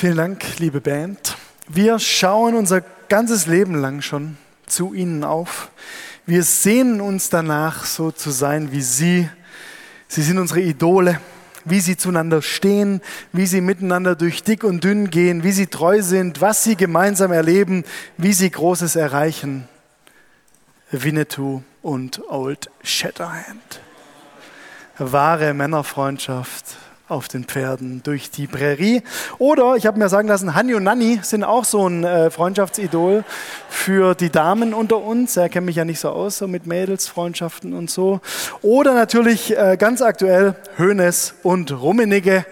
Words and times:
Vielen 0.00 0.16
Dank, 0.16 0.60
liebe 0.60 0.80
Band. 0.80 1.36
Wir 1.66 1.98
schauen 1.98 2.54
unser 2.54 2.82
ganzes 3.08 3.48
Leben 3.48 3.74
lang 3.74 4.00
schon 4.00 4.36
zu 4.64 4.94
Ihnen 4.94 5.24
auf. 5.24 5.72
Wir 6.24 6.44
sehnen 6.44 7.00
uns 7.00 7.30
danach, 7.30 7.84
so 7.84 8.12
zu 8.12 8.30
sein 8.30 8.70
wie 8.70 8.80
Sie. 8.80 9.28
Sie 10.06 10.22
sind 10.22 10.38
unsere 10.38 10.60
Idole, 10.60 11.18
wie 11.64 11.80
Sie 11.80 11.96
zueinander 11.96 12.42
stehen, 12.42 13.00
wie 13.32 13.46
Sie 13.46 13.60
miteinander 13.60 14.14
durch 14.14 14.44
dick 14.44 14.62
und 14.62 14.84
dünn 14.84 15.10
gehen, 15.10 15.42
wie 15.42 15.50
Sie 15.50 15.66
treu 15.66 16.00
sind, 16.00 16.40
was 16.40 16.62
Sie 16.62 16.76
gemeinsam 16.76 17.32
erleben, 17.32 17.82
wie 18.18 18.34
Sie 18.34 18.52
Großes 18.52 18.94
erreichen. 18.94 19.68
Winnetou 20.92 21.64
und 21.82 22.22
Old 22.28 22.70
Shatterhand. 22.84 23.80
Wahre 24.96 25.54
Männerfreundschaft 25.54 26.76
auf 27.08 27.28
den 27.28 27.44
Pferden 27.44 28.02
durch 28.02 28.30
die 28.30 28.46
Prärie. 28.46 29.02
Oder 29.38 29.76
ich 29.76 29.86
habe 29.86 29.98
mir 29.98 30.08
sagen 30.08 30.28
lassen, 30.28 30.54
Hanni 30.54 30.74
und 30.74 30.84
Nanni 30.84 31.20
sind 31.22 31.44
auch 31.44 31.64
so 31.64 31.88
ein 31.88 32.04
äh, 32.04 32.30
Freundschaftsidol 32.30 33.24
für 33.68 34.14
die 34.14 34.30
Damen 34.30 34.74
unter 34.74 34.98
uns. 34.98 35.36
Er 35.36 35.48
kennt 35.48 35.66
mich 35.66 35.76
ja 35.76 35.84
nicht 35.84 36.00
so 36.00 36.10
aus, 36.10 36.38
so 36.38 36.48
mit 36.48 36.66
Mädelsfreundschaften 36.66 37.72
und 37.72 37.90
so. 37.90 38.20
Oder 38.62 38.94
natürlich 38.94 39.56
äh, 39.56 39.76
ganz 39.78 40.02
aktuell 40.02 40.54
Hönes 40.76 41.34
und 41.42 41.72
Rummenigge, 41.72 42.44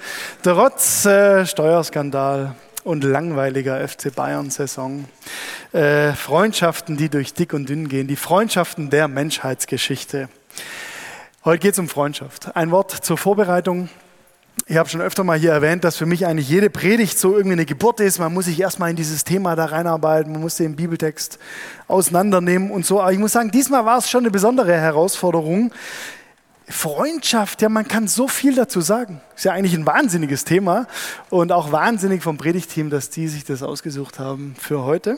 trotz 0.42 1.04
äh, 1.04 1.44
Steuerskandal 1.44 2.54
und 2.84 3.04
langweiliger 3.04 3.86
FC 3.86 4.14
Bayern-Saison. 4.14 5.06
Freundschaften, 5.72 6.96
die 6.96 7.08
durch 7.08 7.34
dick 7.34 7.52
und 7.52 7.68
dünn 7.68 7.88
gehen, 7.88 8.06
die 8.06 8.14
Freundschaften 8.14 8.90
der 8.90 9.08
Menschheitsgeschichte. 9.08 10.28
Heute 11.44 11.60
geht 11.60 11.74
es 11.74 11.78
um 11.78 11.88
Freundschaft. 11.88 12.56
Ein 12.56 12.72
Wort 12.72 12.90
zur 12.90 13.18
Vorbereitung. 13.18 13.88
Ich 14.64 14.76
habe 14.78 14.88
schon 14.88 15.02
öfter 15.02 15.22
mal 15.22 15.38
hier 15.38 15.52
erwähnt, 15.52 15.84
dass 15.84 15.96
für 15.96 16.06
mich 16.06 16.26
eigentlich 16.26 16.48
jede 16.48 16.70
Predigt 16.70 17.18
so 17.18 17.36
irgendwie 17.36 17.52
eine 17.52 17.66
Geburt 17.66 18.00
ist. 18.00 18.18
Man 18.18 18.32
muss 18.32 18.46
sich 18.46 18.58
erstmal 18.58 18.90
in 18.90 18.96
dieses 18.96 19.22
Thema 19.22 19.54
da 19.54 19.66
reinarbeiten, 19.66 20.32
man 20.32 20.40
muss 20.40 20.56
den 20.56 20.74
Bibeltext 20.74 21.38
auseinandernehmen 21.86 22.70
und 22.70 22.84
so. 22.86 23.00
Aber 23.00 23.12
ich 23.12 23.18
muss 23.18 23.32
sagen, 23.32 23.50
diesmal 23.50 23.84
war 23.84 23.98
es 23.98 24.10
schon 24.10 24.20
eine 24.20 24.30
besondere 24.30 24.72
Herausforderung. 24.72 25.72
Freundschaft, 26.68 27.62
ja, 27.62 27.68
man 27.68 27.86
kann 27.86 28.08
so 28.08 28.26
viel 28.26 28.54
dazu 28.56 28.80
sagen. 28.80 29.20
Ist 29.36 29.44
ja 29.44 29.52
eigentlich 29.52 29.74
ein 29.74 29.86
wahnsinniges 29.86 30.44
Thema 30.44 30.88
und 31.30 31.52
auch 31.52 31.70
wahnsinnig 31.70 32.22
vom 32.22 32.38
Predigteam, 32.38 32.90
dass 32.90 33.10
die 33.10 33.28
sich 33.28 33.44
das 33.44 33.62
ausgesucht 33.62 34.18
haben 34.18 34.56
für 34.58 34.82
heute. 34.82 35.16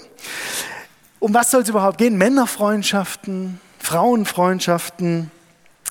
Um 1.21 1.33
was 1.33 1.51
soll 1.51 1.63
es 1.63 1.69
überhaupt 1.69 1.97
gehen? 1.97 2.19
Männerfreundschaften, 2.19 3.61
Frauenfreundschaften, 3.79 5.31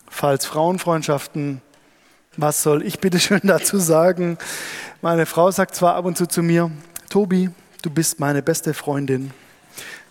falls 0.10 0.46
Frauenfreundschaften 0.46 1.62
was 2.38 2.64
soll 2.64 2.84
ich 2.84 3.00
bitte 3.00 3.20
schön 3.20 3.42
dazu 3.44 3.78
sagen? 3.78 4.38
Meine 5.02 5.26
Frau 5.26 5.52
sagt 5.52 5.76
zwar 5.76 5.96
ab 5.96 6.06
und 6.06 6.18
zu 6.18 6.28
zu 6.28 6.42
mir, 6.42 6.72
Tobi, 7.10 7.50
du 7.82 7.90
bist 7.90 8.20
meine 8.20 8.42
beste 8.42 8.74
Freundin. 8.74 9.32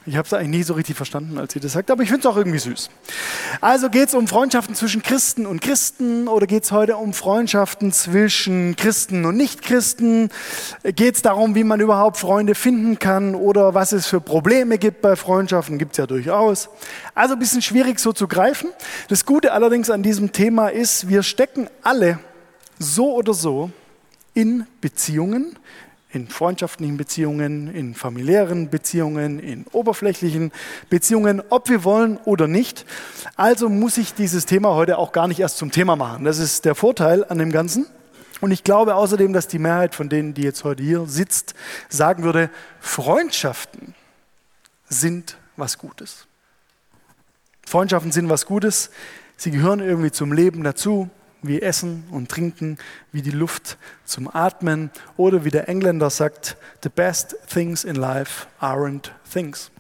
Ich 0.09 0.17
habe 0.17 0.25
es 0.25 0.33
eigentlich 0.33 0.49
nie 0.51 0.63
so 0.63 0.75
richtig 0.75 0.95
verstanden, 0.95 1.37
als 1.37 1.53
sie 1.53 1.59
das 1.59 1.73
sagt, 1.73 1.91
aber 1.91 2.05
ich 2.05 2.09
finde 2.09 2.21
es 2.21 2.33
auch 2.33 2.37
irgendwie 2.37 2.61
süß. 2.61 2.91
Also 3.61 3.91
geht 3.91 4.07
es 4.09 4.15
um 4.15 4.29
Freundschaften 4.29 4.77
zwischen 4.77 5.03
Christen 5.03 5.47
und 5.47 5.61
Christen 5.61 6.29
oder 6.29 6.47
geht 6.47 6.63
es 6.63 6.71
heute 6.71 6.97
um 6.97 7.13
Freundschaften 7.13 7.91
zwischen 7.91 8.77
Christen 8.77 9.25
und 9.25 9.37
Nichtchristen? 9.37 10.31
Geht 10.85 11.17
es 11.17 11.23
darum, 11.23 11.57
wie 11.57 11.65
man 11.65 11.81
überhaupt 11.81 12.19
Freunde 12.19 12.55
finden 12.55 13.01
kann 13.01 13.35
oder 13.35 13.75
was 13.75 13.91
es 13.91 14.07
für 14.07 14.21
Probleme 14.21 14.79
gibt 14.79 15.03
bei 15.03 15.17
Freundschaften? 15.17 15.77
Gibt 15.77 15.93
es 15.93 15.99
ja 15.99 16.07
durchaus. 16.07 16.69
Also 17.17 17.35
ein 17.35 17.41
bisschen 17.41 17.63
schwierig 17.63 17.99
so 17.99 18.13
zu 18.13 18.29
greifen. 18.29 18.71
Das 19.09 19.27
Gute 19.27 19.53
allerdings 19.53 19.91
an 19.91 20.05
diesem 20.05 20.31
Thema 20.31 20.69
ist, 20.69 21.09
wir 21.09 21.25
stecken 21.25 21.69
alle 21.83 22.21
so 22.79 23.13
oder 23.13 23.35
so 23.35 23.73
in 24.35 24.67
Beziehungen, 24.81 25.59
in 26.17 26.29
freundschaftlichen 26.29 26.97
Beziehungen, 26.97 27.73
in 27.75 27.95
familiären 27.95 28.71
Beziehungen, 28.71 29.39
in 29.39 29.67
oberflächlichen 29.73 30.51
Beziehungen, 30.89 31.43
ob 31.51 31.69
wir 31.69 31.85
wollen 31.85 32.17
oder 32.25 32.49
nicht. 32.49 32.87
Also 33.37 33.69
muss 33.69 33.99
ich 33.99 34.15
dieses 34.15 34.47
Thema 34.47 34.75
heute 34.75 34.99
auch 34.99 35.13
gar 35.13 35.29
nicht 35.29 35.41
erst 35.41 35.59
zum 35.59 35.71
Thema 35.71 35.95
machen. 35.95 36.25
Das 36.25 36.39
ist 36.39 36.65
der 36.65 36.75
Vorteil 36.75 37.25
an 37.25 37.39
dem 37.39 37.53
Ganzen. 37.53 37.87
Und 38.41 38.51
ich 38.51 38.65
glaube 38.65 38.95
außerdem, 38.95 39.33
dass 39.33 39.47
die 39.47 39.59
Mehrheit 39.59 39.95
von 39.95 40.09
denen, 40.09 40.35
die 40.35 40.43
jetzt 40.43 40.65
heute 40.65 40.83
hier 40.83 41.07
sitzt, 41.07 41.55
sagen 41.89 42.23
würde, 42.23 42.51
Freundschaften 42.81 43.95
sind 44.89 45.37
was 45.57 45.79
Gutes. 45.79 46.27
Freundschaften 47.67 48.13
sind 48.13 48.29
was 48.29 48.47
Gutes. 48.47 48.91
Sie 49.37 49.51
gehören 49.51 49.81
irgendwie 49.81 50.11
zum 50.11 50.33
Leben 50.33 50.65
dazu 50.65 51.11
wie 51.47 51.63
Essen 51.63 52.05
und 52.11 52.31
Trinken, 52.31 52.79
wie 53.13 53.23
die 53.23 53.31
Luft 53.31 53.79
zum 54.05 54.29
Atmen 54.35 54.91
oder 55.17 55.45
wie 55.45 55.51
der 55.51 55.69
Engländer 55.69 56.11
sagt, 56.11 56.57
the 56.83 56.89
best 56.89 57.37
things 57.49 57.85
in 57.85 57.97
life 57.97 58.47
aren't 58.61 59.11
things. 59.31 59.71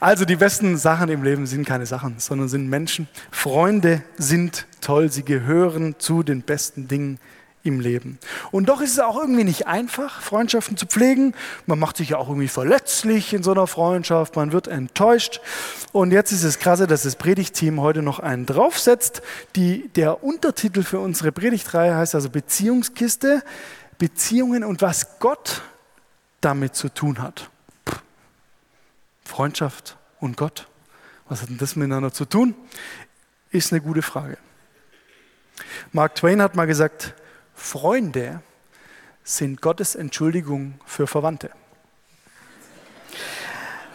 Also 0.00 0.24
die 0.24 0.36
besten 0.36 0.76
Sachen 0.76 1.08
im 1.08 1.22
Leben 1.22 1.46
sind 1.46 1.66
keine 1.66 1.86
Sachen, 1.86 2.18
sondern 2.18 2.48
sind 2.48 2.68
Menschen. 2.68 3.08
Freunde 3.30 4.02
sind 4.16 4.66
toll, 4.80 5.10
sie 5.10 5.24
gehören 5.24 5.96
zu 5.98 6.22
den 6.22 6.42
besten 6.42 6.88
Dingen 6.88 7.18
im 7.66 7.80
Leben. 7.80 8.18
Und 8.50 8.68
doch 8.68 8.80
ist 8.80 8.92
es 8.92 8.98
auch 8.98 9.16
irgendwie 9.16 9.44
nicht 9.44 9.66
einfach, 9.66 10.20
Freundschaften 10.20 10.76
zu 10.76 10.86
pflegen. 10.86 11.34
Man 11.66 11.78
macht 11.78 11.96
sich 11.96 12.10
ja 12.10 12.18
auch 12.18 12.28
irgendwie 12.28 12.48
verletzlich 12.48 13.34
in 13.34 13.42
so 13.42 13.52
einer 13.52 13.66
Freundschaft, 13.66 14.36
man 14.36 14.52
wird 14.52 14.68
enttäuscht. 14.68 15.40
Und 15.92 16.12
jetzt 16.12 16.32
ist 16.32 16.44
es 16.44 16.58
krasse, 16.58 16.86
dass 16.86 17.02
das 17.02 17.16
Predigtteam 17.16 17.80
heute 17.80 18.02
noch 18.02 18.20
einen 18.20 18.46
draufsetzt. 18.46 19.22
Die, 19.56 19.88
der 19.96 20.22
Untertitel 20.22 20.82
für 20.82 21.00
unsere 21.00 21.32
Predigtreihe 21.32 21.96
heißt 21.96 22.14
also 22.14 22.30
Beziehungskiste, 22.30 23.42
Beziehungen 23.98 24.64
und 24.64 24.82
was 24.82 25.18
Gott 25.18 25.62
damit 26.40 26.74
zu 26.74 26.88
tun 26.88 27.20
hat. 27.20 27.50
Freundschaft 29.24 29.96
und 30.20 30.36
Gott. 30.36 30.68
Was 31.28 31.42
hat 31.42 31.48
denn 31.48 31.58
das 31.58 31.76
miteinander 31.76 32.12
zu 32.12 32.24
tun? 32.24 32.54
Ist 33.50 33.72
eine 33.72 33.80
gute 33.80 34.02
Frage. 34.02 34.38
Mark 35.92 36.14
Twain 36.14 36.42
hat 36.42 36.54
mal 36.54 36.66
gesagt, 36.66 37.14
Freunde 37.56 38.40
sind 39.24 39.60
Gottes 39.60 39.96
Entschuldigung 39.96 40.74
für 40.84 41.06
Verwandte. 41.08 41.50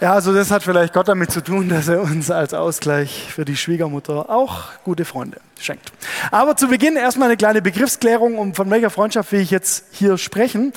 Ja, 0.01 0.13
also 0.13 0.33
das 0.33 0.49
hat 0.49 0.63
vielleicht 0.63 0.93
Gott 0.93 1.07
damit 1.07 1.31
zu 1.31 1.43
tun, 1.43 1.69
dass 1.69 1.87
er 1.87 2.01
uns 2.01 2.31
als 2.31 2.55
Ausgleich 2.55 3.31
für 3.31 3.45
die 3.45 3.55
Schwiegermutter 3.55 4.31
auch 4.31 4.69
gute 4.83 5.05
Freunde 5.05 5.39
schenkt. 5.59 5.93
Aber 6.31 6.55
zu 6.57 6.67
Beginn 6.69 6.95
erstmal 6.95 7.27
eine 7.27 7.37
kleine 7.37 7.61
Begriffsklärung, 7.61 8.39
um 8.39 8.55
von 8.55 8.69
welcher 8.71 8.89
Freundschaft 8.89 9.31
will 9.31 9.41
ich 9.41 9.51
jetzt 9.51 9.85
hier 9.91 10.17
sprechen. 10.17 10.73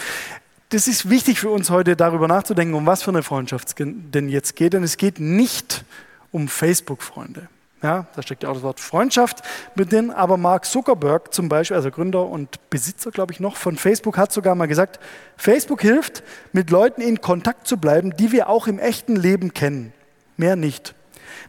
Das 0.68 0.88
ist 0.88 1.08
wichtig 1.08 1.40
für 1.40 1.48
uns 1.48 1.70
heute 1.70 1.96
darüber 1.96 2.28
nachzudenken, 2.28 2.74
um 2.74 2.84
was 2.84 3.02
für 3.02 3.12
eine 3.12 3.22
Freundschaft 3.22 3.68
es 3.68 3.74
denn 3.78 4.28
jetzt 4.28 4.56
geht. 4.56 4.74
Denn 4.74 4.82
es 4.82 4.98
geht 4.98 5.20
nicht 5.20 5.86
um 6.30 6.46
Facebook-Freunde. 6.46 7.48
Ja, 7.84 8.06
da 8.16 8.22
steckt 8.22 8.44
ja 8.44 8.48
auch 8.48 8.54
das 8.54 8.62
Wort 8.62 8.80
Freundschaft 8.80 9.42
mit 9.74 9.92
drin. 9.92 10.10
Aber 10.10 10.38
Mark 10.38 10.64
Zuckerberg 10.64 11.34
zum 11.34 11.50
Beispiel, 11.50 11.76
also 11.76 11.90
Gründer 11.90 12.26
und 12.26 12.70
Besitzer, 12.70 13.10
glaube 13.10 13.34
ich, 13.34 13.40
noch 13.40 13.56
von 13.56 13.76
Facebook, 13.76 14.16
hat 14.16 14.32
sogar 14.32 14.54
mal 14.54 14.64
gesagt, 14.64 14.98
Facebook 15.36 15.82
hilft, 15.82 16.22
mit 16.52 16.70
Leuten 16.70 17.02
in 17.02 17.20
Kontakt 17.20 17.68
zu 17.68 17.76
bleiben, 17.76 18.16
die 18.16 18.32
wir 18.32 18.48
auch 18.48 18.68
im 18.68 18.78
echten 18.78 19.16
Leben 19.16 19.52
kennen. 19.52 19.92
Mehr 20.38 20.56
nicht. 20.56 20.94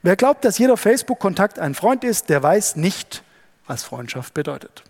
Wer 0.04 0.18
glaubt, 0.18 0.44
dass 0.44 0.58
jeder 0.58 0.76
Facebook-Kontakt 0.76 1.58
ein 1.58 1.74
Freund 1.74 2.04
ist, 2.04 2.28
der 2.28 2.44
weiß 2.44 2.76
nicht, 2.76 3.24
was 3.66 3.84
Freundschaft 3.84 4.34
bedeutet. 4.34 4.84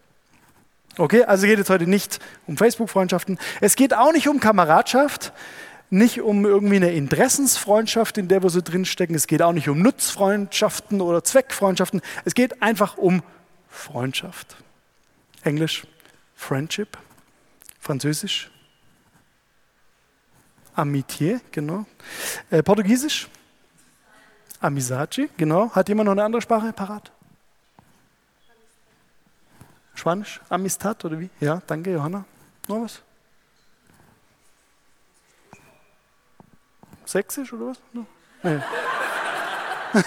Okay, 0.98 1.26
also 1.26 1.46
geht 1.46 1.60
es 1.60 1.70
heute 1.70 1.86
nicht 1.86 2.20
um 2.48 2.58
Facebook-Freundschaften. 2.58 3.38
Es 3.62 3.76
geht 3.76 3.96
auch 3.96 4.14
nicht 4.14 4.28
um 4.28 4.40
Kameradschaft 4.40 5.32
nicht 5.96 6.22
um 6.22 6.46
irgendwie 6.46 6.76
eine 6.76 6.92
Interessensfreundschaft, 6.92 8.18
in 8.18 8.28
der 8.28 8.44
wir 8.44 8.50
so 8.50 8.62
drinstecken. 8.62 9.16
Es 9.16 9.28
geht 9.28 9.42
auch 9.42 9.54
nicht 9.54 9.70
um 9.70 9.82
Nutzfreundschaften 9.82 11.02
oder 11.02 11.24
Zweckfreundschaften. 11.24 12.02
Es 12.26 12.36
geht 12.36 12.62
einfach 12.62 12.98
um 12.98 13.24
Freundschaft. 13.70 14.58
Englisch 15.44 15.88
Friendship, 16.36 16.98
Französisch 17.80 18.52
Amitié, 20.76 21.40
genau. 21.52 21.86
Äh, 22.50 22.62
Portugiesisch 22.62 23.30
Amizade, 24.60 25.30
genau. 25.38 25.72
Hat 25.72 25.88
jemand 25.88 26.08
noch 26.08 26.12
eine 26.12 26.24
andere 26.24 26.42
Sprache 26.42 26.74
parat? 26.74 27.12
Spanisch? 29.94 30.42
Amistad 30.50 31.06
oder 31.06 31.20
wie? 31.20 31.30
Ja, 31.40 31.62
danke, 31.68 31.94
Johanna. 31.94 32.26
Noch 32.68 32.82
was? 32.82 33.02
Sächsisch 37.16 37.54
oder 37.54 37.68
was? 37.68 37.78
Nee. 38.44 38.60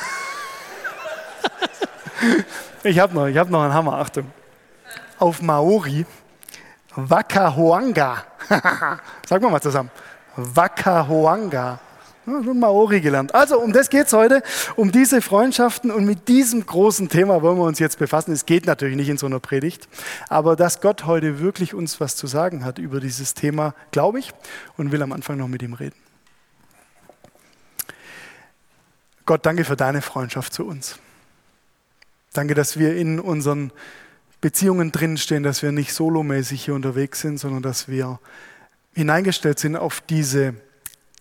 ich 2.82 2.98
habe 2.98 3.14
noch, 3.14 3.26
hab 3.34 3.48
noch 3.48 3.62
einen 3.62 3.72
Hammer, 3.72 3.94
Achtung. 3.94 4.30
Auf 5.18 5.40
Maori, 5.40 6.04
Wakahoanga. 6.94 8.26
Sagen 9.26 9.42
wir 9.42 9.48
mal 9.48 9.62
zusammen. 9.62 9.90
Wakahoanga. 10.36 11.80
Ja, 12.26 12.44
schon 12.44 12.60
Maori 12.60 13.00
gelernt. 13.00 13.34
Also 13.34 13.58
um 13.58 13.72
das 13.72 13.88
geht 13.88 14.08
es 14.08 14.12
heute, 14.12 14.42
um 14.76 14.92
diese 14.92 15.22
Freundschaften 15.22 15.90
und 15.90 16.04
mit 16.04 16.28
diesem 16.28 16.66
großen 16.66 17.08
Thema 17.08 17.40
wollen 17.40 17.56
wir 17.56 17.64
uns 17.64 17.78
jetzt 17.78 17.98
befassen. 17.98 18.32
Es 18.32 18.44
geht 18.44 18.66
natürlich 18.66 18.96
nicht 18.96 19.08
in 19.08 19.16
so 19.16 19.24
einer 19.24 19.40
Predigt, 19.40 19.88
aber 20.28 20.56
dass 20.56 20.82
Gott 20.82 21.06
heute 21.06 21.40
wirklich 21.40 21.72
uns 21.72 22.02
was 22.02 22.16
zu 22.16 22.26
sagen 22.26 22.66
hat 22.66 22.78
über 22.78 23.00
dieses 23.00 23.32
Thema, 23.32 23.72
glaube 23.92 24.18
ich, 24.18 24.34
und 24.76 24.92
will 24.92 25.02
am 25.02 25.12
Anfang 25.12 25.38
noch 25.38 25.48
mit 25.48 25.62
ihm 25.62 25.72
reden. 25.72 25.96
Gott, 29.28 29.44
danke 29.44 29.64
für 29.64 29.76
deine 29.76 30.00
Freundschaft 30.00 30.54
zu 30.54 30.64
uns. 30.64 30.98
Danke, 32.32 32.54
dass 32.54 32.78
wir 32.78 32.96
in 32.96 33.20
unseren 33.20 33.72
Beziehungen 34.40 34.90
drinstehen, 34.90 35.42
dass 35.42 35.62
wir 35.62 35.70
nicht 35.70 35.92
solomäßig 35.92 36.64
hier 36.64 36.72
unterwegs 36.72 37.20
sind, 37.20 37.36
sondern 37.36 37.60
dass 37.60 37.88
wir 37.88 38.20
hineingestellt 38.94 39.58
sind 39.58 39.76
auf 39.76 40.00
diese 40.00 40.54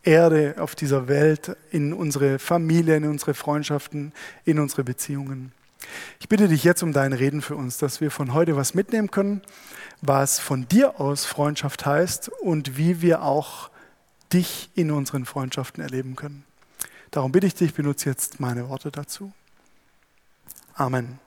Erde, 0.03 0.55
auf 0.57 0.73
dieser 0.73 1.09
Welt, 1.09 1.57
in 1.69 1.91
unsere 1.91 2.39
Familie, 2.39 2.95
in 2.95 3.03
unsere 3.09 3.33
Freundschaften, 3.33 4.13
in 4.45 4.59
unsere 4.59 4.85
Beziehungen. 4.85 5.51
Ich 6.21 6.29
bitte 6.29 6.47
dich 6.47 6.63
jetzt 6.63 6.83
um 6.83 6.93
dein 6.93 7.11
Reden 7.11 7.41
für 7.41 7.57
uns, 7.57 7.77
dass 7.77 7.99
wir 7.99 8.09
von 8.09 8.33
heute 8.33 8.55
was 8.55 8.73
mitnehmen 8.73 9.11
können, 9.11 9.41
was 10.01 10.39
von 10.39 10.65
dir 10.69 11.01
aus 11.01 11.25
Freundschaft 11.25 11.85
heißt 11.85 12.29
und 12.29 12.77
wie 12.77 13.01
wir 13.01 13.23
auch 13.23 13.69
dich 14.31 14.69
in 14.75 14.91
unseren 14.91 15.25
Freundschaften 15.25 15.83
erleben 15.83 16.15
können. 16.15 16.45
Darum 17.11 17.31
bitte 17.31 17.47
ich 17.47 17.55
dich, 17.55 17.73
benutze 17.73 18.09
jetzt 18.09 18.39
meine 18.39 18.69
Worte 18.69 18.91
dazu. 18.91 19.31
Amen. 20.75 21.19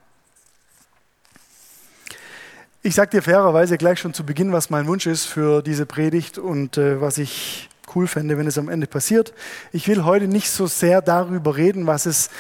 Ich 2.83 2.95
sage 2.95 3.11
dir 3.11 3.23
fairerweise 3.23 3.77
gleich 3.77 3.99
schon 3.99 4.15
zu 4.15 4.25
Beginn, 4.25 4.53
was 4.53 4.71
mein 4.71 4.87
Wunsch 4.87 5.07
ist 5.07 5.27
für 5.27 5.63
diese 5.63 5.85
Predigt 5.85 6.39
und 6.39 6.79
äh, 6.79 7.01
was 7.01 7.19
ich 7.19 7.69
cool 7.95 8.07
fände, 8.07 8.39
wenn 8.39 8.47
es 8.47 8.57
am 8.57 8.69
Ende 8.69 8.87
passiert. 8.87 9.35
Ich 9.73 9.89
will 9.89 10.05
heute 10.05 10.29
nicht 10.29 10.51
so 10.51 10.67
sehr 10.67 11.03
darüber 11.03 11.57
reden, 11.57 11.87
was 11.87 12.07
es 12.07 12.31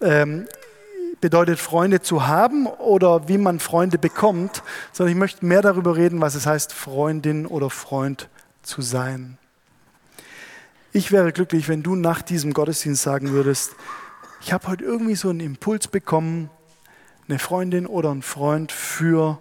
ähm, 0.00 0.46
bedeutet, 1.20 1.58
Freunde 1.58 2.00
zu 2.00 2.26
haben 2.26 2.66
oder 2.66 3.28
wie 3.28 3.38
man 3.38 3.60
Freunde 3.60 3.98
bekommt, 3.98 4.62
sondern 4.92 5.12
ich 5.12 5.18
möchte 5.18 5.44
mehr 5.44 5.62
darüber 5.62 5.96
reden, 5.96 6.20
was 6.20 6.34
es 6.34 6.46
heißt, 6.46 6.72
Freundin 6.72 7.46
oder 7.46 7.70
Freund 7.70 8.28
zu 8.62 8.82
sein. 8.82 9.36
Ich 10.92 11.12
wäre 11.12 11.30
glücklich, 11.32 11.68
wenn 11.68 11.84
du 11.84 11.94
nach 11.94 12.20
diesem 12.20 12.52
Gottesdienst 12.52 13.02
sagen 13.02 13.30
würdest, 13.30 13.76
ich 14.40 14.52
habe 14.52 14.66
heute 14.66 14.84
irgendwie 14.84 15.14
so 15.14 15.28
einen 15.28 15.38
Impuls 15.38 15.86
bekommen, 15.86 16.50
eine 17.28 17.38
Freundin 17.38 17.86
oder 17.86 18.10
ein 18.10 18.22
Freund 18.22 18.72
für 18.72 19.38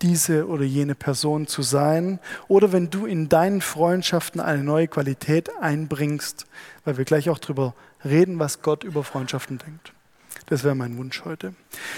diese 0.00 0.46
oder 0.46 0.62
jene 0.62 0.94
Person 0.94 1.48
zu 1.48 1.62
sein. 1.62 2.20
Oder 2.46 2.70
wenn 2.70 2.90
du 2.90 3.06
in 3.06 3.28
deinen 3.28 3.62
Freundschaften 3.62 4.40
eine 4.40 4.62
neue 4.62 4.86
Qualität 4.86 5.50
einbringst, 5.60 6.46
weil 6.84 6.98
wir 6.98 7.04
gleich 7.04 7.30
auch 7.30 7.38
darüber 7.38 7.74
reden, 8.04 8.38
was 8.38 8.62
Gott 8.62 8.84
über 8.84 9.02
Freundschaften 9.02 9.58
denkt. 9.58 9.92
Das 10.52 10.64
wäre 10.64 10.74
mein 10.74 10.98
Wunsch 10.98 11.24
heute. 11.24 11.54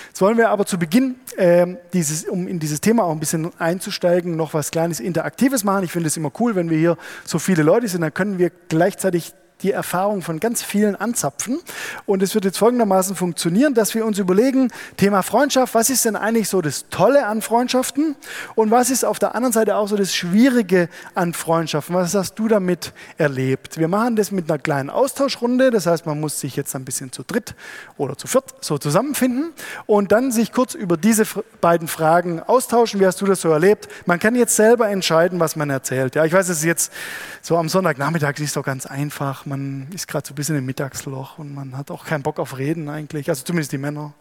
Jetzt 0.06 0.20
wollen 0.20 0.38
wir 0.38 0.50
aber 0.50 0.64
zu 0.64 0.78
Beginn, 0.78 1.16
äh, 1.36 1.66
dieses, 1.92 2.24
um 2.24 2.46
in 2.46 2.60
dieses 2.60 2.80
Thema 2.80 3.02
auch 3.02 3.10
ein 3.10 3.18
bisschen 3.18 3.50
einzusteigen, 3.58 4.36
noch 4.36 4.54
was 4.54 4.70
kleines 4.70 5.00
Interaktives 5.00 5.64
machen. 5.64 5.82
Ich 5.82 5.90
finde 5.90 6.06
es 6.06 6.16
immer 6.16 6.30
cool, 6.38 6.54
wenn 6.54 6.70
wir 6.70 6.78
hier 6.78 6.96
so 7.24 7.40
viele 7.40 7.64
Leute 7.64 7.88
sind, 7.88 8.02
dann 8.02 8.14
können 8.14 8.38
wir 8.38 8.52
gleichzeitig 8.68 9.34
die 9.62 9.72
Erfahrung 9.72 10.22
von 10.22 10.40
ganz 10.40 10.62
vielen 10.62 10.96
anzapfen. 10.96 11.58
Und 12.06 12.22
es 12.22 12.34
wird 12.34 12.44
jetzt 12.44 12.58
folgendermaßen 12.58 13.16
funktionieren, 13.16 13.74
dass 13.74 13.94
wir 13.94 14.04
uns 14.04 14.18
überlegen, 14.18 14.70
Thema 14.96 15.22
Freundschaft, 15.22 15.74
was 15.74 15.90
ist 15.90 16.04
denn 16.04 16.16
eigentlich 16.16 16.48
so 16.48 16.60
das 16.60 16.86
Tolle 16.90 17.26
an 17.26 17.40
Freundschaften 17.40 18.16
und 18.54 18.70
was 18.70 18.90
ist 18.90 19.04
auf 19.04 19.18
der 19.18 19.34
anderen 19.34 19.52
Seite 19.52 19.76
auch 19.76 19.88
so 19.88 19.96
das 19.96 20.14
Schwierige 20.14 20.88
an 21.14 21.32
Freundschaften? 21.32 21.94
Was 21.94 22.14
hast 22.14 22.34
du 22.34 22.48
damit 22.48 22.92
erlebt? 23.16 23.78
Wir 23.78 23.88
machen 23.88 24.16
das 24.16 24.30
mit 24.32 24.50
einer 24.50 24.58
kleinen 24.58 24.90
Austauschrunde, 24.90 25.70
das 25.70 25.86
heißt, 25.86 26.04
man 26.04 26.20
muss 26.20 26.40
sich 26.40 26.56
jetzt 26.56 26.74
ein 26.76 26.84
bisschen 26.84 27.12
zu 27.12 27.22
dritt 27.22 27.54
oder 27.96 28.16
zu 28.18 28.26
viert 28.26 28.54
so 28.60 28.78
zusammenfinden 28.78 29.52
und 29.86 30.12
dann 30.12 30.32
sich 30.32 30.52
kurz 30.52 30.74
über 30.74 30.96
diese 30.96 31.24
beiden 31.60 31.88
Fragen 31.88 32.40
austauschen. 32.40 33.00
Wie 33.00 33.06
hast 33.06 33.20
du 33.20 33.26
das 33.26 33.40
so 33.40 33.50
erlebt? 33.50 33.88
Man 34.06 34.18
kann 34.18 34.34
jetzt 34.34 34.56
selber 34.56 34.88
entscheiden, 34.88 35.40
was 35.40 35.56
man 35.56 35.70
erzählt. 35.70 36.14
Ja, 36.14 36.24
ich 36.24 36.32
weiß, 36.32 36.48
es 36.48 36.58
ist 36.58 36.64
jetzt 36.64 36.92
so 37.40 37.56
am 37.56 37.68
Sonntagnachmittag 37.68 38.38
ist 38.38 38.56
doch 38.56 38.64
ganz 38.64 38.86
einfach. 38.86 39.43
Man 39.46 39.88
ist 39.92 40.08
gerade 40.08 40.26
so 40.26 40.32
ein 40.32 40.36
bisschen 40.36 40.56
im 40.56 40.66
Mittagsloch 40.66 41.38
und 41.38 41.54
man 41.54 41.76
hat 41.76 41.90
auch 41.90 42.04
keinen 42.04 42.22
Bock 42.22 42.38
auf 42.38 42.58
Reden 42.58 42.88
eigentlich, 42.88 43.28
also 43.28 43.44
zumindest 43.44 43.72
die 43.72 43.78
Männer. 43.78 44.14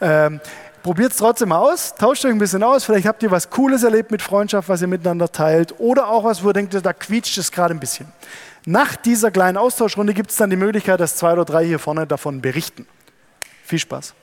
Ähm, 0.00 0.40
Probiert 0.82 1.12
es 1.12 1.18
trotzdem 1.18 1.52
aus, 1.52 1.94
tauscht 1.94 2.24
euch 2.24 2.32
ein 2.32 2.38
bisschen 2.38 2.62
aus. 2.62 2.84
Vielleicht 2.84 3.06
habt 3.06 3.22
ihr 3.22 3.30
was 3.30 3.50
Cooles 3.50 3.82
erlebt 3.82 4.10
mit 4.10 4.22
Freundschaft, 4.22 4.70
was 4.70 4.80
ihr 4.80 4.88
miteinander 4.88 5.30
teilt. 5.30 5.74
Oder 5.78 6.08
auch 6.08 6.24
was, 6.24 6.42
wo 6.42 6.48
ihr 6.48 6.52
denkt, 6.54 6.74
da 6.74 6.92
quietscht 6.94 7.36
es 7.36 7.52
gerade 7.52 7.74
ein 7.74 7.80
bisschen. 7.80 8.06
Nach 8.64 8.96
dieser 8.96 9.30
kleinen 9.30 9.58
Austauschrunde 9.58 10.14
gibt 10.14 10.30
es 10.30 10.36
dann 10.36 10.48
die 10.48 10.56
Möglichkeit, 10.56 10.98
dass 10.98 11.16
zwei 11.16 11.34
oder 11.34 11.44
drei 11.44 11.66
hier 11.66 11.78
vorne 11.78 12.06
davon 12.06 12.40
berichten. 12.40 12.86
Viel 13.64 13.78
Spaß. 13.78 14.14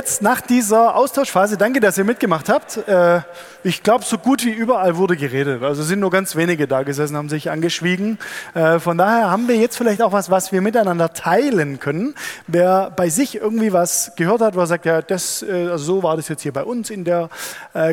Jetzt 0.00 0.22
nach 0.22 0.40
dieser 0.40 0.96
Austauschphase, 0.96 1.58
danke, 1.58 1.78
dass 1.78 1.98
ihr 1.98 2.04
mitgemacht 2.04 2.48
habt. 2.48 2.78
Äh, 2.88 3.20
ich 3.62 3.82
glaube, 3.82 4.02
so 4.02 4.16
gut 4.16 4.42
wie 4.46 4.50
überall 4.50 4.96
wurde 4.96 5.14
geredet. 5.14 5.62
Also 5.62 5.82
sind 5.82 6.00
nur 6.00 6.10
ganz 6.10 6.36
wenige 6.36 6.66
da 6.66 6.84
gesessen, 6.84 7.18
haben 7.18 7.28
sich 7.28 7.50
angeschwiegen. 7.50 8.18
Äh, 8.54 8.78
von 8.78 8.96
daher 8.96 9.30
haben 9.30 9.46
wir 9.46 9.56
jetzt 9.56 9.76
vielleicht 9.76 10.00
auch 10.00 10.12
was, 10.12 10.30
was 10.30 10.52
wir 10.52 10.62
miteinander 10.62 11.12
teilen 11.12 11.80
können. 11.80 12.14
Wer 12.46 12.90
bei 12.96 13.10
sich 13.10 13.34
irgendwie 13.34 13.74
was 13.74 14.12
gehört 14.16 14.40
hat, 14.40 14.56
wo 14.56 14.60
er 14.60 14.66
sagt, 14.66 14.86
ja, 14.86 15.02
das, 15.02 15.42
äh, 15.42 15.68
also 15.70 15.84
so 15.84 16.02
war 16.02 16.16
das 16.16 16.28
jetzt 16.28 16.40
hier 16.40 16.54
bei 16.54 16.64
uns 16.64 16.88
in 16.88 17.04
der 17.04 17.28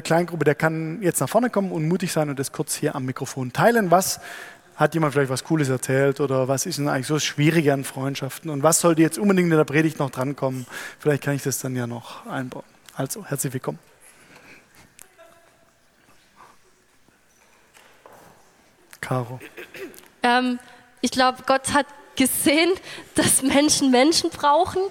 Kleingruppe, 0.03 0.45
der 0.45 0.55
kann 0.55 1.01
jetzt 1.01 1.19
nach 1.19 1.29
vorne 1.29 1.49
kommen 1.49 1.71
und 1.71 1.87
mutig 1.87 2.11
sein 2.11 2.29
und 2.29 2.39
das 2.39 2.51
kurz 2.51 2.73
hier 2.73 2.95
am 2.95 3.05
Mikrofon 3.05 3.53
teilen, 3.53 3.91
was 3.91 4.19
hat 4.77 4.93
jemand 4.93 5.13
vielleicht 5.13 5.31
was 5.31 5.43
Cooles 5.43 5.69
erzählt 5.69 6.21
oder 6.21 6.47
was 6.47 6.67
ist 6.67 6.77
denn 6.77 6.87
eigentlich 6.87 7.07
so 7.07 7.17
schwierig 7.19 7.71
an 7.71 7.83
Freundschaften 7.83 8.51
und 8.51 8.61
was 8.63 8.79
sollte 8.79 9.01
jetzt 9.01 9.17
unbedingt 9.17 9.51
in 9.51 9.57
der 9.57 9.65
Predigt 9.65 9.97
noch 9.99 10.11
drankommen? 10.11 10.67
Vielleicht 10.99 11.23
kann 11.23 11.33
ich 11.33 11.43
das 11.43 11.59
dann 11.59 11.75
ja 11.75 11.87
noch 11.87 12.25
einbauen. 12.27 12.63
Also, 12.95 13.25
herzlich 13.25 13.53
willkommen. 13.53 13.79
Caro. 19.01 19.39
Ähm, 20.21 20.59
ich 21.01 21.11
glaube, 21.11 21.43
Gott 21.45 21.73
hat 21.73 21.87
gesehen, 22.15 22.71
dass 23.15 23.41
Menschen 23.41 23.89
Menschen 23.89 24.29
brauchen. 24.29 24.81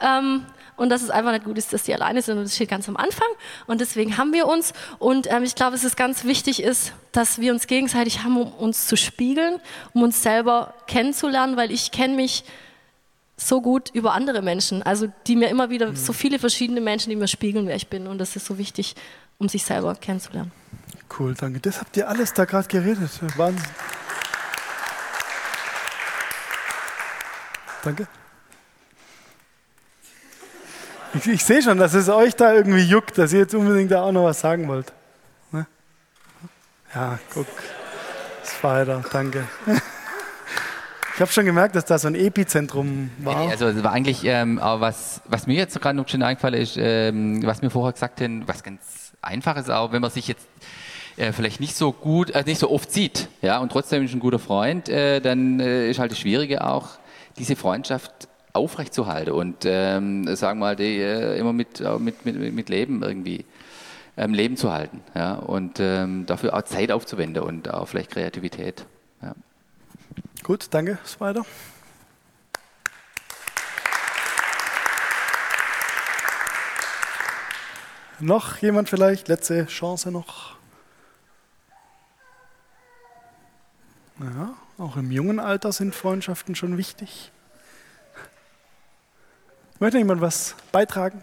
Ähm, 0.00 0.46
und 0.76 0.90
dass 0.90 1.02
es 1.02 1.10
einfach 1.10 1.32
nicht 1.32 1.44
gut 1.44 1.58
ist, 1.58 1.72
dass 1.72 1.84
die 1.84 1.94
alleine 1.94 2.22
sind 2.22 2.38
und 2.38 2.44
das 2.44 2.54
steht 2.54 2.68
ganz 2.68 2.88
am 2.88 2.96
Anfang 2.96 3.28
und 3.66 3.80
deswegen 3.80 4.16
haben 4.16 4.32
wir 4.32 4.46
uns 4.46 4.72
und 4.98 5.30
ähm, 5.30 5.42
ich 5.42 5.54
glaube, 5.54 5.76
es 5.76 5.84
ist 5.84 5.96
ganz 5.96 6.24
wichtig 6.24 6.62
ist, 6.62 6.92
dass 7.12 7.40
wir 7.40 7.52
uns 7.52 7.66
gegenseitig 7.66 8.22
haben, 8.22 8.36
um 8.36 8.52
uns 8.52 8.86
zu 8.86 8.96
spiegeln, 8.96 9.60
um 9.92 10.02
uns 10.02 10.22
selber 10.22 10.74
kennenzulernen, 10.86 11.56
weil 11.56 11.70
ich 11.70 11.90
kenne 11.90 12.14
mich 12.14 12.44
so 13.36 13.60
gut 13.60 13.90
über 13.92 14.12
andere 14.12 14.42
Menschen, 14.42 14.82
also 14.82 15.12
die 15.26 15.36
mir 15.36 15.48
immer 15.48 15.70
wieder, 15.70 15.90
mhm. 15.90 15.96
so 15.96 16.12
viele 16.12 16.38
verschiedene 16.38 16.80
Menschen, 16.80 17.10
die 17.10 17.16
mir 17.16 17.28
spiegeln, 17.28 17.66
wer 17.66 17.76
ich 17.76 17.88
bin 17.88 18.06
und 18.06 18.18
das 18.18 18.36
ist 18.36 18.46
so 18.46 18.58
wichtig, 18.58 18.94
um 19.38 19.48
sich 19.48 19.64
selber 19.64 19.94
kennenzulernen. 19.94 20.52
Cool, 21.18 21.34
danke. 21.34 21.60
Das 21.60 21.80
habt 21.80 21.96
ihr 21.96 22.08
alles 22.08 22.32
da 22.32 22.44
gerade 22.44 22.68
geredet. 22.68 23.10
Wahnsinn. 23.36 23.64
Danke. 27.82 28.08
Ich, 31.14 31.26
ich 31.26 31.44
sehe 31.44 31.62
schon, 31.62 31.78
dass 31.78 31.94
es 31.94 32.08
euch 32.08 32.34
da 32.36 32.54
irgendwie 32.54 32.82
juckt, 32.82 33.16
dass 33.18 33.32
ihr 33.32 33.40
jetzt 33.40 33.54
unbedingt 33.54 33.90
da 33.90 34.02
auch 34.02 34.12
noch 34.12 34.24
was 34.24 34.40
sagen 34.40 34.68
wollt. 34.68 34.92
Ne? 35.52 35.66
Ja, 36.94 37.18
guck. 37.32 37.46
Das 38.42 38.62
war 38.62 38.80
weiter, 38.80 39.04
danke. 39.12 39.46
Ich 41.16 41.20
habe 41.22 41.32
schon 41.32 41.46
gemerkt, 41.46 41.74
dass 41.74 41.86
da 41.86 41.98
so 41.98 42.08
ein 42.08 42.14
Epizentrum 42.14 43.10
war. 43.16 43.48
Also 43.48 43.68
es 43.68 43.82
war 43.82 43.92
eigentlich, 43.92 44.22
ähm, 44.24 44.58
aber 44.58 44.82
was, 44.82 45.22
was 45.24 45.46
mir 45.46 45.56
jetzt 45.56 45.80
gerade 45.80 45.96
noch 45.96 46.06
schon 46.10 46.22
eingefallen 46.22 46.60
ist, 46.60 46.76
ähm, 46.78 47.40
was 47.42 47.62
mir 47.62 47.70
vorher 47.70 47.94
gesagt 47.94 48.20
haben, 48.20 48.46
was 48.46 48.62
ganz 48.62 49.14
einfach 49.22 49.56
ist 49.56 49.70
auch, 49.70 49.92
wenn 49.92 50.02
man 50.02 50.10
sich 50.10 50.28
jetzt 50.28 50.46
äh, 51.16 51.32
vielleicht 51.32 51.58
nicht 51.58 51.74
so 51.74 51.92
gut, 51.92 52.32
äh, 52.32 52.42
nicht 52.44 52.58
so 52.58 52.70
oft 52.70 52.92
sieht, 52.92 53.28
ja, 53.40 53.60
und 53.60 53.72
trotzdem 53.72 54.04
ist 54.04 54.12
ein 54.12 54.20
guter 54.20 54.38
Freund, 54.38 54.90
äh, 54.90 55.20
dann 55.20 55.58
äh, 55.58 55.88
ist 55.88 55.98
halt 55.98 56.10
das 56.10 56.18
Schwierige 56.18 56.62
auch, 56.62 56.98
diese 57.38 57.56
Freundschaft 57.56 58.28
aufrechtzuerhalten 58.56 59.32
und 59.32 59.64
ähm, 59.64 60.34
sagen 60.36 60.58
wir 60.58 60.66
mal, 60.66 60.76
die 60.76 60.98
äh, 61.00 61.38
immer 61.38 61.52
mit, 61.52 61.80
mit, 62.00 62.24
mit, 62.24 62.54
mit 62.54 62.68
Leben 62.68 63.02
irgendwie 63.02 63.44
ähm, 64.16 64.34
Leben 64.34 64.56
zu 64.56 64.72
halten 64.72 65.02
ja, 65.14 65.34
und 65.34 65.78
ähm, 65.80 66.26
dafür 66.26 66.54
auch 66.54 66.62
Zeit 66.62 66.90
aufzuwenden 66.90 67.42
und 67.42 67.72
auch 67.72 67.86
vielleicht 67.86 68.10
Kreativität. 68.10 68.86
Ja. 69.22 69.34
Gut, 70.42 70.68
danke. 70.70 70.98
Weiter? 71.18 71.44
Noch 78.18 78.56
jemand 78.58 78.88
vielleicht? 78.88 79.28
Letzte 79.28 79.66
Chance 79.66 80.10
noch? 80.10 80.56
Ja, 84.18 84.54
auch 84.78 84.96
im 84.96 85.10
jungen 85.10 85.38
Alter 85.38 85.72
sind 85.72 85.94
Freundschaften 85.94 86.54
schon 86.54 86.78
wichtig. 86.78 87.30
Möchte 89.78 89.98
jemand 89.98 90.22
was 90.22 90.54
beitragen? 90.72 91.22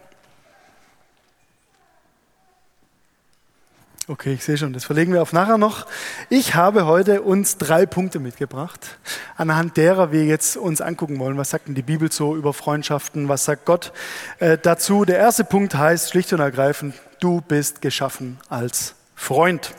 Okay, 4.08 4.34
ich 4.34 4.44
sehe 4.44 4.58
schon, 4.58 4.74
das 4.74 4.84
verlegen 4.84 5.12
wir 5.12 5.22
auf 5.24 5.34
nachher 5.34 5.58
noch. 5.58 5.88
Ich 6.30 6.54
habe 6.54 6.86
heute 6.86 7.22
uns 7.22 7.58
drei 7.58 7.88
Punkte 7.88 8.20
mitgebracht, 8.20 9.00
anhand 9.38 9.78
derer 9.78 10.12
wir 10.12 10.26
jetzt 10.26 10.56
uns 10.58 10.82
angucken 10.82 11.18
wollen, 11.20 11.38
was 11.38 11.50
sagt 11.50 11.68
denn 11.68 11.74
die 11.74 11.82
Bibel 11.82 12.12
so 12.12 12.36
über 12.36 12.54
Freundschaften, 12.54 13.28
was 13.28 13.46
sagt 13.46 13.66
Gott 13.66 13.92
äh, 14.40 14.58
dazu. 14.62 15.06
Der 15.06 15.18
erste 15.18 15.46
Punkt 15.46 15.74
heißt 15.74 16.12
schlicht 16.12 16.32
und 16.34 16.42
ergreifend, 16.42 16.96
du 17.22 17.42
bist 17.42 17.82
geschaffen 17.82 18.40
als 18.50 18.94
Freund. 19.16 19.74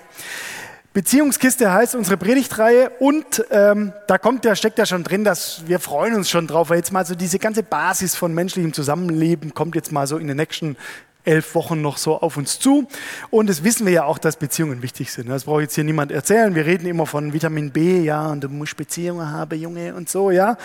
Beziehungskiste 0.95 1.73
heißt 1.73 1.97
unsere 1.97 2.17
Predigtreihe 2.17 2.89
und 3.01 3.45
ähm, 3.51 3.93
da 4.07 4.17
kommt 4.17 4.45
der 4.45 4.55
steckt 4.55 4.79
ja 4.79 4.87
schon 4.87 5.03
drin, 5.03 5.25
dass 5.25 5.65
wir 5.67 5.81
freuen 5.81 6.15
uns 6.15 6.31
schon 6.31 6.47
drauf, 6.47 6.71
weil 6.71 6.77
jetzt 6.77 6.93
mal 6.93 7.05
so 7.05 7.17
diese 7.17 7.41
ganze 7.41 7.65
Basis 7.65 8.15
von 8.15 8.33
menschlichem 8.33 8.73
Zusammenleben 8.73 9.55
kommt 9.55 9.75
jetzt 9.75 9.91
mal 9.91 10.07
so 10.07 10.19
in 10.19 10.29
den 10.29 10.37
nächsten 10.37 10.77
elf 11.25 11.57
Wochen 11.57 11.83
noch 11.83 11.97
so 11.97 12.21
auf 12.21 12.37
uns 12.37 12.61
zu. 12.61 12.87
Und 13.31 13.49
das 13.49 13.65
wissen 13.65 13.87
wir 13.87 13.93
ja 13.93 14.05
auch, 14.05 14.19
dass 14.19 14.37
Beziehungen 14.37 14.83
wichtig 14.83 15.11
sind. 15.11 15.29
Das 15.29 15.45
braucht 15.45 15.63
jetzt 15.63 15.75
hier 15.75 15.83
niemand 15.83 16.13
erzählen. 16.13 16.55
Wir 16.55 16.65
reden 16.65 16.87
immer 16.87 17.07
von 17.07 17.33
Vitamin 17.33 17.73
B, 17.73 18.03
ja, 18.03 18.29
und 18.29 18.45
du 18.45 18.49
musst 18.49 18.77
Beziehungen 18.77 19.33
haben, 19.33 19.59
Junge, 19.59 19.97
und 19.97 20.09
so, 20.09 20.31
ja. 20.31 20.57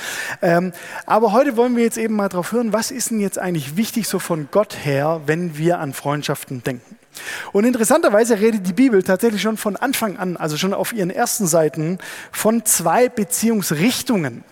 Ähm, 0.43 0.73
aber 1.07 1.31
heute 1.31 1.57
wollen 1.57 1.75
wir 1.75 1.83
jetzt 1.83 1.97
eben 1.97 2.15
mal 2.15 2.29
drauf 2.29 2.51
hören, 2.51 2.71
was 2.71 2.91
ist 2.91 3.09
denn 3.09 3.19
jetzt 3.19 3.39
eigentlich 3.39 3.77
wichtig 3.77 4.07
so 4.07 4.19
von 4.19 4.49
Gott 4.51 4.77
her, 4.83 5.21
wenn 5.25 5.57
wir 5.57 5.79
an 5.79 5.93
Freundschaften 5.93 6.61
denken? 6.61 6.98
Und 7.51 7.65
interessanterweise 7.65 8.39
redet 8.39 8.67
die 8.67 8.73
Bibel 8.73 9.03
tatsächlich 9.03 9.41
schon 9.41 9.57
von 9.57 9.75
Anfang 9.75 10.17
an, 10.17 10.37
also 10.37 10.57
schon 10.57 10.73
auf 10.73 10.93
ihren 10.93 11.09
ersten 11.09 11.47
Seiten, 11.47 11.99
von 12.31 12.65
zwei 12.65 13.09
Beziehungsrichtungen. 13.09 14.43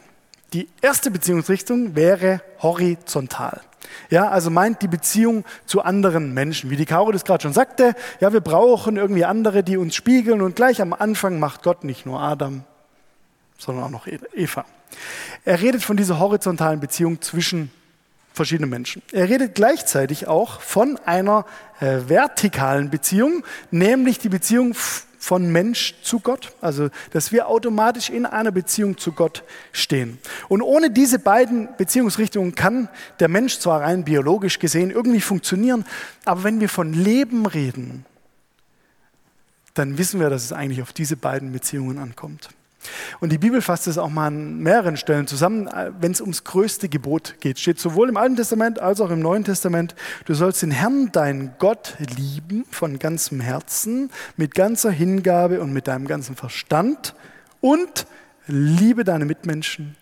Die 0.53 0.69
erste 0.81 1.11
Beziehungsrichtung 1.11 1.95
wäre 1.95 2.41
horizontal. 2.61 3.61
Ja, 4.09 4.29
also 4.29 4.49
meint 4.49 4.81
die 4.81 4.87
Beziehung 4.87 5.43
zu 5.65 5.81
anderen 5.81 6.33
Menschen. 6.33 6.69
Wie 6.69 6.77
die 6.77 6.85
Caro 6.85 7.11
das 7.11 7.25
gerade 7.25 7.43
schon 7.43 7.53
sagte, 7.53 7.95
ja, 8.19 8.31
wir 8.31 8.41
brauchen 8.41 8.97
irgendwie 8.97 9.25
andere, 9.25 9.63
die 9.63 9.77
uns 9.77 9.95
spiegeln 9.95 10.41
und 10.41 10.55
gleich 10.55 10.81
am 10.81 10.93
Anfang 10.93 11.39
macht 11.39 11.63
Gott 11.63 11.83
nicht 11.83 12.05
nur 12.05 12.21
Adam, 12.21 12.63
sondern 13.57 13.85
auch 13.85 13.89
noch 13.89 14.07
Eva. 14.07 14.65
Er 15.43 15.61
redet 15.61 15.83
von 15.83 15.97
dieser 15.97 16.19
horizontalen 16.19 16.79
Beziehung 16.79 17.21
zwischen 17.21 17.71
verschiedenen 18.37 18.69
Menschen. 18.69 19.01
Er 19.11 19.27
redet 19.27 19.55
gleichzeitig 19.55 20.27
auch 20.27 20.61
von 20.61 20.97
einer 21.05 21.45
äh, 21.79 21.97
vertikalen 22.07 22.89
Beziehung, 22.89 23.43
nämlich 23.71 24.19
die 24.19 24.29
Beziehung 24.29 24.73
von 25.19 25.51
Mensch 25.51 25.95
zu 26.03 26.21
Gott, 26.21 26.53
also 26.61 26.89
dass 27.11 27.33
wir 27.33 27.49
automatisch 27.49 28.09
in 28.09 28.25
einer 28.25 28.51
Beziehung 28.51 28.97
zu 28.97 29.11
Gott 29.11 29.43
stehen. 29.73 30.19
Und 30.47 30.61
ohne 30.61 30.89
diese 30.89 31.19
beiden 31.19 31.67
Beziehungsrichtungen 31.77 32.55
kann 32.55 32.87
der 33.19 33.27
Mensch 33.27 33.59
zwar 33.59 33.81
rein 33.81 34.05
biologisch 34.05 34.59
gesehen 34.59 34.89
irgendwie 34.91 35.19
funktionieren, 35.19 35.85
aber 36.23 36.45
wenn 36.45 36.61
wir 36.61 36.69
von 36.69 36.93
Leben 36.93 37.45
reden, 37.45 38.05
dann 39.73 39.97
wissen 39.97 40.19
wir, 40.19 40.29
dass 40.29 40.45
es 40.45 40.53
eigentlich 40.53 40.81
auf 40.81 40.93
diese 40.93 41.17
beiden 41.17 41.51
Beziehungen 41.51 41.97
ankommt. 41.97 42.49
Und 43.19 43.31
die 43.31 43.37
Bibel 43.37 43.61
fasst 43.61 43.87
es 43.87 43.97
auch 43.97 44.09
mal 44.09 44.27
an 44.27 44.59
mehreren 44.59 44.97
Stellen 44.97 45.27
zusammen, 45.27 45.67
äh, 45.67 45.91
wenn 45.99 46.11
es 46.11 46.21
ums 46.21 46.43
größte 46.43 46.89
Gebot 46.89 47.35
geht. 47.39 47.59
Steht 47.59 47.79
sowohl 47.79 48.09
im 48.09 48.17
Alten 48.17 48.35
Testament 48.35 48.79
als 48.79 49.01
auch 49.01 49.09
im 49.09 49.19
Neuen 49.19 49.43
Testament, 49.43 49.95
du 50.25 50.33
sollst 50.33 50.61
den 50.61 50.71
Herrn, 50.71 51.11
deinen 51.11 51.51
Gott, 51.59 51.95
lieben 52.15 52.65
von 52.71 52.99
ganzem 52.99 53.39
Herzen, 53.39 54.09
mit 54.35 54.55
ganzer 54.55 54.91
Hingabe 54.91 55.61
und 55.61 55.73
mit 55.73 55.87
deinem 55.87 56.07
ganzen 56.07 56.35
Verstand 56.35 57.13
und 57.61 58.07
liebe 58.47 59.03
deine 59.03 59.25
Mitmenschen 59.25 59.95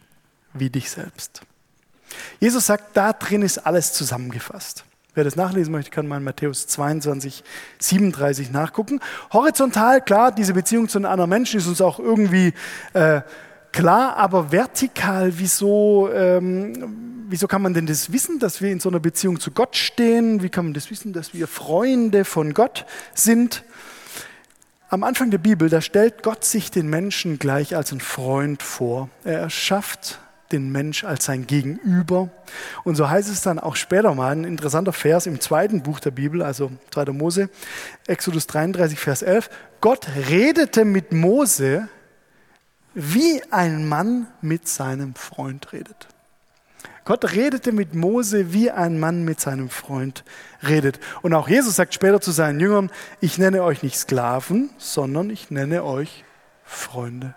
wie 0.53 0.69
dich 0.69 0.89
selbst. 0.89 1.41
Jesus 2.39 2.65
sagt, 2.65 2.95
da 2.95 3.13
drin 3.13 3.41
ist 3.41 3.59
alles 3.59 3.93
zusammengefasst. 3.93 4.84
Wer 5.15 5.24
das 5.24 5.38
nachlesen 5.38 5.72
möchte, 5.72 5.91
kann 5.91 6.07
mal 6.07 6.17
in 6.17 6.25
Matthäus 6.25 6.67
22, 6.67 7.41
37 7.79 8.51
nachgucken. 8.51 9.00
Horizontal, 9.31 10.01
klar, 10.01 10.34
diese 10.34 10.53
Beziehung 10.53 10.89
zu 10.89 10.98
einem 10.98 11.05
anderen 11.05 11.29
Menschen 11.29 11.57
ist 11.57 11.67
uns 11.67 11.79
auch 11.79 12.00
irgendwie 12.00 12.53
äh, 12.93 13.22
klar, 13.72 14.17
aber 14.17 14.51
vertikal, 14.51 15.31
wieso, 15.38 16.10
ähm, 16.13 17.25
wieso 17.29 17.48
kann 17.48 17.62
man 17.62 17.74
denn 17.74 17.86
das 17.86 18.12
wissen, 18.12 18.39
dass 18.39 18.62
wir 18.62 18.72
in 18.72 18.81
so 18.81 18.89
einer 18.89 19.00
Beziehung 19.00 19.39
zu 19.39 19.51
Gott 19.51 19.77
stehen? 19.77 20.43
Wie 20.43 20.50
kann 20.50 20.65
man 20.65 20.74
das 20.74 20.91
wissen, 20.91 21.13
dass 21.13 21.34
wir 21.34 21.48
Freunde 21.48 22.25
von 22.25 22.53
Gott 22.53 22.86
sind? 23.13 23.63
Am 24.89 25.05
Anfang 25.05 25.31
der 25.31 25.38
Bibel, 25.38 25.69
da 25.69 25.79
stellt 25.79 26.24
Gott 26.24 26.43
sich 26.43 26.72
den 26.72 26.89
Menschen 26.89 27.39
gleich 27.39 27.74
als 27.74 27.93
ein 27.93 28.01
Freund 28.01 28.62
vor. 28.62 29.10
Er 29.24 29.39
erschafft 29.39 30.19
den 30.51 30.71
Mensch 30.71 31.03
als 31.03 31.25
sein 31.25 31.47
Gegenüber. 31.47 32.29
Und 32.83 32.95
so 32.95 33.09
heißt 33.09 33.29
es 33.29 33.41
dann 33.41 33.59
auch 33.59 33.75
später 33.75 34.13
mal, 34.13 34.31
ein 34.31 34.43
interessanter 34.43 34.93
Vers 34.93 35.25
im 35.25 35.39
zweiten 35.39 35.83
Buch 35.83 35.99
der 35.99 36.11
Bibel, 36.11 36.41
also 36.41 36.71
2. 36.91 37.05
Mose, 37.11 37.49
Exodus 38.07 38.47
33, 38.47 38.99
Vers 38.99 39.21
11. 39.21 39.49
Gott 39.81 40.07
redete 40.29 40.85
mit 40.85 41.11
Mose, 41.11 41.87
wie 42.93 43.41
ein 43.51 43.87
Mann 43.87 44.27
mit 44.41 44.67
seinem 44.67 45.15
Freund 45.15 45.73
redet. 45.73 46.07
Gott 47.03 47.33
redete 47.33 47.71
mit 47.71 47.93
Mose, 47.93 48.51
wie 48.51 48.71
ein 48.71 48.99
Mann 48.99 49.23
mit 49.23 49.39
seinem 49.39 49.69
Freund 49.69 50.23
redet. 50.67 50.99
Und 51.21 51.35
auch 51.35 51.47
Jesus 51.47 51.75
sagt 51.75 51.93
später 51.93 52.19
zu 52.19 52.31
seinen 52.31 52.59
Jüngern, 52.59 52.89
ich 53.21 53.37
nenne 53.37 53.61
euch 53.61 53.83
nicht 53.83 53.97
Sklaven, 53.97 54.71
sondern 54.79 55.29
ich 55.29 55.51
nenne 55.51 55.83
euch 55.83 56.23
Freunde. 56.63 57.35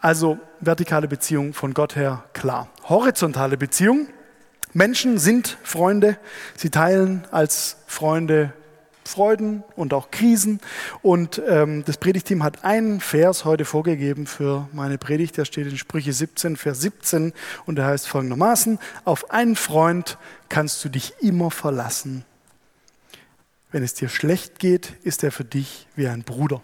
Also 0.00 0.38
vertikale 0.60 1.08
Beziehung 1.08 1.54
von 1.54 1.74
Gott 1.74 1.96
her 1.96 2.24
klar. 2.32 2.68
Horizontale 2.84 3.56
Beziehung. 3.56 4.08
Menschen 4.72 5.18
sind 5.18 5.58
Freunde. 5.62 6.18
Sie 6.56 6.70
teilen 6.70 7.26
als 7.30 7.78
Freunde 7.86 8.52
Freuden 9.06 9.62
und 9.76 9.94
auch 9.94 10.10
Krisen. 10.10 10.60
Und 11.02 11.40
ähm, 11.48 11.84
das 11.84 11.96
Predigteam 11.96 12.42
hat 12.42 12.64
einen 12.64 13.00
Vers 13.00 13.44
heute 13.44 13.64
vorgegeben 13.64 14.26
für 14.26 14.68
meine 14.72 14.98
Predigt. 14.98 15.36
Der 15.36 15.44
steht 15.44 15.66
in 15.66 15.78
Sprüche 15.78 16.12
17, 16.12 16.56
Vers 16.56 16.80
17 16.80 17.32
und 17.64 17.76
der 17.76 17.86
heißt 17.86 18.08
folgendermaßen, 18.08 18.78
auf 19.04 19.30
einen 19.30 19.56
Freund 19.56 20.18
kannst 20.48 20.84
du 20.84 20.88
dich 20.88 21.14
immer 21.20 21.50
verlassen. 21.50 22.24
Wenn 23.72 23.82
es 23.82 23.94
dir 23.94 24.08
schlecht 24.08 24.58
geht, 24.58 24.94
ist 25.02 25.24
er 25.24 25.32
für 25.32 25.44
dich 25.44 25.86
wie 25.96 26.08
ein 26.08 26.22
Bruder. 26.22 26.62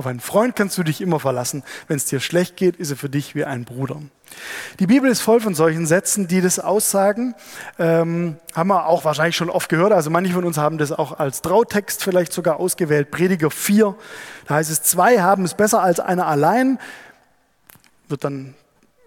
Auf 0.00 0.06
einen 0.06 0.20
Freund 0.20 0.56
kannst 0.56 0.78
du 0.78 0.82
dich 0.82 1.02
immer 1.02 1.20
verlassen. 1.20 1.62
Wenn 1.86 1.98
es 1.98 2.06
dir 2.06 2.20
schlecht 2.20 2.56
geht, 2.56 2.76
ist 2.76 2.90
er 2.90 2.96
für 2.96 3.10
dich 3.10 3.34
wie 3.34 3.44
ein 3.44 3.66
Bruder. 3.66 4.00
Die 4.78 4.86
Bibel 4.86 5.10
ist 5.10 5.20
voll 5.20 5.40
von 5.40 5.54
solchen 5.54 5.86
Sätzen, 5.86 6.26
die 6.26 6.40
das 6.40 6.58
aussagen. 6.58 7.34
Ähm, 7.78 8.38
haben 8.54 8.68
wir 8.70 8.86
auch 8.86 9.04
wahrscheinlich 9.04 9.36
schon 9.36 9.50
oft 9.50 9.68
gehört. 9.68 9.92
Also 9.92 10.08
manche 10.08 10.32
von 10.32 10.46
uns 10.46 10.56
haben 10.56 10.78
das 10.78 10.90
auch 10.90 11.18
als 11.18 11.42
Trautext 11.42 12.02
vielleicht 12.02 12.32
sogar 12.32 12.58
ausgewählt. 12.58 13.10
Prediger 13.10 13.50
4, 13.50 13.94
da 14.46 14.54
heißt 14.54 14.70
es, 14.70 14.80
zwei 14.80 15.20
haben 15.20 15.44
es 15.44 15.52
besser 15.52 15.82
als 15.82 16.00
einer 16.00 16.26
allein. 16.26 16.78
Wird 18.08 18.24
dann 18.24 18.54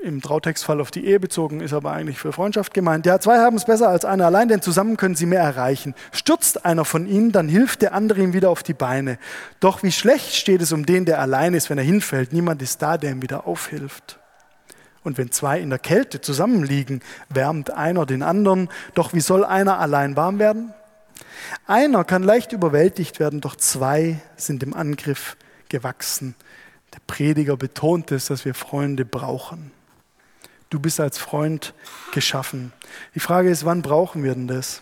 im 0.03 0.21
Trautextfall 0.21 0.81
auf 0.81 0.91
die 0.91 1.05
Ehe 1.05 1.19
bezogen, 1.19 1.61
ist 1.61 1.73
aber 1.73 1.91
eigentlich 1.91 2.19
für 2.19 2.33
Freundschaft 2.33 2.73
gemeint. 2.73 3.05
Ja, 3.05 3.19
zwei 3.19 3.39
haben 3.39 3.55
es 3.55 3.65
besser 3.65 3.89
als 3.89 4.05
einer 4.05 4.25
allein, 4.25 4.49
denn 4.49 4.61
zusammen 4.61 4.97
können 4.97 5.15
sie 5.15 5.25
mehr 5.25 5.41
erreichen. 5.41 5.95
Stürzt 6.11 6.65
einer 6.65 6.85
von 6.85 7.07
ihnen, 7.07 7.31
dann 7.31 7.47
hilft 7.47 7.81
der 7.81 7.93
andere 7.93 8.21
ihm 8.21 8.33
wieder 8.33 8.49
auf 8.49 8.63
die 8.63 8.73
Beine. 8.73 9.17
Doch 9.59 9.81
wie 9.81 9.91
schlecht 9.91 10.35
steht 10.35 10.61
es 10.61 10.71
um 10.71 10.85
den, 10.85 11.05
der 11.05 11.19
allein 11.19 11.53
ist, 11.53 11.69
wenn 11.69 11.77
er 11.77 11.83
hinfällt. 11.83 12.33
Niemand 12.33 12.61
ist 12.61 12.81
da, 12.81 12.97
der 12.97 13.11
ihm 13.11 13.21
wieder 13.21 13.47
aufhilft. 13.47 14.19
Und 15.03 15.17
wenn 15.17 15.31
zwei 15.31 15.59
in 15.59 15.69
der 15.69 15.79
Kälte 15.79 16.21
zusammenliegen, 16.21 17.01
wärmt 17.29 17.71
einer 17.71 18.05
den 18.05 18.23
anderen. 18.23 18.69
Doch 18.93 19.13
wie 19.13 19.21
soll 19.21 19.43
einer 19.43 19.79
allein 19.79 20.15
warm 20.15 20.39
werden? 20.39 20.73
Einer 21.67 22.03
kann 22.03 22.23
leicht 22.23 22.51
überwältigt 22.51 23.19
werden, 23.19 23.41
doch 23.41 23.55
zwei 23.55 24.19
sind 24.35 24.61
dem 24.61 24.73
Angriff 24.73 25.37
gewachsen. 25.69 26.35
Der 26.93 26.99
Prediger 27.07 27.57
betont 27.57 28.11
es, 28.11 28.27
dass 28.27 28.45
wir 28.45 28.53
Freunde 28.53 29.05
brauchen. 29.05 29.71
Du 30.73 30.79
bist 30.79 30.99
als 30.99 31.19
Freund 31.19 31.75
geschaffen. 32.13 32.73
Die 33.13 33.19
Frage 33.19 33.51
ist, 33.51 33.63
wann 33.63 33.83
brauchen 33.83 34.23
wir 34.23 34.33
denn 34.33 34.47
das? 34.47 34.81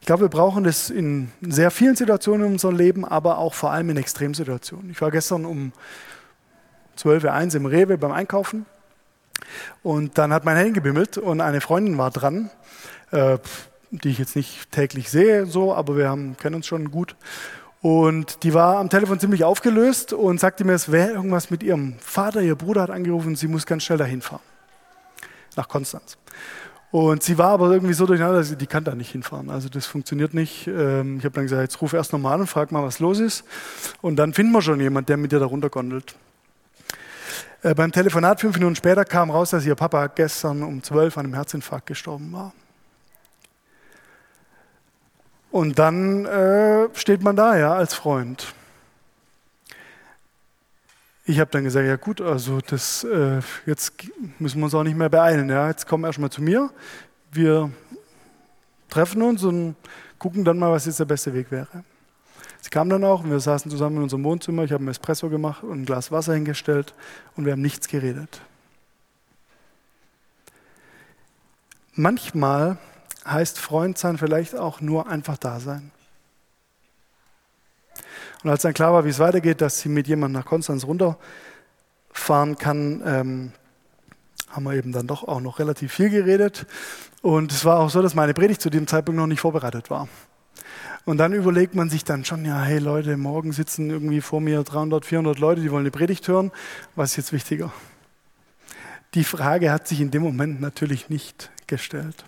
Ich 0.00 0.06
glaube, 0.06 0.22
wir 0.22 0.28
brauchen 0.28 0.64
das 0.64 0.90
in 0.90 1.30
sehr 1.42 1.70
vielen 1.70 1.94
Situationen 1.94 2.48
in 2.48 2.52
unserem 2.54 2.74
Leben, 2.74 3.04
aber 3.04 3.38
auch 3.38 3.54
vor 3.54 3.70
allem 3.70 3.90
in 3.90 3.96
Extremsituationen. 3.96 4.90
Ich 4.90 5.00
war 5.00 5.12
gestern 5.12 5.44
um 5.44 5.72
12.01 6.98 7.50
Uhr 7.50 7.54
im 7.54 7.66
Rewe 7.66 7.98
beim 7.98 8.10
Einkaufen 8.10 8.66
und 9.84 10.18
dann 10.18 10.32
hat 10.32 10.44
mein 10.44 10.56
Handy 10.56 10.72
gebimmelt 10.72 11.16
und 11.16 11.40
eine 11.40 11.60
Freundin 11.60 11.96
war 11.98 12.10
dran, 12.10 12.50
äh, 13.12 13.38
die 13.92 14.08
ich 14.08 14.18
jetzt 14.18 14.34
nicht 14.34 14.72
täglich 14.72 15.08
sehe, 15.08 15.46
so, 15.46 15.72
aber 15.72 15.96
wir 15.96 16.08
haben, 16.08 16.36
kennen 16.36 16.56
uns 16.56 16.66
schon 16.66 16.90
gut. 16.90 17.14
Und 17.80 18.42
die 18.42 18.54
war 18.54 18.78
am 18.78 18.90
Telefon 18.90 19.20
ziemlich 19.20 19.44
aufgelöst 19.44 20.12
und 20.12 20.40
sagte 20.40 20.64
mir, 20.64 20.72
es 20.72 20.90
wäre 20.90 21.10
irgendwas 21.10 21.50
mit 21.50 21.62
ihrem 21.62 21.94
Vater, 22.00 22.42
ihr 22.42 22.56
Bruder 22.56 22.82
hat 22.82 22.90
angerufen, 22.90 23.36
sie 23.36 23.46
muss 23.46 23.66
ganz 23.66 23.84
schnell 23.84 23.98
dahin 23.98 24.20
fahren. 24.20 24.42
Nach 25.56 25.68
Konstanz. 25.68 26.18
Und 26.90 27.22
sie 27.22 27.36
war 27.36 27.50
aber 27.50 27.70
irgendwie 27.70 27.92
so 27.92 28.06
durcheinander, 28.06 28.42
die 28.42 28.66
kann 28.66 28.82
da 28.82 28.94
nicht 28.94 29.12
hinfahren. 29.12 29.50
Also 29.50 29.68
das 29.68 29.86
funktioniert 29.86 30.32
nicht. 30.32 30.66
Ähm, 30.66 31.18
ich 31.18 31.24
habe 31.24 31.34
dann 31.34 31.44
gesagt, 31.44 31.60
jetzt 31.60 31.80
ruf 31.82 31.92
erst 31.92 32.12
nochmal 32.12 32.34
an 32.34 32.40
und 32.40 32.46
frag 32.46 32.72
mal, 32.72 32.82
was 32.82 32.98
los 32.98 33.20
ist. 33.20 33.44
Und 34.00 34.16
dann 34.16 34.32
finden 34.32 34.52
wir 34.52 34.62
schon 34.62 34.80
jemanden, 34.80 35.06
der 35.06 35.18
mit 35.18 35.30
dir 35.30 35.38
da 35.38 35.46
runtergondelt. 35.46 36.14
Äh, 37.62 37.74
beim 37.74 37.92
Telefonat 37.92 38.40
fünf 38.40 38.56
Minuten 38.56 38.74
später 38.74 39.04
kam 39.04 39.30
raus, 39.30 39.50
dass 39.50 39.66
ihr 39.66 39.74
Papa 39.74 40.06
gestern 40.06 40.62
um 40.62 40.82
zwölf 40.82 41.18
an 41.18 41.26
einem 41.26 41.34
Herzinfarkt 41.34 41.86
gestorben 41.86 42.32
war. 42.32 42.52
Und 45.50 45.78
dann 45.78 46.26
äh, 46.26 46.88
steht 46.94 47.22
man 47.22 47.36
da, 47.36 47.56
ja, 47.56 47.74
als 47.74 47.94
Freund. 47.94 48.54
Ich 51.24 51.40
habe 51.40 51.50
dann 51.50 51.64
gesagt, 51.64 51.86
ja 51.86 51.96
gut, 51.96 52.20
also 52.20 52.60
das, 52.60 53.04
äh, 53.04 53.40
jetzt 53.66 53.92
müssen 54.38 54.60
wir 54.60 54.64
uns 54.64 54.74
auch 54.74 54.82
nicht 54.82 54.96
mehr 54.96 55.10
beeilen. 55.10 55.48
Ja. 55.48 55.68
Jetzt 55.68 55.86
komm 55.86 56.04
erstmal 56.04 56.30
zu 56.30 56.42
mir. 56.42 56.70
Wir 57.32 57.70
treffen 58.88 59.22
uns 59.22 59.44
und 59.44 59.76
gucken 60.18 60.44
dann 60.44 60.58
mal, 60.58 60.72
was 60.72 60.86
jetzt 60.86 61.00
der 61.00 61.04
beste 61.04 61.34
Weg 61.34 61.50
wäre. 61.50 61.84
Sie 62.60 62.70
kam 62.70 62.88
dann 62.88 63.04
auch 63.04 63.22
und 63.22 63.30
wir 63.30 63.40
saßen 63.40 63.70
zusammen 63.70 63.96
in 63.96 64.02
unserem 64.04 64.24
Wohnzimmer. 64.24 64.64
Ich 64.64 64.72
habe 64.72 64.80
einen 64.80 64.88
Espresso 64.88 65.28
gemacht 65.28 65.62
und 65.62 65.82
ein 65.82 65.84
Glas 65.84 66.10
Wasser 66.10 66.34
hingestellt 66.34 66.94
und 67.36 67.44
wir 67.44 67.52
haben 67.52 67.62
nichts 67.62 67.88
geredet. 67.88 68.40
Manchmal 71.94 72.78
heißt 73.30 73.58
Freund 73.58 73.98
sein 73.98 74.18
vielleicht 74.18 74.56
auch 74.56 74.80
nur 74.80 75.08
einfach 75.08 75.36
da 75.36 75.60
sein. 75.60 75.90
Und 78.42 78.50
als 78.50 78.62
dann 78.62 78.74
klar 78.74 78.92
war, 78.92 79.04
wie 79.04 79.10
es 79.10 79.18
weitergeht, 79.18 79.60
dass 79.60 79.80
sie 79.80 79.88
mit 79.88 80.06
jemandem 80.06 80.40
nach 80.40 80.46
Konstanz 80.48 80.84
runterfahren 80.84 82.56
kann, 82.56 83.02
ähm, 83.04 83.52
haben 84.50 84.64
wir 84.64 84.74
eben 84.74 84.92
dann 84.92 85.06
doch 85.06 85.26
auch 85.26 85.40
noch 85.40 85.58
relativ 85.58 85.92
viel 85.92 86.10
geredet. 86.10 86.66
Und 87.20 87.52
es 87.52 87.64
war 87.64 87.78
auch 87.78 87.90
so, 87.90 88.00
dass 88.00 88.14
meine 88.14 88.34
Predigt 88.34 88.60
zu 88.60 88.70
dem 88.70 88.86
Zeitpunkt 88.86 89.18
noch 89.18 89.26
nicht 89.26 89.40
vorbereitet 89.40 89.90
war. 89.90 90.08
Und 91.04 91.18
dann 91.18 91.32
überlegt 91.32 91.74
man 91.74 91.90
sich 91.90 92.04
dann 92.04 92.24
schon, 92.24 92.44
ja, 92.44 92.62
hey 92.62 92.78
Leute, 92.78 93.16
morgen 93.16 93.52
sitzen 93.52 93.90
irgendwie 93.90 94.20
vor 94.20 94.40
mir 94.40 94.62
300, 94.62 95.04
400 95.04 95.38
Leute, 95.38 95.60
die 95.60 95.70
wollen 95.70 95.82
eine 95.82 95.90
Predigt 95.90 96.28
hören. 96.28 96.52
Was 96.94 97.12
ist 97.12 97.16
jetzt 97.16 97.32
wichtiger? 97.32 97.72
Die 99.14 99.24
Frage 99.24 99.72
hat 99.72 99.88
sich 99.88 100.00
in 100.00 100.10
dem 100.10 100.22
Moment 100.22 100.60
natürlich 100.60 101.08
nicht 101.08 101.50
gestellt. 101.66 102.24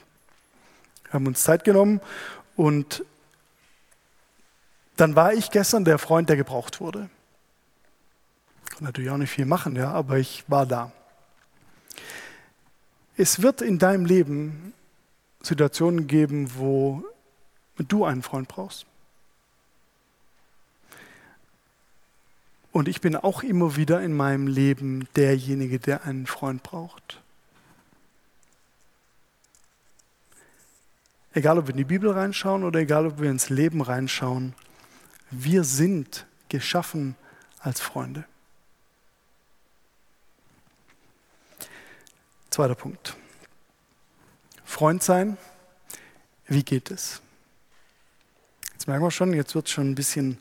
Haben 1.11 1.27
uns 1.27 1.43
Zeit 1.43 1.65
genommen 1.65 2.01
und 2.57 3.05
dann 4.97 5.17
war 5.17 5.33
ich 5.33 5.51
gestern 5.51 5.85
der 5.85 5.99
Freund, 5.99 6.29
der 6.29 6.37
gebraucht 6.37 6.81
wurde. 6.81 7.09
Kann 8.69 8.85
natürlich 8.85 9.11
auch 9.11 9.17
nicht 9.17 9.31
viel 9.31 9.47
machen, 9.47 9.75
ja, 9.77 9.91
aber 9.91 10.19
ich 10.19 10.45
war 10.49 10.67
da. 10.67 10.93
Es 13.17 13.43
wird 13.43 13.63
in 13.63 13.79
deinem 13.79 14.05
Leben 14.05 14.73
Situationen 15.43 16.07
geben, 16.07 16.53
wo 16.57 17.05
du 17.79 18.05
einen 18.05 18.23
Freund 18.23 18.49
brauchst. 18.49 18.87
Und 22.73 22.89
ich 22.89 23.01
bin 23.01 23.17
auch 23.17 23.43
immer 23.43 23.77
wieder 23.77 24.01
in 24.01 24.17
meinem 24.17 24.47
Leben 24.47 25.09
derjenige, 25.17 25.79
der 25.79 26.05
einen 26.05 26.27
Freund 26.27 26.63
braucht. 26.63 27.20
Egal, 31.33 31.59
ob 31.59 31.67
wir 31.67 31.71
in 31.73 31.79
die 31.79 31.85
Bibel 31.85 32.11
reinschauen 32.11 32.65
oder 32.65 32.81
egal, 32.81 33.07
ob 33.07 33.21
wir 33.21 33.31
ins 33.31 33.51
Leben 33.51 33.83
reinschauen, 33.83 34.55
wir 35.31 35.63
sind 35.63 36.27
geschaffen 36.49 37.15
als 37.61 37.81
Freunde. 37.81 38.25
Zweiter 42.51 42.75
Punkt. 42.75 43.17
Freund 44.65 45.05
sein, 45.05 45.37
wie 46.49 46.65
geht 46.65 46.91
es? 46.91 47.23
Jetzt 48.73 48.89
merken 48.89 49.05
wir 49.05 49.11
schon, 49.13 49.33
jetzt 49.35 49.55
wird 49.55 49.67
es 49.67 49.73
schon 49.73 49.91
ein 49.91 49.95
bisschen 49.95 50.39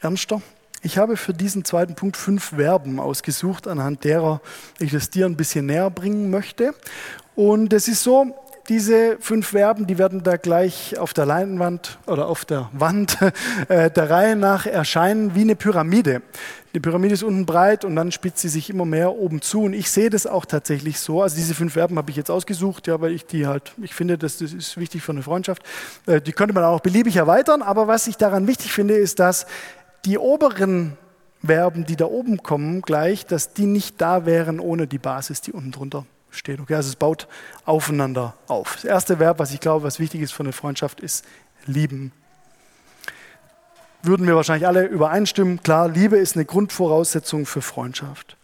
ernster. 0.00 0.42
Ich 0.82 0.98
habe 0.98 1.16
für 1.16 1.32
diesen 1.32 1.64
zweiten 1.64 1.94
Punkt 1.94 2.18
fünf 2.18 2.50
Verben 2.50 3.00
ausgesucht, 3.00 3.66
anhand 3.66 4.04
derer 4.04 4.42
ich 4.78 4.92
das 4.92 5.08
dir 5.08 5.24
ein 5.24 5.36
bisschen 5.36 5.64
näher 5.64 5.88
bringen 5.88 6.28
möchte. 6.28 6.74
Und 7.34 7.72
es 7.72 7.88
ist 7.88 8.02
so, 8.02 8.36
diese 8.68 9.18
fünf 9.20 9.48
Verben, 9.48 9.86
die 9.86 9.98
werden 9.98 10.22
da 10.22 10.36
gleich 10.36 10.98
auf 10.98 11.12
der 11.12 11.26
Leinwand 11.26 11.98
oder 12.06 12.28
auf 12.28 12.44
der 12.44 12.70
Wand 12.72 13.18
äh, 13.68 13.90
der 13.90 14.10
Reihe 14.10 14.36
nach 14.36 14.66
erscheinen 14.66 15.34
wie 15.34 15.42
eine 15.42 15.56
Pyramide. 15.56 16.22
Die 16.74 16.80
Pyramide 16.80 17.14
ist 17.14 17.22
unten 17.22 17.46
breit 17.46 17.84
und 17.84 17.94
dann 17.94 18.10
spitzt 18.10 18.38
sie 18.38 18.48
sich 18.48 18.70
immer 18.70 18.84
mehr 18.84 19.12
oben 19.14 19.42
zu. 19.42 19.62
Und 19.62 19.74
ich 19.74 19.90
sehe 19.90 20.10
das 20.10 20.26
auch 20.26 20.44
tatsächlich 20.44 20.98
so. 20.98 21.22
Also 21.22 21.36
diese 21.36 21.54
fünf 21.54 21.74
Verben 21.74 21.98
habe 21.98 22.10
ich 22.10 22.16
jetzt 22.16 22.30
ausgesucht, 22.30 22.86
ja, 22.86 23.00
weil 23.00 23.12
ich 23.12 23.26
die 23.26 23.46
halt, 23.46 23.72
ich 23.82 23.94
finde, 23.94 24.18
das, 24.18 24.38
das 24.38 24.52
ist 24.52 24.76
wichtig 24.76 25.02
für 25.02 25.12
eine 25.12 25.22
Freundschaft. 25.22 25.62
Äh, 26.06 26.20
die 26.20 26.32
könnte 26.32 26.54
man 26.54 26.64
auch 26.64 26.80
beliebig 26.80 27.16
erweitern. 27.16 27.62
Aber 27.62 27.86
was 27.86 28.06
ich 28.06 28.16
daran 28.16 28.46
wichtig 28.46 28.72
finde, 28.72 28.94
ist, 28.94 29.20
dass 29.20 29.46
die 30.04 30.18
oberen 30.18 30.96
Verben, 31.44 31.84
die 31.84 31.96
da 31.96 32.06
oben 32.06 32.42
kommen, 32.42 32.80
gleich, 32.80 33.26
dass 33.26 33.52
die 33.52 33.66
nicht 33.66 34.00
da 34.00 34.26
wären 34.26 34.58
ohne 34.58 34.86
die 34.86 34.98
Basis, 34.98 35.42
die 35.42 35.52
unten 35.52 35.70
drunter 35.70 36.06
steht. 36.36 36.60
Okay, 36.60 36.74
also 36.74 36.88
es 36.88 36.96
baut 36.96 37.28
aufeinander 37.64 38.34
auf. 38.46 38.74
Das 38.74 38.84
erste 38.84 39.18
Verb, 39.18 39.38
was 39.38 39.52
ich 39.52 39.60
glaube, 39.60 39.84
was 39.84 39.98
wichtig 39.98 40.20
ist 40.20 40.32
für 40.32 40.42
eine 40.42 40.52
Freundschaft, 40.52 41.00
ist 41.00 41.24
lieben. 41.66 42.12
Würden 44.02 44.26
wir 44.26 44.36
wahrscheinlich 44.36 44.66
alle 44.66 44.86
übereinstimmen. 44.86 45.62
Klar, 45.62 45.88
Liebe 45.88 46.16
ist 46.16 46.36
eine 46.36 46.44
Grundvoraussetzung 46.44 47.46
für 47.46 47.62
Freundschaft. 47.62 48.36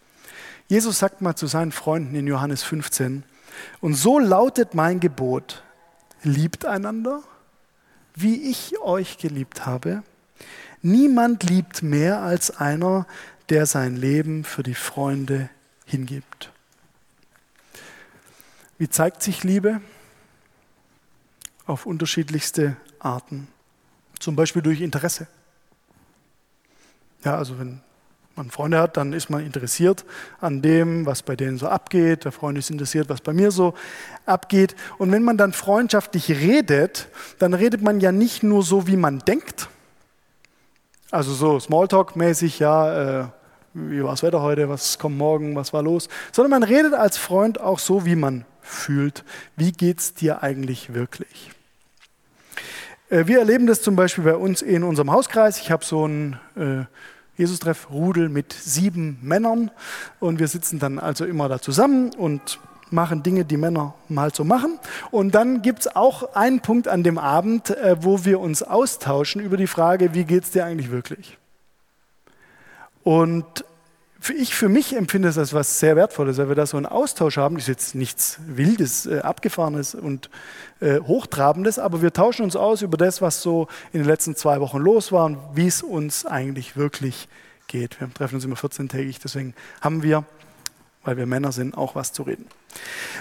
Jesus 0.69 0.99
sagt 0.99 1.21
mal 1.21 1.35
zu 1.35 1.47
seinen 1.47 1.73
Freunden 1.73 2.15
in 2.15 2.27
Johannes 2.27 2.63
15, 2.63 3.25
und 3.81 3.95
so 3.95 4.19
lautet 4.19 4.75
mein 4.75 5.01
Gebot, 5.01 5.63
liebt 6.23 6.65
einander, 6.65 7.23
wie 8.15 8.51
ich 8.51 8.79
euch 8.81 9.19
geliebt 9.19 9.67
habe. 9.67 10.03
Niemand 10.83 11.43
liebt 11.43 11.83
mehr 11.83 12.21
als 12.21 12.57
einer, 12.57 13.07
der 13.49 13.67
sein 13.67 13.97
Leben 13.97 14.45
für 14.45 14.63
die 14.63 14.75
Freunde 14.75 15.51
hingibt. 15.85 16.50
Wie 18.81 18.89
zeigt 18.89 19.23
sich 19.23 19.45
Liebe? 19.45 19.83
Auf 21.67 21.85
unterschiedlichste 21.85 22.79
Arten. 22.99 23.47
Zum 24.19 24.37
Beispiel 24.37 24.63
durch 24.63 24.81
Interesse. 24.81 25.27
Ja, 27.23 27.37
also 27.37 27.59
wenn 27.59 27.83
man 28.37 28.51
Freunde 28.51 28.81
hat, 28.81 28.97
dann 28.97 29.13
ist 29.13 29.29
man 29.29 29.45
interessiert 29.45 30.07
an 30.41 30.63
dem, 30.63 31.05
was 31.05 31.23
bei 31.23 31.37
denen 31.37 31.59
so 31.59 31.69
abgeht. 31.69 32.25
Der 32.25 32.33
Freund 32.33 32.57
ist 32.57 32.71
interessiert, 32.71 33.11
was 33.11 33.21
bei 33.21 33.35
mir 33.35 33.51
so 33.51 33.75
abgeht. 34.25 34.75
Und 34.97 35.13
wenn 35.13 35.25
man 35.25 35.37
dann 35.37 35.53
freundschaftlich 35.53 36.31
redet, 36.31 37.09
dann 37.39 37.53
redet 37.53 37.83
man 37.83 38.01
ja 38.01 38.13
nicht 38.13 38.43
nur 38.43 38.63
so, 38.63 38.87
wie 38.87 38.97
man 38.97 39.19
denkt. 39.19 39.69
Also 41.11 41.35
so 41.35 41.59
Smalltalk-mäßig, 41.59 42.61
ja, 42.61 43.25
äh, 43.25 43.27
wie 43.75 44.03
war 44.03 44.13
das 44.13 44.23
Wetter 44.23 44.41
heute, 44.41 44.71
was 44.71 44.99
kommt 44.99 45.19
morgen, 45.19 45.55
was 45.55 45.75
war 45.75 45.83
los, 45.83 46.09
sondern 46.33 46.51
man 46.51 46.63
redet 46.63 46.95
als 46.95 47.19
Freund 47.19 47.61
auch 47.61 47.79
so, 47.79 48.07
wie 48.07 48.17
man 48.17 48.47
fühlt. 48.63 49.25
Wie 49.57 49.73
geht 49.73 50.01
es 50.01 50.15
dir 50.15 50.43
eigentlich 50.43 50.95
wirklich? 50.95 51.51
Äh, 53.11 53.27
wir 53.27 53.39
erleben 53.41 53.67
das 53.67 53.83
zum 53.83 53.97
Beispiel 53.97 54.25
bei 54.25 54.37
uns 54.37 54.63
in 54.63 54.83
unserem 54.83 55.11
Hauskreis. 55.11 55.59
Ich 55.59 55.71
habe 55.71 55.85
so 55.85 56.07
ein 56.07 56.39
äh, 56.57 56.85
Jesus-Treff-Rudel 57.37 58.29
mit 58.29 58.53
sieben 58.53 59.19
Männern 59.23 59.71
und 60.21 60.39
wir 60.39 60.49
sitzen 60.49 60.79
dann 60.79 60.99
also 60.99 61.25
immer 61.25 61.49
da 61.49 61.61
zusammen 61.61 62.15
und 62.15 62.59
machen 62.91 63.23
Dinge, 63.23 63.45
die 63.45 63.57
Männer 63.57 63.95
mal 64.09 64.35
so 64.35 64.45
machen. 64.45 64.79
Und 65.11 65.35
dann 65.35 65.63
gibt 65.63 65.81
es 65.81 65.97
auch 65.97 66.35
einen 66.35 66.61
Punkt 66.61 66.89
an 66.89 67.03
dem 67.03 67.19
Abend, 67.19 67.71
äh, 67.71 67.97
wo 68.01 68.25
wir 68.25 68.41
uns 68.41 68.63
austauschen 68.63 69.41
über 69.41 69.57
die 69.57 69.67
Frage, 69.67 70.15
wie 70.15 70.25
geht 70.25 70.45
es 70.45 70.51
dir 70.51 70.65
eigentlich 70.65 70.91
wirklich? 70.91 71.39
Und 73.03 73.65
ich 74.37 74.55
für 74.55 74.69
mich 74.69 74.95
empfinde 74.95 75.29
es 75.29 75.39
als 75.39 75.55
was 75.55 75.81
sehr 75.81 75.97
Wertvolles, 75.97 76.37
weil 76.39 76.49
wir 76.49 76.55
da 76.55 76.67
so 76.67 76.77
einen 76.77 76.87
Austausch 76.87 77.39
haben. 77.39 77.55
Das 77.55 77.65
ist 77.65 77.69
jetzt 77.69 77.95
nichts 77.95 78.39
Wildes, 78.47 79.07
äh, 79.07 79.21
Abgefahrenes 79.21 79.95
und 79.95 80.29
äh, 80.81 81.01
Hochtrabendes, 81.01 81.79
aber 81.79 82.03
wir 82.03 82.13
tauschen 82.13 82.43
uns 82.43 82.57
aus 82.57 82.83
über 82.83 82.97
das, 82.97 83.23
was 83.23 83.43
so 83.43 83.69
in 83.93 84.01
den 84.01 84.09
letzten 84.09 84.37
zwei 84.37 84.61
Wochen 84.61 84.79
los 84.79 85.11
war 85.13 85.25
und 85.25 85.39
wie 85.55 85.67
es 85.67 85.83
uns 85.83 86.27
eigentlich 86.27 86.77
wirklich 86.77 87.29
geht. 87.67 88.01
Wir 88.01 88.13
treffen 88.13 88.35
uns 88.35 88.45
immer 88.45 88.57
14-tägig, 88.57 89.19
deswegen 89.23 89.55
haben 89.81 90.03
wir, 90.03 90.25
weil 91.05 91.17
wir 91.17 91.27
Männer 91.27 91.53
sind, 91.53 91.77
auch 91.77 91.95
was 91.95 92.13
zu 92.13 92.23
reden. 92.23 92.47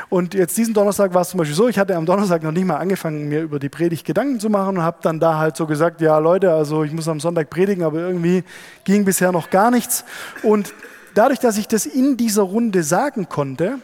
Und 0.10 0.34
jetzt 0.34 0.58
diesen 0.58 0.74
Donnerstag 0.74 1.14
war 1.14 1.22
es 1.22 1.30
zum 1.30 1.38
Beispiel 1.38 1.56
so, 1.56 1.68
ich 1.68 1.78
hatte 1.78 1.96
am 1.96 2.06
Donnerstag 2.06 2.42
noch 2.42 2.52
nicht 2.52 2.66
mal 2.66 2.78
angefangen, 2.78 3.30
mir 3.30 3.42
über 3.42 3.60
die 3.60 3.70
Predigt 3.70 4.06
Gedanken 4.06 4.40
zu 4.40 4.50
machen 4.50 4.78
und 4.78 4.84
habe 4.84 4.98
dann 5.02 5.20
da 5.20 5.38
halt 5.38 5.56
so 5.56 5.68
gesagt, 5.68 6.02
ja 6.02 6.18
Leute, 6.18 6.52
also 6.52 6.84
ich 6.84 6.92
muss 6.92 7.08
am 7.08 7.20
Sonntag 7.20 7.50
predigen, 7.50 7.84
aber 7.84 8.00
irgendwie 8.00 8.44
ging 8.86 9.06
bisher 9.06 9.32
noch 9.32 9.50
gar 9.50 9.70
nichts. 9.70 10.04
Und 10.42 10.74
dadurch, 11.14 11.40
dass 11.40 11.58
ich 11.58 11.68
das 11.68 11.86
in 11.86 12.18
dieser 12.18 12.44
Runde 12.44 12.84
sagen 12.84 13.30
konnte, 13.30 13.80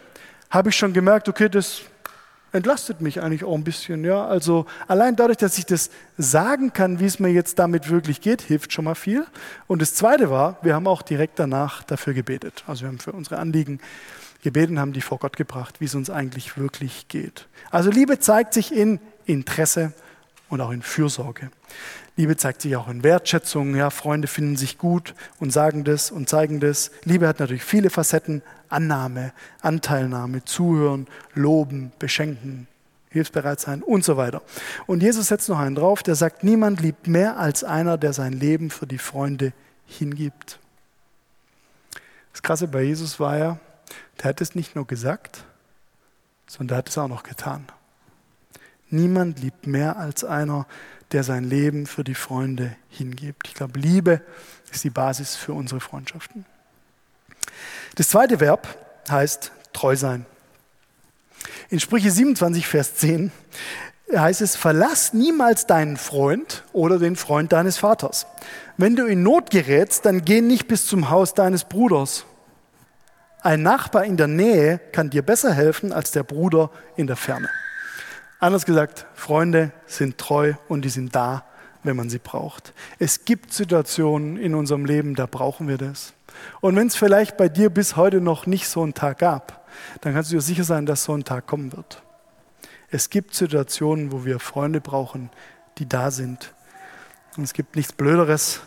habe 0.50 0.70
ich 0.70 0.76
schon 0.76 0.94
gemerkt, 0.94 1.30
okay, 1.30 1.50
das 1.50 1.82
entlastet 2.52 3.02
mich 3.02 3.22
eigentlich 3.22 3.44
auch 3.44 3.54
ein 3.54 3.64
bisschen. 3.64 4.04
Ja? 4.04 4.26
Also 4.26 4.66
allein 4.88 5.16
dadurch, 5.16 5.38
dass 5.38 5.58
ich 5.58 5.66
das 5.66 5.92
sagen 6.18 6.74
kann, 6.74 7.00
wie 7.00 7.06
es 7.06 7.20
mir 7.20 7.30
jetzt 7.30 7.60
damit 7.60 7.90
wirklich 7.90 8.22
geht, 8.22 8.42
hilft 8.42 8.72
schon 8.74 8.86
mal 8.86 8.96
viel. 8.96 9.26
Und 9.68 9.82
das 9.82 9.94
Zweite 9.94 10.32
war, 10.32 10.58
wir 10.62 10.74
haben 10.74 10.88
auch 10.88 11.02
direkt 11.02 11.38
danach 11.38 11.84
dafür 11.84 12.14
gebetet. 12.14 12.64
Also 12.66 12.84
wir 12.84 12.88
haben 12.88 13.00
für 13.00 13.12
unsere 13.12 13.38
Anliegen 13.38 13.78
gebetet 13.78 14.25
und 14.46 14.80
haben 14.80 14.94
die 14.94 15.02
vor 15.02 15.20
Gott 15.20 15.38
gebracht, 15.38 15.82
wie 15.82 15.86
es 15.86 15.96
uns 15.96 16.10
eigentlich 16.10 16.58
wirklich 16.58 17.08
geht. 17.08 17.48
Also 17.72 17.90
Liebe 17.90 18.20
zeigt 18.20 18.54
sich 18.54 18.74
in 18.74 19.00
Interesse 19.26 19.94
und 20.50 20.62
auch 20.62 20.72
in 20.72 20.82
Fürsorge. 20.82 21.50
Liebe 22.18 22.38
zeigt 22.38 22.62
sich 22.62 22.76
auch 22.76 22.88
in 22.88 23.04
Wertschätzung. 23.04 23.76
Ja, 23.76 23.90
Freunde 23.90 24.28
finden 24.28 24.56
sich 24.56 24.78
gut 24.78 25.16
und 25.40 25.52
sagen 25.52 25.84
das 25.84 26.12
und 26.12 26.30
zeigen 26.30 26.60
das. 26.60 26.92
Liebe 27.04 27.28
hat 27.28 27.40
natürlich 27.40 27.64
viele 27.64 27.90
Facetten. 27.90 28.42
Annahme, 28.70 29.32
Anteilnahme, 29.62 30.44
Zuhören, 30.44 31.08
Loben, 31.34 31.92
Beschenken, 32.00 32.68
hilfsbereit 33.10 33.60
sein 33.60 33.84
und 33.84 34.04
so 34.04 34.18
weiter. 34.18 34.42
Und 34.88 35.04
Jesus 35.04 35.28
setzt 35.28 35.50
noch 35.50 35.60
einen 35.60 35.76
drauf, 35.76 36.04
der 36.04 36.16
sagt, 36.16 36.44
niemand 36.44 36.82
liebt 36.82 37.08
mehr 37.08 37.38
als 37.38 37.64
einer, 37.64 37.98
der 37.98 38.14
sein 38.14 38.34
Leben 38.34 38.70
für 38.70 38.88
die 38.88 38.98
Freunde 38.98 39.54
hingibt. 39.86 40.60
Das 42.32 42.42
Krasse 42.42 42.68
bei 42.68 42.84
Jesus 42.84 43.20
war 43.20 43.38
ja, 43.38 43.60
der 44.20 44.30
hat 44.30 44.42
es 44.42 44.56
nicht 44.56 44.76
nur 44.76 44.88
gesagt, 44.88 45.44
sondern 46.48 46.68
der 46.70 46.78
hat 46.78 46.90
es 46.90 46.98
auch 46.98 47.08
noch 47.08 47.24
getan. 47.24 47.66
Niemand 48.90 49.40
liebt 49.40 49.68
mehr 49.68 49.98
als 49.98 50.24
einer, 50.24 50.68
der 51.12 51.24
sein 51.24 51.44
Leben 51.44 51.86
für 51.88 52.04
die 52.04 52.16
Freunde 52.16 52.76
hingibt. 52.90 53.48
Ich 53.48 53.54
glaube, 53.54 53.80
Liebe 53.80 54.22
ist 54.72 54.84
die 54.84 54.90
Basis 54.90 55.36
für 55.36 55.54
unsere 55.54 55.80
Freundschaften. 55.80 56.46
Das 57.96 58.10
zweite 58.10 58.40
Verb 58.40 58.68
heißt 59.10 59.52
treu 59.74 59.96
sein. 59.96 60.26
In 61.70 61.80
Sprüche 61.80 62.12
27, 62.12 62.68
Vers 62.68 62.96
10 62.96 63.32
heißt 64.16 64.42
es, 64.42 64.56
verlass 64.56 65.14
niemals 65.14 65.68
deinen 65.68 65.98
Freund 65.98 66.64
oder 66.74 67.00
den 67.00 67.16
Freund 67.16 67.52
deines 67.52 67.78
Vaters. 67.78 68.28
Wenn 68.78 68.96
du 68.96 69.06
in 69.06 69.24
Not 69.24 69.50
gerätst, 69.50 70.06
dann 70.06 70.26
geh 70.26 70.42
nicht 70.42 70.68
bis 70.68 70.86
zum 70.86 71.10
Haus 71.10 71.34
deines 71.34 71.64
Bruders. 71.64 72.26
Ein 73.46 73.62
Nachbar 73.62 74.06
in 74.06 74.18
der 74.18 74.26
Nähe 74.26 74.80
kann 74.92 75.12
dir 75.12 75.22
besser 75.22 75.54
helfen 75.54 75.94
als 75.94 76.10
der 76.10 76.24
Bruder 76.24 76.72
in 76.96 77.06
der 77.06 77.16
Ferne. 77.16 77.48
Anders 78.40 78.66
gesagt, 78.66 79.06
Freunde 79.14 79.72
sind 79.86 80.18
treu 80.18 80.56
und 80.68 80.82
die 80.82 80.90
sind 80.90 81.16
da, 81.16 81.46
wenn 81.84 81.96
man 81.96 82.10
sie 82.10 82.18
braucht. 82.18 82.74
Es 82.98 83.24
gibt 83.24 83.54
Situationen 83.54 84.38
in 84.38 84.56
unserem 84.56 84.84
Leben, 84.84 85.14
da 85.14 85.28
brauchen 85.28 85.68
wir 85.68 85.78
das. 85.78 86.14
Und 86.60 86.76
wenn 86.76 86.88
es 86.88 86.96
vielleicht 86.96 87.38
bei 87.38 87.48
dir 87.48 87.70
bis 87.70 87.96
heute 87.96 88.20
noch 88.20 88.48
nicht 88.48 88.68
so 88.68 88.82
einen 88.82 88.96
Tag 88.96 89.20
gab, 89.20 89.68
dann 90.02 90.16
kannst 90.16 90.32
du 90.32 90.38
dir 90.38 90.42
sicher 90.42 90.64
sein, 90.64 90.88
dass 90.88 91.04
so 91.04 91.14
ein 91.14 91.24
Tag 91.24 91.46
kommen 91.46 91.72
wird. 91.72 92.02
Es 92.90 93.12
gibt 93.12 93.36
Situationen, 93.36 94.12
wo 94.12 94.26
wir 94.26 94.40
Freunde 94.40 94.82
brauchen, 94.82 95.30
die 95.78 95.88
da 95.88 96.10
sind. 96.10 96.52
Und 97.38 97.44
es 97.44 97.54
gibt 97.54 97.76
nichts 97.76 97.94
Blöderes 97.94 98.62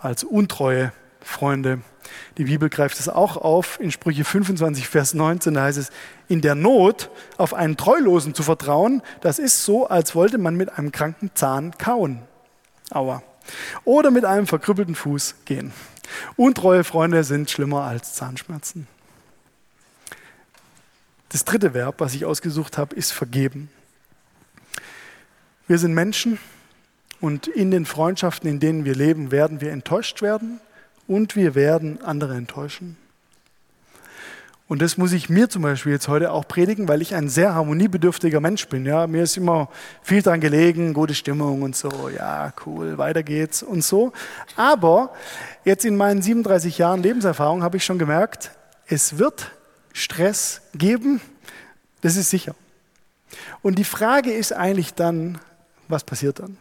als 0.00 0.24
untreue 0.24 0.90
Freunde. 1.20 1.82
Die 2.38 2.44
Bibel 2.44 2.68
greift 2.68 2.98
es 2.98 3.08
auch 3.08 3.36
auf. 3.36 3.78
In 3.80 3.90
Sprüche 3.90 4.24
25, 4.24 4.88
Vers 4.88 5.14
19 5.14 5.54
da 5.54 5.62
heißt 5.64 5.78
es, 5.78 5.90
in 6.28 6.40
der 6.40 6.54
Not 6.54 7.10
auf 7.36 7.54
einen 7.54 7.76
Treulosen 7.76 8.34
zu 8.34 8.42
vertrauen, 8.42 9.02
das 9.20 9.38
ist 9.38 9.64
so, 9.64 9.86
als 9.86 10.14
wollte 10.14 10.38
man 10.38 10.56
mit 10.56 10.78
einem 10.78 10.92
kranken 10.92 11.30
Zahn 11.34 11.76
kauen. 11.78 12.20
Aua. 12.90 13.22
Oder 13.84 14.10
mit 14.10 14.24
einem 14.24 14.46
verkrüppelten 14.46 14.94
Fuß 14.94 15.36
gehen. 15.44 15.72
Untreue 16.36 16.84
Freunde 16.84 17.24
sind 17.24 17.50
schlimmer 17.50 17.82
als 17.82 18.14
Zahnschmerzen. 18.14 18.86
Das 21.30 21.44
dritte 21.44 21.74
Verb, 21.74 21.96
was 21.98 22.14
ich 22.14 22.24
ausgesucht 22.24 22.76
habe, 22.76 22.94
ist 22.94 23.12
vergeben. 23.12 23.70
Wir 25.66 25.78
sind 25.78 25.94
Menschen 25.94 26.38
und 27.20 27.46
in 27.46 27.70
den 27.70 27.86
Freundschaften, 27.86 28.50
in 28.50 28.60
denen 28.60 28.84
wir 28.84 28.94
leben, 28.94 29.30
werden 29.30 29.60
wir 29.60 29.72
enttäuscht 29.72 30.20
werden 30.20 30.60
und 31.06 31.36
wir 31.36 31.54
werden 31.54 32.00
andere 32.02 32.34
enttäuschen. 32.34 32.96
Und 34.72 34.80
das 34.80 34.96
muss 34.96 35.12
ich 35.12 35.28
mir 35.28 35.50
zum 35.50 35.60
Beispiel 35.60 35.92
jetzt 35.92 36.08
heute 36.08 36.32
auch 36.32 36.48
predigen, 36.48 36.88
weil 36.88 37.02
ich 37.02 37.14
ein 37.14 37.28
sehr 37.28 37.54
harmoniebedürftiger 37.54 38.40
Mensch 38.40 38.68
bin. 38.68 38.86
Ja, 38.86 39.06
mir 39.06 39.22
ist 39.22 39.36
immer 39.36 39.68
viel 40.02 40.22
daran 40.22 40.40
gelegen, 40.40 40.94
gute 40.94 41.14
Stimmung 41.14 41.60
und 41.60 41.76
so. 41.76 42.08
Ja, 42.08 42.54
cool, 42.64 42.96
weiter 42.96 43.22
geht's 43.22 43.62
und 43.62 43.84
so. 43.84 44.12
Aber 44.56 45.12
jetzt 45.64 45.84
in 45.84 45.96
meinen 45.96 46.22
37 46.22 46.78
Jahren 46.78 47.02
Lebenserfahrung 47.02 47.62
habe 47.62 47.76
ich 47.76 47.84
schon 47.84 47.98
gemerkt, 47.98 48.52
es 48.86 49.18
wird 49.18 49.50
Stress 49.92 50.62
geben. 50.72 51.20
Das 52.00 52.16
ist 52.16 52.30
sicher. 52.30 52.54
Und 53.60 53.78
die 53.78 53.84
Frage 53.84 54.32
ist 54.32 54.54
eigentlich 54.54 54.94
dann, 54.94 55.38
was 55.86 56.02
passiert 56.02 56.38
dann? 56.38 56.56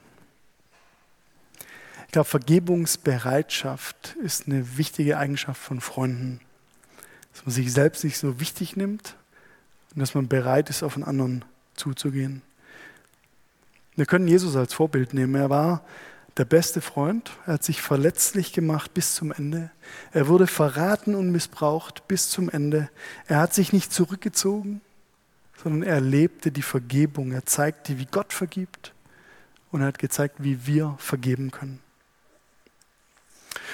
Ich 2.11 2.13
glaube, 2.13 2.27
Vergebungsbereitschaft 2.27 4.17
ist 4.21 4.47
eine 4.47 4.77
wichtige 4.77 5.17
Eigenschaft 5.17 5.61
von 5.61 5.79
Freunden 5.79 6.41
dass 7.33 7.45
man 7.45 7.53
sich 7.53 7.71
selbst 7.71 8.03
nicht 8.03 8.17
so 8.17 8.39
wichtig 8.39 8.75
nimmt 8.75 9.15
und 9.93 9.99
dass 9.99 10.13
man 10.15 10.27
bereit 10.27 10.69
ist, 10.69 10.83
auf 10.83 10.95
einen 10.95 11.03
anderen 11.03 11.45
zuzugehen. 11.75 12.41
Wir 13.95 14.05
können 14.05 14.27
Jesus 14.27 14.55
als 14.55 14.73
Vorbild 14.73 15.13
nehmen. 15.13 15.35
Er 15.35 15.49
war 15.49 15.83
der 16.37 16.45
beste 16.45 16.81
Freund. 16.81 17.31
Er 17.45 17.53
hat 17.53 17.63
sich 17.63 17.81
verletzlich 17.81 18.53
gemacht 18.53 18.93
bis 18.93 19.15
zum 19.15 19.31
Ende. 19.31 19.69
Er 20.11 20.27
wurde 20.27 20.47
verraten 20.47 21.13
und 21.15 21.31
missbraucht 21.31 22.07
bis 22.07 22.29
zum 22.29 22.49
Ende. 22.49 22.89
Er 23.27 23.39
hat 23.39 23.53
sich 23.53 23.73
nicht 23.73 23.91
zurückgezogen, 23.91 24.81
sondern 25.61 25.83
er 25.83 25.99
lebte 25.99 26.51
die 26.51 26.61
Vergebung. 26.61 27.31
Er 27.31 27.45
zeigte, 27.45 27.99
wie 27.99 28.05
Gott 28.05 28.33
vergibt 28.33 28.93
und 29.71 29.81
er 29.81 29.87
hat 29.87 29.99
gezeigt, 29.99 30.37
wie 30.39 30.65
wir 30.65 30.95
vergeben 30.99 31.51
können. 31.51 31.79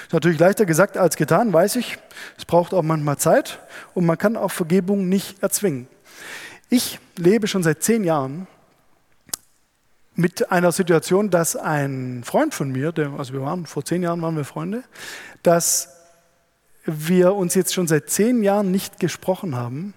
Ist 0.02 0.12
natürlich 0.12 0.38
leichter 0.38 0.66
gesagt 0.66 0.96
als 0.96 1.16
getan, 1.16 1.52
weiß 1.52 1.76
ich. 1.76 1.98
Es 2.36 2.44
braucht 2.44 2.74
auch 2.74 2.82
manchmal 2.82 3.18
Zeit 3.18 3.58
und 3.94 4.06
man 4.06 4.18
kann 4.18 4.36
auch 4.36 4.50
Vergebung 4.50 5.08
nicht 5.08 5.42
erzwingen. 5.42 5.86
Ich 6.70 6.98
lebe 7.16 7.46
schon 7.46 7.62
seit 7.62 7.82
zehn 7.82 8.04
Jahren 8.04 8.46
mit 10.14 10.50
einer 10.50 10.72
Situation, 10.72 11.30
dass 11.30 11.54
ein 11.54 12.22
Freund 12.24 12.52
von 12.52 12.70
mir, 12.70 12.90
der, 12.92 13.12
also 13.16 13.32
wir 13.32 13.42
waren 13.42 13.66
vor 13.66 13.84
zehn 13.84 14.02
Jahren 14.02 14.20
waren 14.20 14.36
wir 14.36 14.44
Freunde, 14.44 14.82
dass 15.42 15.90
wir 16.84 17.34
uns 17.34 17.54
jetzt 17.54 17.72
schon 17.72 17.86
seit 17.86 18.10
zehn 18.10 18.42
Jahren 18.42 18.70
nicht 18.70 18.98
gesprochen 18.98 19.54
haben, 19.54 19.94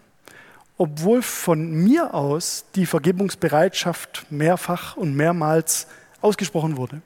obwohl 0.78 1.22
von 1.22 1.72
mir 1.72 2.13
aus 2.13 2.65
die 2.76 2.86
Vergebungsbereitschaft 2.86 4.28
mehrfach 4.30 4.96
und 4.98 5.15
mehrmals 5.15 5.88
ausgesprochen 6.22 6.78
wurde. 6.78 7.02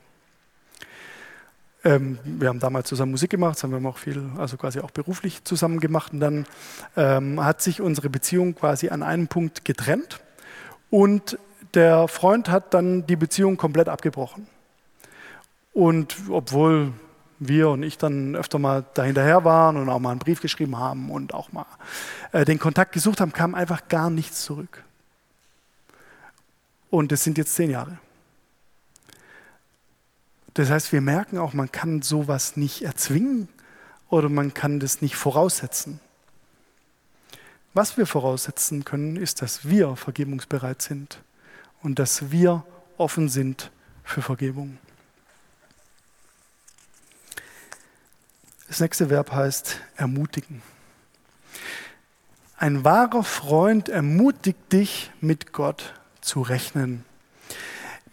Ähm, 1.86 2.18
wir 2.24 2.48
haben 2.48 2.58
damals 2.58 2.88
zusammen 2.88 3.12
Musik 3.12 3.30
gemacht, 3.30 3.62
haben 3.62 3.70
wir 3.70 3.88
auch 3.88 3.98
viel, 3.98 4.28
also 4.38 4.56
quasi 4.56 4.80
auch 4.80 4.90
beruflich 4.90 5.44
zusammen 5.44 5.78
gemacht. 5.78 6.12
Und 6.12 6.18
dann 6.18 6.44
ähm, 6.96 7.42
hat 7.42 7.62
sich 7.62 7.80
unsere 7.80 8.10
Beziehung 8.10 8.56
quasi 8.56 8.88
an 8.88 9.04
einem 9.04 9.28
Punkt 9.28 9.64
getrennt. 9.64 10.18
Und 10.90 11.38
der 11.74 12.08
Freund 12.08 12.48
hat 12.48 12.74
dann 12.74 13.06
die 13.06 13.14
Beziehung 13.14 13.56
komplett 13.56 13.88
abgebrochen. 13.88 14.48
Und 15.72 16.16
obwohl 16.28 16.92
wir 17.38 17.68
und 17.68 17.84
ich 17.84 17.98
dann 17.98 18.34
öfter 18.34 18.58
mal 18.58 18.84
dahinterher 18.94 19.44
waren 19.44 19.76
und 19.76 19.88
auch 19.88 20.00
mal 20.00 20.10
einen 20.10 20.18
Brief 20.18 20.40
geschrieben 20.40 20.76
haben 20.78 21.12
und 21.12 21.34
auch 21.34 21.52
mal 21.52 21.66
äh, 22.32 22.44
den 22.44 22.58
Kontakt 22.58 22.90
gesucht 22.92 23.20
haben, 23.20 23.32
kam 23.32 23.54
einfach 23.54 23.86
gar 23.86 24.10
nichts 24.10 24.42
zurück. 24.42 24.82
Und 26.90 27.12
es 27.12 27.22
sind 27.22 27.38
jetzt 27.38 27.54
zehn 27.54 27.70
Jahre. 27.70 27.98
Das 30.56 30.70
heißt, 30.70 30.90
wir 30.90 31.02
merken 31.02 31.36
auch, 31.36 31.52
man 31.52 31.70
kann 31.70 32.00
sowas 32.00 32.56
nicht 32.56 32.80
erzwingen 32.80 33.46
oder 34.08 34.30
man 34.30 34.54
kann 34.54 34.80
das 34.80 35.02
nicht 35.02 35.14
voraussetzen. 35.14 36.00
Was 37.74 37.98
wir 37.98 38.06
voraussetzen 38.06 38.82
können, 38.82 39.16
ist, 39.16 39.42
dass 39.42 39.68
wir 39.68 39.96
vergebungsbereit 39.96 40.80
sind 40.80 41.22
und 41.82 41.98
dass 41.98 42.30
wir 42.30 42.64
offen 42.96 43.28
sind 43.28 43.70
für 44.02 44.22
Vergebung. 44.22 44.78
Das 48.68 48.80
nächste 48.80 49.10
Verb 49.10 49.32
heißt 49.32 49.78
ermutigen. 49.96 50.62
Ein 52.56 52.82
wahrer 52.82 53.24
Freund 53.24 53.90
ermutigt 53.90 54.72
dich, 54.72 55.10
mit 55.20 55.52
Gott 55.52 55.92
zu 56.22 56.40
rechnen. 56.40 57.04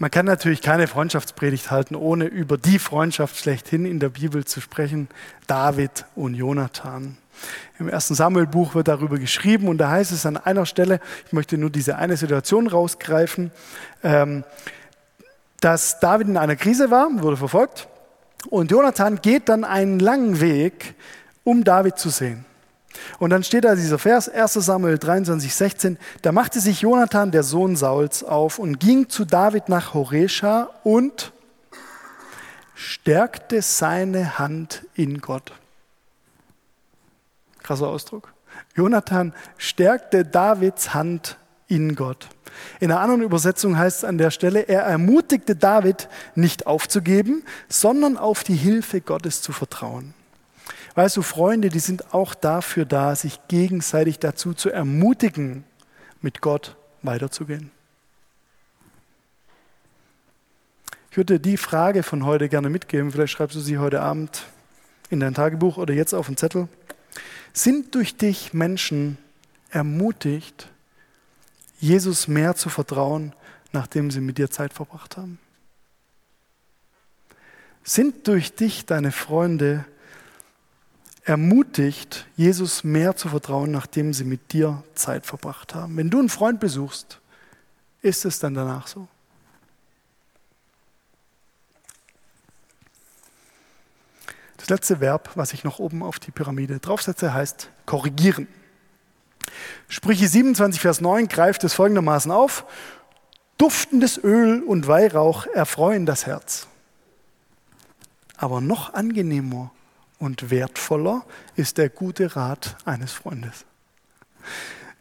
Man 0.03 0.11
kann 0.11 0.25
natürlich 0.25 0.61
keine 0.61 0.87
Freundschaftspredigt 0.87 1.71
halten, 1.71 1.95
ohne 1.95 2.25
über 2.25 2.57
die 2.57 2.77
Freundschaft 2.77 3.37
schlechthin 3.37 3.85
in 3.85 4.01
der 4.01 4.09
Bibel 4.09 4.43
zu 4.43 4.59
sprechen, 4.59 5.07
David 5.47 6.03
und 6.13 6.35
Jonathan. 6.35 7.15
Im 7.79 7.87
ersten 7.87 8.13
Samuelbuch 8.13 8.75
wird 8.75 8.89
darüber 8.89 9.17
geschrieben 9.17 9.69
und 9.69 9.77
da 9.77 9.91
heißt 9.91 10.11
es 10.11 10.25
an 10.25 10.35
einer 10.35 10.65
Stelle, 10.65 10.99
ich 11.25 11.31
möchte 11.31 11.57
nur 11.57 11.69
diese 11.69 11.95
eine 11.95 12.17
Situation 12.17 12.67
rausgreifen, 12.67 13.51
ähm, 14.03 14.43
dass 15.61 16.01
David 16.01 16.27
in 16.27 16.35
einer 16.35 16.57
Krise 16.57 16.91
war, 16.91 17.07
wurde 17.23 17.37
verfolgt 17.37 17.87
und 18.49 18.71
Jonathan 18.71 19.21
geht 19.21 19.47
dann 19.47 19.63
einen 19.63 19.99
langen 19.99 20.41
Weg, 20.41 20.95
um 21.45 21.63
David 21.63 21.97
zu 21.97 22.09
sehen. 22.09 22.43
Und 23.19 23.29
dann 23.29 23.43
steht 23.43 23.65
da 23.65 23.75
dieser 23.75 23.99
Vers, 23.99 24.29
1 24.29 24.53
Samuel 24.53 24.97
23, 24.97 25.53
16, 25.53 25.97
da 26.21 26.31
machte 26.31 26.59
sich 26.59 26.81
Jonathan, 26.81 27.31
der 27.31 27.43
Sohn 27.43 27.75
Sauls, 27.75 28.23
auf 28.23 28.59
und 28.59 28.79
ging 28.79 29.09
zu 29.09 29.25
David 29.25 29.69
nach 29.69 29.93
Horesha 29.93 30.69
und 30.83 31.31
stärkte 32.75 33.61
seine 33.61 34.39
Hand 34.39 34.85
in 34.95 35.21
Gott. 35.21 35.53
Krasser 37.61 37.87
Ausdruck. 37.87 38.33
Jonathan 38.75 39.33
stärkte 39.57 40.25
Davids 40.25 40.93
Hand 40.93 41.37
in 41.67 41.95
Gott. 41.95 42.27
In 42.79 42.91
einer 42.91 43.01
anderen 43.01 43.23
Übersetzung 43.23 43.77
heißt 43.77 43.99
es 43.99 44.03
an 44.03 44.17
der 44.17 44.31
Stelle, 44.31 44.61
er 44.61 44.81
ermutigte 44.81 45.55
David, 45.55 46.07
nicht 46.35 46.67
aufzugeben, 46.67 47.43
sondern 47.67 48.17
auf 48.17 48.43
die 48.43 48.55
Hilfe 48.55 49.01
Gottes 49.01 49.41
zu 49.41 49.53
vertrauen. 49.53 50.13
Weißt 50.95 51.17
du, 51.17 51.21
Freunde, 51.23 51.69
die 51.69 51.79
sind 51.79 52.13
auch 52.13 52.35
dafür 52.35 52.85
da, 52.85 53.15
sich 53.15 53.39
gegenseitig 53.47 54.19
dazu 54.19 54.53
zu 54.53 54.69
ermutigen, 54.69 55.63
mit 56.21 56.41
Gott 56.41 56.75
weiterzugehen. 57.01 57.71
Ich 61.09 61.17
würde 61.17 61.39
die 61.39 61.57
Frage 61.57 62.01
von 62.01 62.25
heute 62.25 62.49
gerne 62.49 62.69
mitgeben. 62.69 63.11
Vielleicht 63.11 63.33
schreibst 63.33 63.55
du 63.55 63.59
sie 63.59 63.77
heute 63.77 64.01
Abend 64.01 64.45
in 65.09 65.19
dein 65.19 65.33
Tagebuch 65.33 65.77
oder 65.77 65.93
jetzt 65.93 66.13
auf 66.13 66.27
den 66.27 66.37
Zettel. 66.37 66.67
Sind 67.53 67.93
durch 67.93 68.17
dich 68.17 68.53
Menschen 68.53 69.17
ermutigt, 69.69 70.69
Jesus 71.79 72.27
mehr 72.27 72.55
zu 72.55 72.69
vertrauen, 72.69 73.33
nachdem 73.71 74.09
sie 74.09 74.21
mit 74.21 74.37
dir 74.37 74.49
Zeit 74.49 74.73
verbracht 74.73 75.17
haben? 75.17 75.37
Sind 77.83 78.27
durch 78.27 78.55
dich 78.55 78.85
deine 78.85 79.11
Freunde 79.11 79.85
ermutigt, 81.23 82.27
Jesus 82.35 82.83
mehr 82.83 83.15
zu 83.15 83.29
vertrauen, 83.29 83.71
nachdem 83.71 84.13
sie 84.13 84.25
mit 84.25 84.51
dir 84.53 84.83
Zeit 84.95 85.25
verbracht 85.25 85.73
haben? 85.73 85.97
Wenn 85.97 86.09
du 86.09 86.19
einen 86.19 86.29
Freund 86.29 86.59
besuchst, 86.59 87.19
ist 88.01 88.25
es 88.25 88.39
dann 88.39 88.53
danach 88.53 88.87
so? 88.87 89.07
Das 94.57 94.69
letzte 94.69 95.01
Verb, 95.01 95.31
was 95.35 95.53
ich 95.53 95.63
noch 95.63 95.79
oben 95.79 96.03
auf 96.03 96.19
die 96.19 96.31
Pyramide 96.31 96.79
draufsetze, 96.79 97.33
heißt 97.33 97.69
korrigieren. 97.85 98.47
Sprüche 99.89 100.27
27, 100.27 100.79
Vers 100.79 101.01
9 101.01 101.27
greift 101.27 101.63
es 101.63 101.73
folgendermaßen 101.73 102.31
auf. 102.31 102.65
Duftendes 103.57 104.17
Öl 104.23 104.63
und 104.63 104.87
Weihrauch 104.87 105.47
erfreuen 105.47 106.05
das 106.05 106.25
Herz. 106.25 106.67
Aber 108.37 108.61
noch 108.61 108.93
angenehmer 108.93 109.71
und 110.23 110.49
wertvoller 110.49 111.25
ist 111.57 111.77
der 111.77 111.89
gute 111.89 112.37
Rat 112.37 112.77
eines 112.85 113.11
Freundes. 113.11 113.65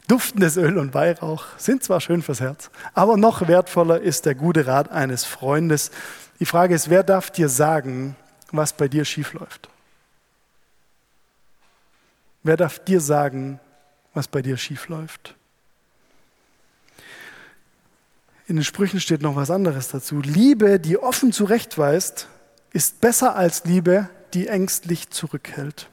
Duftendes 0.09 0.57
Öl 0.57 0.77
und 0.77 0.93
Weihrauch 0.93 1.45
sind 1.57 1.81
zwar 1.81 2.01
schön 2.01 2.21
fürs 2.21 2.41
Herz, 2.41 2.69
aber 2.93 3.15
noch 3.15 3.47
wertvoller 3.47 4.01
ist 4.01 4.25
der 4.25 4.35
gute 4.35 4.67
Rat 4.67 4.91
eines 4.91 5.23
Freundes. 5.23 5.91
Die 6.41 6.45
Frage 6.45 6.75
ist, 6.75 6.89
wer 6.89 7.03
darf 7.03 7.31
dir 7.31 7.47
sagen, 7.47 8.17
was 8.51 8.73
bei 8.73 8.89
dir 8.89 9.05
schiefläuft? 9.05 9.69
Wer 12.43 12.57
darf 12.57 12.79
dir 12.79 12.99
sagen, 12.99 13.61
was 14.13 14.27
bei 14.27 14.41
dir 14.41 14.57
schiefläuft? 14.57 15.35
In 18.45 18.57
den 18.57 18.65
Sprüchen 18.65 18.99
steht 18.99 19.21
noch 19.21 19.37
was 19.37 19.49
anderes 19.49 19.87
dazu. 19.87 20.19
Liebe, 20.19 20.81
die 20.81 20.97
offen 20.97 21.31
zurechtweist, 21.31 22.27
ist 22.73 22.99
besser 22.99 23.37
als 23.37 23.63
Liebe, 23.63 24.09
die 24.33 24.47
ängstlich 24.47 25.09
zurückhält. 25.09 25.87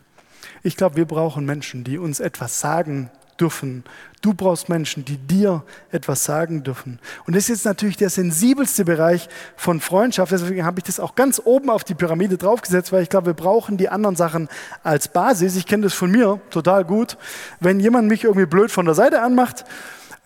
Ich 0.63 0.77
glaube, 0.77 0.97
wir 0.97 1.07
brauchen 1.07 1.45
Menschen, 1.45 1.85
die 1.85 1.99
uns 1.99 2.21
etwas 2.21 2.61
sagen 2.61 3.11
dürfen. 3.41 3.85
Du 4.21 4.35
brauchst 4.35 4.69
Menschen, 4.69 5.05
die 5.05 5.17
dir 5.17 5.65
etwas 5.91 6.25
sagen 6.25 6.63
dürfen. 6.63 6.99
Und 7.27 7.35
das 7.35 7.45
ist 7.45 7.49
jetzt 7.49 7.65
natürlich 7.65 7.97
der 7.97 8.11
sensibelste 8.11 8.85
Bereich 8.85 9.29
von 9.57 9.81
Freundschaft. 9.81 10.33
Deswegen 10.33 10.65
habe 10.65 10.81
ich 10.81 10.85
das 10.85 11.01
auch 11.01 11.15
ganz 11.15 11.41
oben 11.43 11.71
auf 11.71 11.85
die 11.85 11.95
Pyramide 11.95 12.37
draufgesetzt, 12.37 12.93
weil 12.93 13.03
ich 13.03 13.09
glaube, 13.09 13.29
wir 13.29 13.35
brauchen 13.35 13.79
die 13.79 13.89
anderen 13.89 14.17
Sachen 14.17 14.49
als 14.83 15.09
Basis. 15.09 15.57
Ich 15.57 15.67
kenne 15.67 15.85
das 15.85 15.95
von 15.95 16.11
mir 16.11 16.41
total 16.51 16.85
gut. 16.85 17.17
Wenn 17.61 17.81
jemand 17.81 18.09
mich 18.09 18.25
irgendwie 18.25 18.47
blöd 18.47 18.71
von 18.71 18.85
der 18.85 18.95
Seite 18.95 19.23
anmacht, 19.23 19.65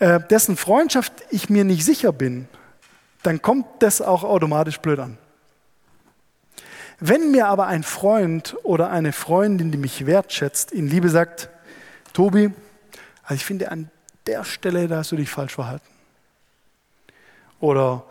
äh, 0.01 0.19
dessen 0.29 0.57
Freundschaft 0.57 1.13
ich 1.31 1.49
mir 1.49 1.65
nicht 1.65 1.85
sicher 1.85 2.13
bin, 2.13 2.49
dann 3.23 3.41
kommt 3.41 3.67
das 3.79 4.03
auch 4.03 4.25
automatisch 4.25 4.81
blöd 4.81 4.99
an. 4.99 5.19
Wenn 7.07 7.33
mir 7.33 7.49
aber 7.49 7.67
ein 7.67 7.83
Freund 7.83 8.57
oder 8.63 8.89
eine 8.89 9.13
Freundin, 9.13 9.71
die 9.71 9.77
mich 9.77 10.07
wertschätzt, 10.07 10.73
in 10.73 10.89
Liebe 10.89 11.11
sagt, 11.11 11.51
Tobi, 12.15 12.51
also 13.25 13.35
ich 13.35 13.45
finde, 13.45 13.71
an 13.71 13.91
der 14.27 14.43
Stelle, 14.43 14.89
da 14.89 14.97
hast 14.97 15.13
du 15.13 15.17
dich 15.17 15.29
falsch 15.29 15.53
verhalten. 15.53 15.87
Oder 17.61 18.07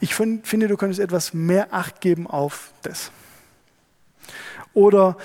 ich 0.00 0.16
find, 0.16 0.44
finde, 0.44 0.66
du 0.66 0.76
könntest 0.76 0.98
etwas 0.98 1.32
mehr 1.32 1.72
Acht 1.72 2.00
geben 2.00 2.26
auf 2.26 2.72
das. 2.82 3.12
Oder 4.74 5.16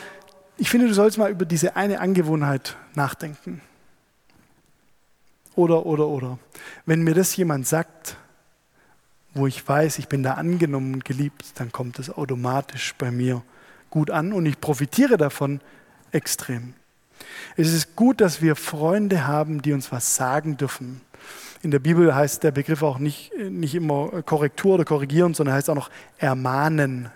ich 0.60 0.70
finde, 0.70 0.88
du 0.88 0.94
sollst 0.94 1.18
mal 1.18 1.32
über 1.32 1.46
diese 1.46 1.76
eine 1.76 2.02
Angewohnheit 2.02 2.78
nachdenken. 2.94 3.62
Oder, 5.56 5.88
oder, 5.88 6.08
oder. 6.08 6.38
Wenn 6.86 7.02
mir 7.02 7.16
das 7.16 7.36
jemand 7.36 7.66
sagt, 7.66 8.16
wo 9.38 9.48
ich 9.48 9.68
weiß, 9.68 10.00
ich 10.00 10.08
bin 10.08 10.24
da 10.24 10.34
angenommen 10.34 10.96
und 10.96 11.06
geliebt, 11.06 11.46
dann 11.56 11.72
kommt 11.72 12.00
es 12.00 12.10
automatisch 12.10 12.94
bei 12.98 13.12
mir 13.12 13.44
gut 13.90 14.12
an 14.12 14.34
und 14.34 14.46
ich 14.46 14.60
profitiere 14.60 15.18
davon 15.18 15.62
extrem. 16.12 16.74
Es 17.56 17.74
ist 17.74 17.96
gut, 17.96 18.22
dass 18.22 18.42
wir 18.42 18.56
Freunde 18.56 19.26
haben, 19.26 19.62
die 19.62 19.74
uns 19.74 19.92
was 19.92 20.16
sagen 20.16 20.58
dürfen. 20.58 21.02
In 21.64 21.72
der 21.72 21.80
Bibel 21.80 22.14
heißt 22.14 22.44
der 22.44 22.52
Begriff 22.52 22.84
auch 22.84 23.00
nicht, 23.00 23.32
nicht 23.38 23.74
immer 23.74 24.22
Korrektur 24.24 24.76
oder 24.76 24.86
korrigieren, 24.86 25.34
sondern 25.34 25.56
heißt 25.56 25.70
auch 25.70 25.76
noch 25.76 25.90
ermahnen. 26.18 27.10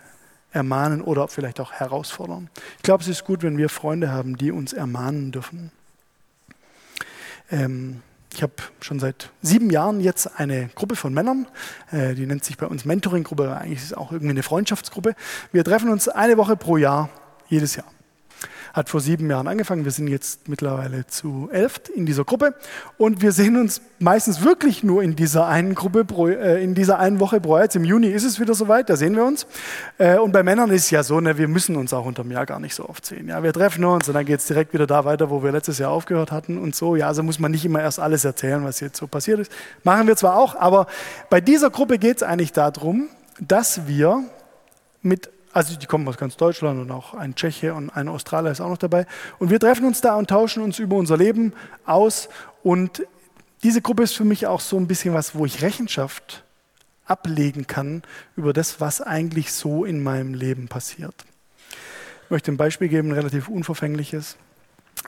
Ermahnen 0.53 1.01
oder 1.01 1.29
vielleicht 1.29 1.61
auch 1.61 1.71
herausfordern. 1.71 2.49
Ich 2.77 2.83
glaube, 2.83 3.03
es 3.03 3.07
ist 3.07 3.23
gut, 3.23 3.41
wenn 3.41 3.57
wir 3.57 3.69
Freunde 3.69 4.11
haben, 4.11 4.35
die 4.35 4.51
uns 4.51 4.73
ermahnen 4.73 5.31
dürfen. 5.31 5.71
Ähm, 7.49 8.01
ich 8.33 8.43
habe 8.43 8.53
schon 8.79 8.99
seit 8.99 9.29
sieben 9.41 9.69
Jahren 9.69 9.99
jetzt 9.99 10.39
eine 10.39 10.69
Gruppe 10.75 10.95
von 10.95 11.13
Männern, 11.13 11.47
äh, 11.91 12.15
die 12.15 12.25
nennt 12.25 12.43
sich 12.43 12.57
bei 12.57 12.65
uns 12.65 12.85
Mentoring-Gruppe, 12.85 13.57
eigentlich 13.57 13.79
ist 13.79 13.85
es 13.85 13.93
auch 13.93 14.11
irgendwie 14.11 14.31
eine 14.31 14.43
Freundschaftsgruppe. 14.43 15.15
Wir 15.51 15.63
treffen 15.63 15.89
uns 15.89 16.07
eine 16.07 16.37
Woche 16.37 16.55
pro 16.55 16.77
Jahr, 16.77 17.09
jedes 17.49 17.75
Jahr 17.75 17.85
hat 18.73 18.89
vor 18.89 19.01
sieben 19.01 19.29
Jahren 19.29 19.47
angefangen. 19.47 19.85
Wir 19.85 19.91
sind 19.91 20.07
jetzt 20.07 20.47
mittlerweile 20.47 21.05
zu 21.07 21.49
elf 21.51 21.81
in 21.93 22.05
dieser 22.05 22.23
Gruppe 22.23 22.55
und 22.97 23.21
wir 23.21 23.31
sehen 23.31 23.57
uns 23.57 23.81
meistens 23.99 24.43
wirklich 24.43 24.83
nur 24.83 25.03
in 25.03 25.15
dieser 25.15 25.47
einen 25.47 25.75
Gruppe, 25.75 26.05
pro, 26.05 26.27
äh, 26.27 26.63
in 26.63 26.73
dieser 26.73 26.99
einen 26.99 27.19
Woche 27.19 27.41
pro 27.41 27.55
Jahr. 27.55 27.63
Jetzt 27.63 27.75
im 27.75 27.83
Juni 27.83 28.07
ist 28.07 28.23
es 28.23 28.39
wieder 28.39 28.53
soweit, 28.53 28.89
da 28.89 28.95
sehen 28.95 29.15
wir 29.15 29.25
uns. 29.25 29.45
Äh, 29.97 30.17
und 30.17 30.31
bei 30.31 30.43
Männern 30.43 30.69
ist 30.71 30.85
es 30.85 30.91
ja 30.91 31.03
so, 31.03 31.19
ne, 31.19 31.37
wir 31.37 31.47
müssen 31.47 31.75
uns 31.75 31.93
auch 31.93 32.05
unter 32.05 32.23
dem 32.23 32.31
Jahr 32.31 32.45
gar 32.45 32.59
nicht 32.59 32.75
so 32.75 32.87
oft 32.87 33.05
sehen. 33.05 33.27
Ja, 33.27 33.43
wir 33.43 33.53
treffen 33.53 33.83
uns 33.83 34.07
und 34.07 34.13
dann 34.13 34.25
geht 34.25 34.39
es 34.39 34.47
direkt 34.47 34.73
wieder 34.73 34.87
da 34.87 35.05
weiter, 35.05 35.29
wo 35.29 35.43
wir 35.43 35.51
letztes 35.51 35.77
Jahr 35.79 35.91
aufgehört 35.91 36.31
hatten 36.31 36.57
und 36.57 36.75
so. 36.75 36.95
Ja, 36.95 37.07
also 37.07 37.23
muss 37.23 37.39
man 37.39 37.51
nicht 37.51 37.65
immer 37.65 37.81
erst 37.81 37.99
alles 37.99 38.25
erzählen, 38.25 38.63
was 38.63 38.79
jetzt 38.79 38.97
so 38.97 39.07
passiert 39.07 39.39
ist. 39.39 39.51
Machen 39.83 40.07
wir 40.07 40.15
zwar 40.15 40.37
auch, 40.37 40.55
aber 40.55 40.87
bei 41.29 41.41
dieser 41.41 41.69
Gruppe 41.69 41.97
geht 41.97 42.17
es 42.17 42.23
eigentlich 42.23 42.53
darum, 42.53 43.09
dass 43.39 43.87
wir 43.87 44.23
mit 45.01 45.29
also 45.53 45.75
die 45.75 45.85
kommen 45.85 46.07
aus 46.07 46.17
ganz 46.17 46.37
Deutschland 46.37 46.79
und 46.79 46.91
auch 46.91 47.13
ein 47.13 47.35
Tscheche 47.35 47.73
und 47.73 47.89
ein 47.89 48.07
Australier 48.07 48.51
ist 48.51 48.61
auch 48.61 48.69
noch 48.69 48.77
dabei. 48.77 49.05
Und 49.39 49.49
wir 49.49 49.59
treffen 49.59 49.85
uns 49.85 50.01
da 50.01 50.15
und 50.15 50.29
tauschen 50.29 50.63
uns 50.63 50.79
über 50.79 50.95
unser 50.95 51.17
Leben 51.17 51.53
aus. 51.85 52.29
Und 52.63 53.05
diese 53.63 53.81
Gruppe 53.81 54.03
ist 54.03 54.15
für 54.15 54.23
mich 54.23 54.47
auch 54.47 54.61
so 54.61 54.77
ein 54.77 54.87
bisschen 54.87 55.13
was, 55.13 55.35
wo 55.35 55.45
ich 55.45 55.61
Rechenschaft 55.61 56.43
ablegen 57.05 57.67
kann 57.67 58.03
über 58.35 58.53
das, 58.53 58.79
was 58.79 59.01
eigentlich 59.01 59.51
so 59.51 59.83
in 59.83 60.01
meinem 60.01 60.33
Leben 60.33 60.67
passiert. 60.67 61.13
Ich 62.25 62.29
möchte 62.29 62.51
ein 62.51 62.57
Beispiel 62.57 62.87
geben, 62.87 63.09
ein 63.09 63.15
relativ 63.15 63.49
unverfängliches. 63.49 64.37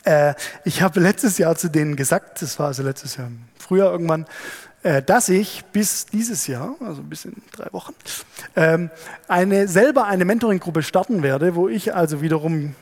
Äh, 0.03 0.33
ich 0.65 0.81
habe 0.81 0.99
letztes 0.99 1.37
Jahr 1.37 1.55
zu 1.55 1.69
denen 1.69 1.95
gesagt, 1.95 2.41
das 2.41 2.59
war 2.59 2.67
also 2.67 2.83
letztes 2.83 3.15
Jahr 3.15 3.27
im 3.27 3.45
Frühjahr 3.57 3.91
irgendwann, 3.91 4.25
dass 5.05 5.29
ich 5.29 5.63
bis 5.71 6.05
dieses 6.07 6.47
Jahr, 6.47 6.75
also 6.85 7.01
bis 7.03 7.25
in 7.25 7.35
drei 7.53 7.71
Wochen, 7.71 7.93
ähm, 8.55 8.89
eine, 9.27 9.67
selber 9.67 10.05
eine 10.05 10.25
Mentoring-Gruppe 10.25 10.83
starten 10.83 11.23
werde, 11.23 11.55
wo 11.55 11.69
ich 11.69 11.95
also 11.95 12.21
wiederum 12.21 12.75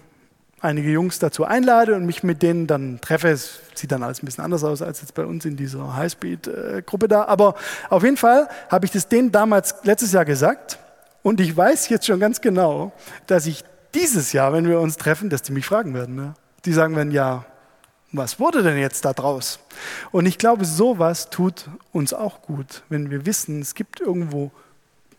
einige 0.62 0.90
Jungs 0.92 1.20
dazu 1.20 1.44
einlade 1.44 1.96
und 1.96 2.06
mich 2.06 2.24
mit 2.24 2.42
denen 2.42 2.68
dann 2.68 3.02
treffe. 3.02 3.30
Es 3.30 3.60
sieht 3.74 3.92
dann 3.92 4.04
alles 4.04 4.22
ein 4.22 4.26
bisschen 4.26 4.44
anders 4.44 4.64
aus 4.64 4.82
als 4.82 5.02
jetzt 5.02 5.14
bei 5.14 5.26
uns 5.26 5.46
in 5.46 5.58
dieser 5.58 5.96
Highspeed-Gruppe 5.96 7.08
da. 7.08 7.26
Aber 7.26 7.56
auf 7.90 8.04
jeden 8.04 8.18
Fall 8.18 8.48
habe 8.70 8.86
ich 8.86 8.92
das 8.92 9.08
denen 9.08 9.32
damals 9.32 9.76
letztes 9.84 10.12
Jahr 10.12 10.26
gesagt 10.26 10.80
und 11.24 11.40
ich 11.40 11.56
weiß 11.56 11.90
jetzt 11.90 12.06
schon 12.06 12.20
ganz 12.20 12.42
genau, 12.42 12.92
dass 13.28 13.46
ich 13.46 13.64
dieses 13.94 14.34
Jahr, 14.34 14.54
wenn 14.54 14.68
wir 14.68 14.80
uns 14.80 14.98
treffen, 14.98 15.30
dass 15.30 15.42
die 15.42 15.52
mich 15.52 15.66
fragen 15.66 15.94
werden. 15.94 16.16
Ne? 16.16 16.34
Die 16.66 16.74
sagen 16.74 16.96
werden, 16.96 17.12
ja, 17.12 17.46
was 18.12 18.40
wurde 18.40 18.64
denn 18.64 18.78
jetzt 18.78 19.06
da 19.06 19.14
draus? 19.14 19.60
Und 20.12 20.26
ich 20.26 20.38
glaube, 20.38 20.66
sowas 20.66 21.30
tut 21.30 21.70
uns 21.92 22.14
auch 22.14 22.42
gut, 22.42 22.84
wenn 22.90 23.10
wir 23.10 23.26
wissen, 23.26 23.62
es 23.62 23.74
gibt 23.76 24.00
irgendwo 24.00 24.52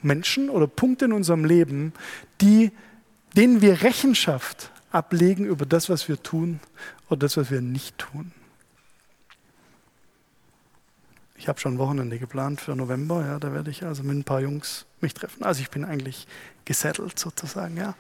Menschen 0.03 0.51
oder 0.51 0.67
Punkte 0.67 1.07
in 1.07 1.13
unserem 1.13 1.45
Leben, 1.45 1.93
die, 2.41 2.73
denen 3.37 3.61
wir 3.61 3.83
Rechenschaft 3.83 4.71
ablegen 4.91 5.47
über 5.47 5.65
das, 5.65 5.89
was 5.89 6.09
wir 6.09 6.23
tun 6.23 6.61
oder 7.09 7.21
das, 7.21 7.37
was 7.37 7.51
wir 7.51 7.61
nicht 7.61 7.97
tun. 7.99 8.33
Ich 11.37 11.49
habe 11.49 11.59
schon 11.59 11.79
Wochenende 11.79 12.19
geplant 12.19 12.61
für 12.61 12.77
November, 12.77 13.25
ja, 13.27 13.39
da 13.41 13.53
werde 13.53 13.71
ich 13.71 13.85
also 13.85 14.05
mit 14.05 14.17
ein 14.17 14.25
paar 14.25 14.41
Jungs 14.41 14.87
mich 15.01 15.13
treffen. 15.13 15.43
Also 15.43 15.61
ich 15.61 15.71
bin 15.71 15.85
eigentlich 15.85 16.29
gesettelt 16.65 17.19
sozusagen, 17.19 17.77
ja. 17.77 17.95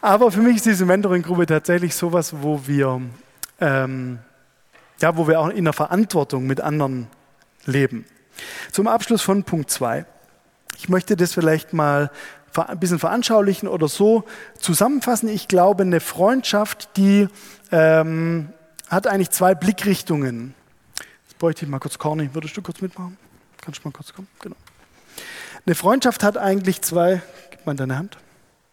Aber 0.00 0.30
für 0.30 0.40
mich 0.40 0.56
ist 0.56 0.66
diese 0.66 0.86
Mentoring-Gruppe 0.86 1.46
tatsächlich 1.46 1.94
sowas, 1.94 2.32
wo 2.42 2.66
wir 2.66 3.00
ähm, 3.60 4.18
ja, 5.00 5.16
wo 5.16 5.26
wir 5.26 5.40
auch 5.40 5.48
in 5.48 5.64
der 5.64 5.72
Verantwortung 5.72 6.46
mit 6.46 6.60
anderen 6.60 7.08
leben. 7.64 8.04
Zum 8.72 8.86
Abschluss 8.86 9.22
von 9.22 9.44
Punkt 9.44 9.70
2. 9.70 10.06
Ich 10.76 10.88
möchte 10.88 11.16
das 11.16 11.34
vielleicht 11.34 11.72
mal 11.72 12.10
ein 12.56 12.78
bisschen 12.78 12.98
veranschaulichen 12.98 13.68
oder 13.68 13.88
so 13.88 14.24
zusammenfassen. 14.58 15.28
Ich 15.28 15.48
glaube, 15.48 15.82
eine 15.82 16.00
Freundschaft, 16.00 16.96
die 16.96 17.28
ähm, 17.70 18.50
hat 18.88 19.06
eigentlich 19.06 19.30
zwei 19.30 19.54
Blickrichtungen. 19.54 20.54
Jetzt 21.26 21.38
bräuchte 21.38 21.64
ich 21.64 21.70
mal 21.70 21.78
kurz 21.78 21.98
Corny. 21.98 22.30
Würdest 22.32 22.56
du 22.56 22.62
kurz 22.62 22.80
mitmachen? 22.80 23.16
Kannst 23.60 23.84
du 23.84 23.88
mal 23.88 23.92
kurz 23.92 24.12
kommen? 24.12 24.28
Genau. 24.40 24.56
Eine 25.66 25.74
Freundschaft 25.74 26.22
hat 26.22 26.38
eigentlich 26.38 26.82
zwei, 26.82 27.22
gib 27.50 27.66
mal 27.66 27.76
deine 27.76 27.98
Hand, 27.98 28.16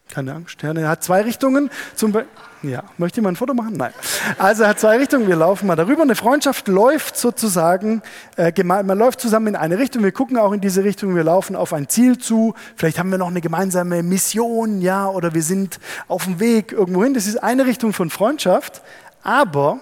keine 0.08 0.34
Angst, 0.34 0.62
ja, 0.62 0.72
er 0.72 0.88
hat 0.88 1.04
zwei 1.04 1.22
Richtungen. 1.22 1.70
Zum 1.94 2.12
Be 2.12 2.26
ja, 2.62 2.82
möchte 2.96 3.18
jemand 3.18 3.34
ein 3.34 3.36
Foto 3.36 3.54
machen? 3.54 3.76
Nein. 3.76 3.92
Also 4.36 4.64
er 4.64 4.70
hat 4.70 4.80
zwei 4.80 4.96
Richtungen, 4.96 5.28
wir 5.28 5.36
laufen 5.36 5.68
mal 5.68 5.76
darüber. 5.76 6.02
Eine 6.02 6.16
Freundschaft 6.16 6.66
läuft 6.66 7.16
sozusagen, 7.16 8.02
äh, 8.36 8.52
man 8.64 8.98
läuft 8.98 9.20
zusammen 9.20 9.48
in 9.48 9.56
eine 9.56 9.78
Richtung, 9.78 10.02
wir 10.02 10.10
gucken 10.10 10.36
auch 10.38 10.52
in 10.52 10.60
diese 10.60 10.82
Richtung, 10.82 11.14
wir 11.14 11.22
laufen 11.22 11.54
auf 11.54 11.72
ein 11.72 11.88
Ziel 11.88 12.18
zu. 12.18 12.54
Vielleicht 12.74 12.98
haben 12.98 13.10
wir 13.10 13.18
noch 13.18 13.28
eine 13.28 13.40
gemeinsame 13.40 14.02
Mission, 14.02 14.80
ja, 14.80 15.06
oder 15.06 15.34
wir 15.34 15.42
sind 15.42 15.78
auf 16.08 16.24
dem 16.24 16.40
Weg 16.40 16.72
irgendwo 16.72 17.04
hin. 17.04 17.14
Das 17.14 17.28
ist 17.28 17.36
eine 17.36 17.66
Richtung 17.66 17.92
von 17.92 18.10
Freundschaft. 18.10 18.82
Aber 19.22 19.80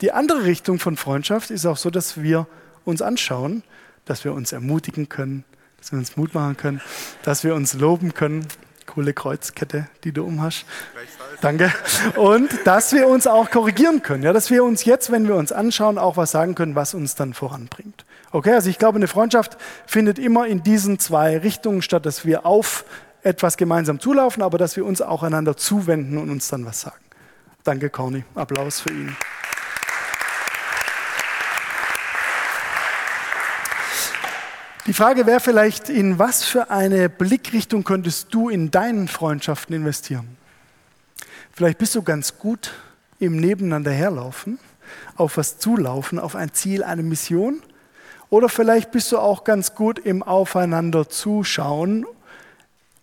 die 0.00 0.12
andere 0.12 0.44
Richtung 0.44 0.78
von 0.78 0.96
Freundschaft 0.96 1.50
ist 1.50 1.66
auch 1.66 1.76
so, 1.76 1.90
dass 1.90 2.22
wir 2.22 2.46
uns 2.84 3.02
anschauen, 3.02 3.64
dass 4.04 4.24
wir 4.24 4.34
uns 4.34 4.52
ermutigen 4.52 5.08
können, 5.08 5.44
dass 5.78 5.90
wir 5.90 5.98
uns 5.98 6.16
Mut 6.16 6.34
machen 6.34 6.56
können, 6.56 6.80
dass 7.22 7.42
wir 7.42 7.54
uns 7.54 7.74
loben 7.74 8.14
können. 8.14 8.46
Coole 8.94 9.12
Kreuzkette, 9.12 9.88
die 10.04 10.12
du 10.12 10.24
umhast. 10.24 10.64
Danke. 11.40 11.72
Und 12.16 12.50
dass 12.64 12.92
wir 12.92 13.08
uns 13.08 13.26
auch 13.26 13.50
korrigieren 13.50 14.02
können. 14.02 14.22
Ja, 14.22 14.32
dass 14.32 14.50
wir 14.50 14.62
uns 14.62 14.84
jetzt, 14.84 15.10
wenn 15.10 15.26
wir 15.26 15.34
uns 15.34 15.50
anschauen, 15.50 15.98
auch 15.98 16.16
was 16.16 16.30
sagen 16.30 16.54
können, 16.54 16.76
was 16.76 16.94
uns 16.94 17.16
dann 17.16 17.34
voranbringt. 17.34 18.04
Okay, 18.30 18.52
also 18.52 18.70
ich 18.70 18.78
glaube, 18.78 18.96
eine 18.96 19.08
Freundschaft 19.08 19.56
findet 19.86 20.18
immer 20.18 20.46
in 20.46 20.62
diesen 20.62 21.00
zwei 21.00 21.38
Richtungen 21.38 21.82
statt, 21.82 22.06
dass 22.06 22.24
wir 22.24 22.46
auf 22.46 22.84
etwas 23.24 23.56
gemeinsam 23.56 23.98
zulaufen, 23.98 24.42
aber 24.42 24.58
dass 24.58 24.76
wir 24.76 24.84
uns 24.84 25.02
auch 25.02 25.24
einander 25.24 25.56
zuwenden 25.56 26.18
und 26.18 26.30
uns 26.30 26.48
dann 26.48 26.64
was 26.64 26.80
sagen. 26.80 27.04
Danke, 27.64 27.90
Corny. 27.90 28.24
Applaus 28.34 28.80
für 28.80 28.90
ihn. 28.90 29.16
Die 34.86 34.92
Frage 34.92 35.24
wäre 35.24 35.40
vielleicht, 35.40 35.88
in 35.88 36.18
was 36.18 36.44
für 36.44 36.68
eine 36.68 37.08
Blickrichtung 37.08 37.84
könntest 37.84 38.34
du 38.34 38.50
in 38.50 38.70
deinen 38.70 39.08
Freundschaften 39.08 39.74
investieren? 39.74 40.36
Vielleicht 41.52 41.78
bist 41.78 41.94
du 41.94 42.02
ganz 42.02 42.38
gut 42.38 42.74
im 43.18 43.36
Nebeneinander 43.36 43.92
herlaufen, 43.92 44.58
auf 45.16 45.38
was 45.38 45.58
zulaufen, 45.58 46.18
auf 46.18 46.36
ein 46.36 46.52
Ziel, 46.52 46.84
eine 46.84 47.02
Mission. 47.02 47.62
Oder 48.28 48.50
vielleicht 48.50 48.90
bist 48.90 49.10
du 49.10 49.18
auch 49.18 49.44
ganz 49.44 49.74
gut 49.74 49.98
im 49.98 50.22
Aufeinander 50.22 51.08
zuschauen 51.08 52.04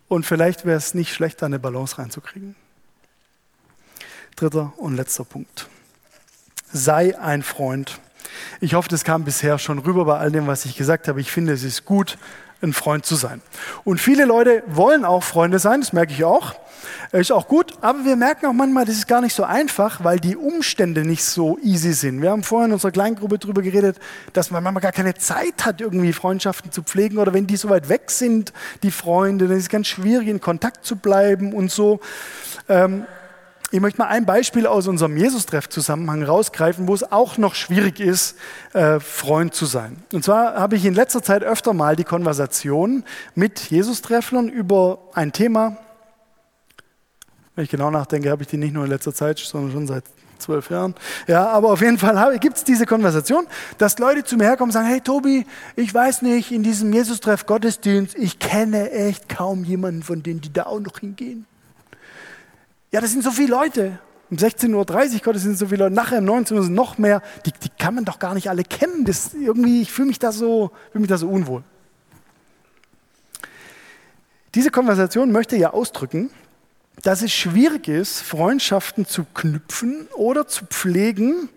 und 0.06 0.24
vielleicht 0.24 0.64
wäre 0.64 0.76
es 0.76 0.94
nicht 0.94 1.12
schlecht, 1.12 1.42
da 1.42 1.46
eine 1.46 1.58
Balance 1.58 1.98
reinzukriegen. 1.98 2.54
Dritter 4.36 4.72
und 4.76 4.94
letzter 4.94 5.24
Punkt. 5.24 5.68
Sei 6.72 7.18
ein 7.18 7.42
Freund. 7.42 7.98
Ich 8.60 8.74
hoffe, 8.74 8.88
das 8.88 9.04
kam 9.04 9.24
bisher 9.24 9.58
schon 9.58 9.78
rüber 9.78 10.04
bei 10.04 10.18
all 10.18 10.30
dem, 10.30 10.46
was 10.46 10.64
ich 10.64 10.76
gesagt 10.76 11.08
habe. 11.08 11.20
Ich 11.20 11.30
finde, 11.30 11.52
es 11.52 11.62
ist 11.62 11.84
gut, 11.84 12.18
ein 12.62 12.72
Freund 12.72 13.04
zu 13.04 13.16
sein. 13.16 13.42
Und 13.84 13.98
viele 14.00 14.24
Leute 14.24 14.62
wollen 14.66 15.04
auch 15.04 15.22
Freunde 15.22 15.58
sein, 15.58 15.80
das 15.80 15.92
merke 15.92 16.12
ich 16.12 16.24
auch. 16.24 16.54
Ist 17.12 17.30
auch 17.30 17.46
gut, 17.46 17.74
aber 17.80 18.04
wir 18.04 18.16
merken 18.16 18.46
auch 18.46 18.52
manchmal, 18.52 18.84
das 18.84 18.96
ist 18.96 19.06
gar 19.06 19.20
nicht 19.20 19.34
so 19.34 19.44
einfach, 19.44 20.02
weil 20.02 20.18
die 20.18 20.36
Umstände 20.36 21.04
nicht 21.04 21.24
so 21.24 21.58
easy 21.62 21.92
sind. 21.92 22.22
Wir 22.22 22.30
haben 22.30 22.42
vorhin 22.42 22.70
in 22.70 22.74
unserer 22.74 22.90
Kleingruppe 22.90 23.38
darüber 23.38 23.62
geredet, 23.62 23.98
dass 24.32 24.50
man 24.50 24.62
manchmal 24.62 24.82
gar 24.82 24.92
keine 24.92 25.14
Zeit 25.14 25.64
hat, 25.64 25.80
irgendwie 25.80 26.12
Freundschaften 26.12 26.72
zu 26.72 26.82
pflegen 26.82 27.18
oder 27.18 27.34
wenn 27.34 27.46
die 27.46 27.56
so 27.56 27.68
weit 27.68 27.88
weg 27.88 28.10
sind, 28.10 28.52
die 28.82 28.90
Freunde, 28.90 29.46
dann 29.46 29.56
ist 29.56 29.64
es 29.64 29.68
ganz 29.68 29.88
schwierig, 29.88 30.28
in 30.28 30.40
Kontakt 30.40 30.84
zu 30.86 30.96
bleiben 30.96 31.52
und 31.52 31.70
so. 31.70 32.00
Ähm, 32.68 33.04
ich 33.72 33.80
möchte 33.80 33.98
mal 33.98 34.08
ein 34.08 34.26
Beispiel 34.26 34.66
aus 34.66 34.86
unserem 34.86 35.16
Jesus-Treff-Zusammenhang 35.16 36.22
rausgreifen, 36.22 36.88
wo 36.88 36.94
es 36.94 37.10
auch 37.10 37.38
noch 37.38 37.54
schwierig 37.54 38.00
ist, 38.00 38.36
äh, 38.74 39.00
Freund 39.00 39.54
zu 39.54 39.64
sein. 39.64 39.96
Und 40.12 40.22
zwar 40.22 40.56
habe 40.56 40.76
ich 40.76 40.84
in 40.84 40.92
letzter 40.92 41.22
Zeit 41.22 41.42
öfter 41.42 41.72
mal 41.72 41.96
die 41.96 42.04
Konversation 42.04 43.02
mit 43.34 43.70
Jesus-Trefflern 43.70 44.50
über 44.50 44.98
ein 45.14 45.32
Thema. 45.32 45.78
Wenn 47.54 47.64
ich 47.64 47.70
genau 47.70 47.90
nachdenke, 47.90 48.30
habe 48.30 48.42
ich 48.42 48.48
die 48.48 48.58
nicht 48.58 48.74
nur 48.74 48.84
in 48.84 48.90
letzter 48.90 49.14
Zeit, 49.14 49.38
sondern 49.38 49.72
schon 49.72 49.86
seit 49.86 50.04
zwölf 50.38 50.68
Jahren. 50.68 50.94
Ja, 51.26 51.46
aber 51.48 51.70
auf 51.70 51.80
jeden 51.80 51.96
Fall 51.96 52.38
gibt 52.40 52.58
es 52.58 52.64
diese 52.64 52.84
Konversation, 52.84 53.46
dass 53.78 53.98
Leute 53.98 54.22
zu 54.22 54.36
mir 54.36 54.44
herkommen 54.44 54.68
und 54.68 54.72
sagen, 54.72 54.88
hey 54.88 55.00
Tobi, 55.00 55.46
ich 55.76 55.94
weiß 55.94 56.20
nicht, 56.20 56.52
in 56.52 56.62
diesem 56.62 56.92
Jesus-Treff 56.92 57.46
Gottesdienst, 57.46 58.16
ich 58.18 58.38
kenne 58.38 58.90
echt 58.90 59.30
kaum 59.30 59.64
jemanden 59.64 60.02
von 60.02 60.22
denen, 60.22 60.42
die 60.42 60.52
da 60.52 60.64
auch 60.64 60.80
noch 60.80 60.98
hingehen. 60.98 61.46
Ja, 62.92 63.00
das 63.00 63.12
sind 63.12 63.24
so 63.24 63.30
viele 63.30 63.50
Leute. 63.50 63.98
Um 64.30 64.36
16.30 64.36 65.14
Uhr 65.14 65.20
Gottes 65.20 65.42
sind 65.42 65.58
so 65.58 65.66
viele 65.66 65.84
Leute, 65.84 65.94
nachher 65.94 66.18
um 66.18 66.26
19 66.26 66.56
Uhr 66.56 66.62
sind 66.62 66.74
noch 66.74 66.98
mehr. 66.98 67.22
Die, 67.44 67.52
die 67.52 67.70
kann 67.70 67.94
man 67.94 68.04
doch 68.04 68.18
gar 68.18 68.34
nicht 68.34 68.48
alle 68.48 68.62
kennen. 68.62 69.04
Das, 69.04 69.34
irgendwie, 69.34 69.82
ich 69.82 69.90
fühle 69.90 70.08
mich, 70.08 70.18
da 70.18 70.30
so, 70.30 70.70
fühl 70.92 71.00
mich 71.00 71.08
da 71.08 71.16
so 71.16 71.28
unwohl. 71.28 71.64
Diese 74.54 74.70
Konversation 74.70 75.32
möchte 75.32 75.56
ja 75.56 75.72
ausdrücken, 75.72 76.30
dass 77.02 77.22
es 77.22 77.32
schwierig 77.32 77.88
ist, 77.88 78.20
Freundschaften 78.20 79.06
zu 79.06 79.24
knüpfen 79.24 80.06
oder 80.14 80.46
zu 80.46 80.66
pflegen, 80.66 81.48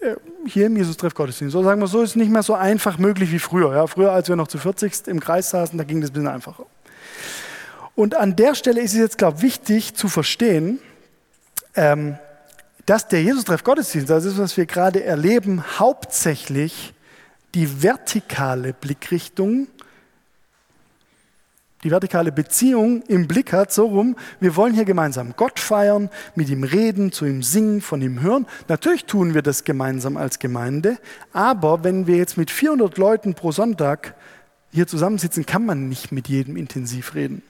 äh, 0.00 0.16
hier 0.46 0.66
im 0.66 0.76
Jesus-Treff 0.76 1.14
Gottesdienst. 1.14 1.52
So 1.52 1.62
sagen 1.62 1.80
wir 1.80 1.86
so, 1.86 2.00
ist 2.00 2.16
nicht 2.16 2.30
mehr 2.30 2.42
so 2.42 2.54
einfach 2.54 2.98
möglich 2.98 3.30
wie 3.32 3.38
früher. 3.38 3.74
Ja, 3.74 3.86
früher, 3.86 4.12
als 4.12 4.28
wir 4.28 4.36
noch 4.36 4.48
zu 4.48 4.56
40 4.56 5.08
im 5.08 5.20
Kreis 5.20 5.50
saßen, 5.50 5.76
da 5.76 5.84
ging 5.84 6.00
das 6.00 6.10
ein 6.10 6.14
bisschen 6.14 6.28
einfacher. 6.28 6.64
Und 7.98 8.14
an 8.14 8.36
der 8.36 8.54
Stelle 8.54 8.80
ist 8.80 8.92
es 8.92 9.00
jetzt, 9.00 9.18
glaube 9.18 9.38
ich, 9.38 9.42
wichtig 9.42 9.94
zu 9.94 10.06
verstehen, 10.06 10.78
ähm, 11.74 12.16
dass 12.86 13.08
der 13.08 13.24
Jesus-Treff 13.24 13.64
Gottesdienst, 13.64 14.08
das 14.08 14.24
ist, 14.24 14.38
was 14.38 14.56
wir 14.56 14.66
gerade 14.66 15.02
erleben, 15.02 15.64
hauptsächlich 15.80 16.94
die 17.56 17.82
vertikale 17.82 18.72
Blickrichtung, 18.72 19.66
die 21.82 21.90
vertikale 21.90 22.30
Beziehung 22.30 23.02
im 23.08 23.26
Blick 23.26 23.52
hat, 23.52 23.72
so 23.72 23.86
rum, 23.86 24.14
wir 24.38 24.54
wollen 24.54 24.74
hier 24.74 24.84
gemeinsam 24.84 25.34
Gott 25.36 25.58
feiern, 25.58 26.08
mit 26.36 26.50
ihm 26.50 26.62
reden, 26.62 27.10
zu 27.10 27.24
ihm 27.24 27.42
singen, 27.42 27.80
von 27.80 28.00
ihm 28.00 28.20
hören. 28.20 28.46
Natürlich 28.68 29.06
tun 29.06 29.34
wir 29.34 29.42
das 29.42 29.64
gemeinsam 29.64 30.16
als 30.16 30.38
Gemeinde, 30.38 30.98
aber 31.32 31.82
wenn 31.82 32.06
wir 32.06 32.16
jetzt 32.16 32.36
mit 32.36 32.52
400 32.52 32.96
Leuten 32.96 33.34
pro 33.34 33.50
Sonntag 33.50 34.14
hier 34.70 34.86
zusammensitzen, 34.86 35.46
kann 35.46 35.66
man 35.66 35.88
nicht 35.88 36.12
mit 36.12 36.28
jedem 36.28 36.56
intensiv 36.56 37.16
reden. 37.16 37.42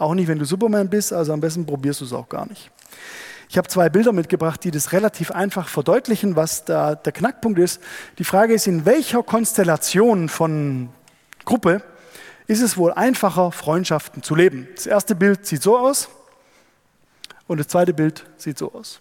Auch 0.00 0.14
nicht, 0.14 0.28
wenn 0.28 0.38
du 0.38 0.46
Superman 0.46 0.88
bist, 0.88 1.12
also 1.12 1.34
am 1.34 1.42
besten 1.42 1.66
probierst 1.66 2.00
du 2.00 2.06
es 2.06 2.14
auch 2.14 2.26
gar 2.26 2.48
nicht. 2.48 2.70
Ich 3.50 3.58
habe 3.58 3.68
zwei 3.68 3.90
Bilder 3.90 4.12
mitgebracht, 4.12 4.64
die 4.64 4.70
das 4.70 4.92
relativ 4.92 5.30
einfach 5.30 5.68
verdeutlichen, 5.68 6.36
was 6.36 6.64
da 6.64 6.94
der 6.94 7.12
Knackpunkt 7.12 7.58
ist. 7.58 7.82
Die 8.16 8.24
Frage 8.24 8.54
ist, 8.54 8.66
in 8.66 8.86
welcher 8.86 9.22
Konstellation 9.22 10.30
von 10.30 10.88
Gruppe 11.44 11.82
ist 12.46 12.62
es 12.62 12.78
wohl 12.78 12.94
einfacher, 12.94 13.52
Freundschaften 13.52 14.22
zu 14.22 14.34
leben? 14.34 14.68
Das 14.74 14.86
erste 14.86 15.14
Bild 15.14 15.44
sieht 15.44 15.60
so 15.60 15.76
aus 15.76 16.08
und 17.46 17.60
das 17.60 17.68
zweite 17.68 17.92
Bild 17.92 18.24
sieht 18.38 18.56
so 18.56 18.72
aus. 18.72 19.00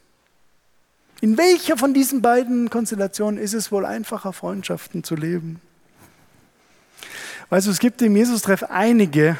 In 1.21 1.37
welcher 1.37 1.77
von 1.77 1.93
diesen 1.93 2.21
beiden 2.21 2.69
Konstellationen 2.69 3.39
ist 3.39 3.53
es 3.53 3.71
wohl 3.71 3.85
einfacher, 3.85 4.33
Freundschaften 4.33 5.05
zu 5.05 5.15
leben? 5.15 5.61
Weißt 7.49 7.67
du, 7.67 7.71
es 7.71 7.79
gibt 7.79 8.01
im 8.01 8.17
Jesus-Treff 8.17 8.63
einige 8.63 9.37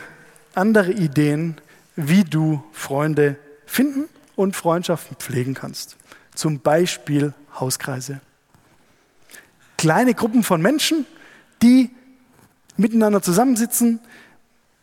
andere 0.60 0.92
Ideen, 0.92 1.56
wie 1.96 2.24
du 2.24 2.64
Freunde 2.72 3.38
finden 3.66 4.06
und 4.36 4.56
Freundschaften 4.56 5.18
pflegen 5.18 5.54
kannst. 5.54 5.98
Zum 6.36 6.60
Beispiel 6.60 7.34
Hauskreise. 7.60 8.22
Kleine 9.78 10.14
Gruppen 10.14 10.44
von 10.44 10.62
Menschen, 10.62 11.06
die 11.62 11.90
miteinander 12.78 13.22
zusammensitzen, 13.22 14.00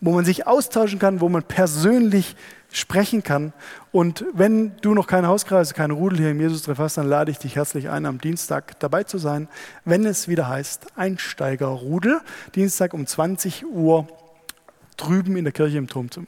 wo 0.00 0.12
man 0.12 0.24
sich 0.24 0.46
austauschen 0.46 0.98
kann, 0.98 1.20
wo 1.20 1.28
man 1.28 1.42
persönlich 1.42 2.36
sprechen 2.70 3.22
kann. 3.22 3.52
Und 3.92 4.24
wenn 4.32 4.76
du 4.82 4.94
noch 4.94 5.06
keine 5.06 5.28
Hauskreise, 5.28 5.74
keine 5.74 5.94
Rudel 5.94 6.18
hier 6.18 6.30
im 6.30 6.40
Jesus-Treff 6.40 6.78
hast, 6.78 6.98
dann 6.98 7.08
lade 7.08 7.30
ich 7.30 7.38
dich 7.38 7.56
herzlich 7.56 7.88
ein, 7.88 8.04
am 8.04 8.20
Dienstag 8.20 8.78
dabei 8.80 9.04
zu 9.04 9.18
sein, 9.18 9.48
wenn 9.84 10.04
es 10.04 10.28
wieder 10.28 10.48
heißt 10.48 10.96
Einsteigerrudel. 10.96 12.20
Dienstag 12.54 12.92
um 12.92 13.06
20 13.06 13.66
Uhr 13.66 14.06
drüben 14.96 15.36
in 15.36 15.44
der 15.44 15.52
Kirche 15.52 15.78
im 15.78 15.88
Turmzimmer. 15.88 16.26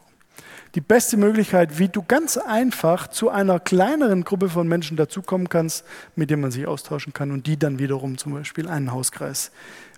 Die 0.74 0.80
beste 0.80 1.16
Möglichkeit, 1.16 1.78
wie 1.78 1.88
du 1.88 2.02
ganz 2.02 2.36
einfach 2.36 3.08
zu 3.08 3.30
einer 3.30 3.58
kleineren 3.58 4.24
Gruppe 4.24 4.48
von 4.48 4.68
Menschen 4.68 4.96
dazukommen 4.96 5.48
kannst, 5.48 5.84
mit 6.14 6.30
denen 6.30 6.42
man 6.42 6.50
sich 6.50 6.66
austauschen 6.66 7.12
kann 7.12 7.30
und 7.30 7.46
die 7.46 7.58
dann 7.58 7.78
wiederum 7.78 8.18
zum 8.18 8.34
Beispiel 8.34 8.68
einen 8.68 8.92
Hauskreis 8.92 9.50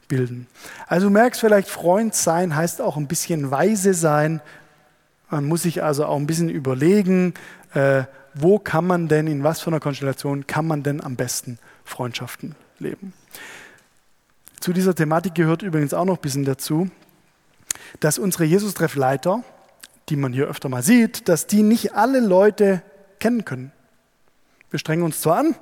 bilden. 0.09 0.47
Also 0.87 1.09
du 1.09 1.13
merkst 1.13 1.41
vielleicht, 1.41 1.69
Freund 1.69 2.15
sein 2.15 2.55
heißt 2.55 2.81
auch 2.81 2.97
ein 2.97 3.09
bisschen 3.09 3.51
weise 3.51 3.95
sein. 3.95 4.41
Man 5.29 5.47
muss 5.47 5.63
sich 5.63 5.83
also 5.83 6.07
auch 6.07 6.17
ein 6.17 6.27
bisschen 6.27 6.49
überlegen, 6.49 7.35
äh, 7.75 8.05
wo 8.35 8.59
kann 8.59 8.87
man 8.87 9.09
denn, 9.09 9.27
in 9.27 9.43
was 9.43 9.61
für 9.61 9.71
einer 9.71 9.81
Konstellation 9.81 10.47
kann 10.47 10.67
man 10.67 10.83
denn 10.83 11.03
am 11.03 11.17
besten 11.17 11.59
Freundschaften 11.85 12.55
leben. 12.79 13.13
Zu 14.61 14.73
dieser 14.73 14.95
Thematik 14.95 15.35
gehört 15.35 15.63
übrigens 15.63 15.95
auch 15.95 16.05
noch 16.05 16.19
ein 16.19 16.23
bisschen 16.23 16.45
dazu, 16.45 16.91
dass 17.99 18.19
unsere 18.19 18.45
Jesus-Treffleiter, 18.45 19.43
die 20.09 20.17
man 20.17 20.33
hier 20.33 20.47
öfter 20.47 20.69
mal 20.69 20.83
sieht, 20.83 21.29
dass 21.29 21.47
die 21.47 21.63
nicht 21.63 21.95
alle 21.95 22.21
Leute 22.21 22.83
kennen 23.19 23.45
können. 23.45 23.73
Wir 24.71 24.79
strengen 24.79 25.03
uns 25.03 25.21
zwar 25.21 25.39
an, 25.39 25.57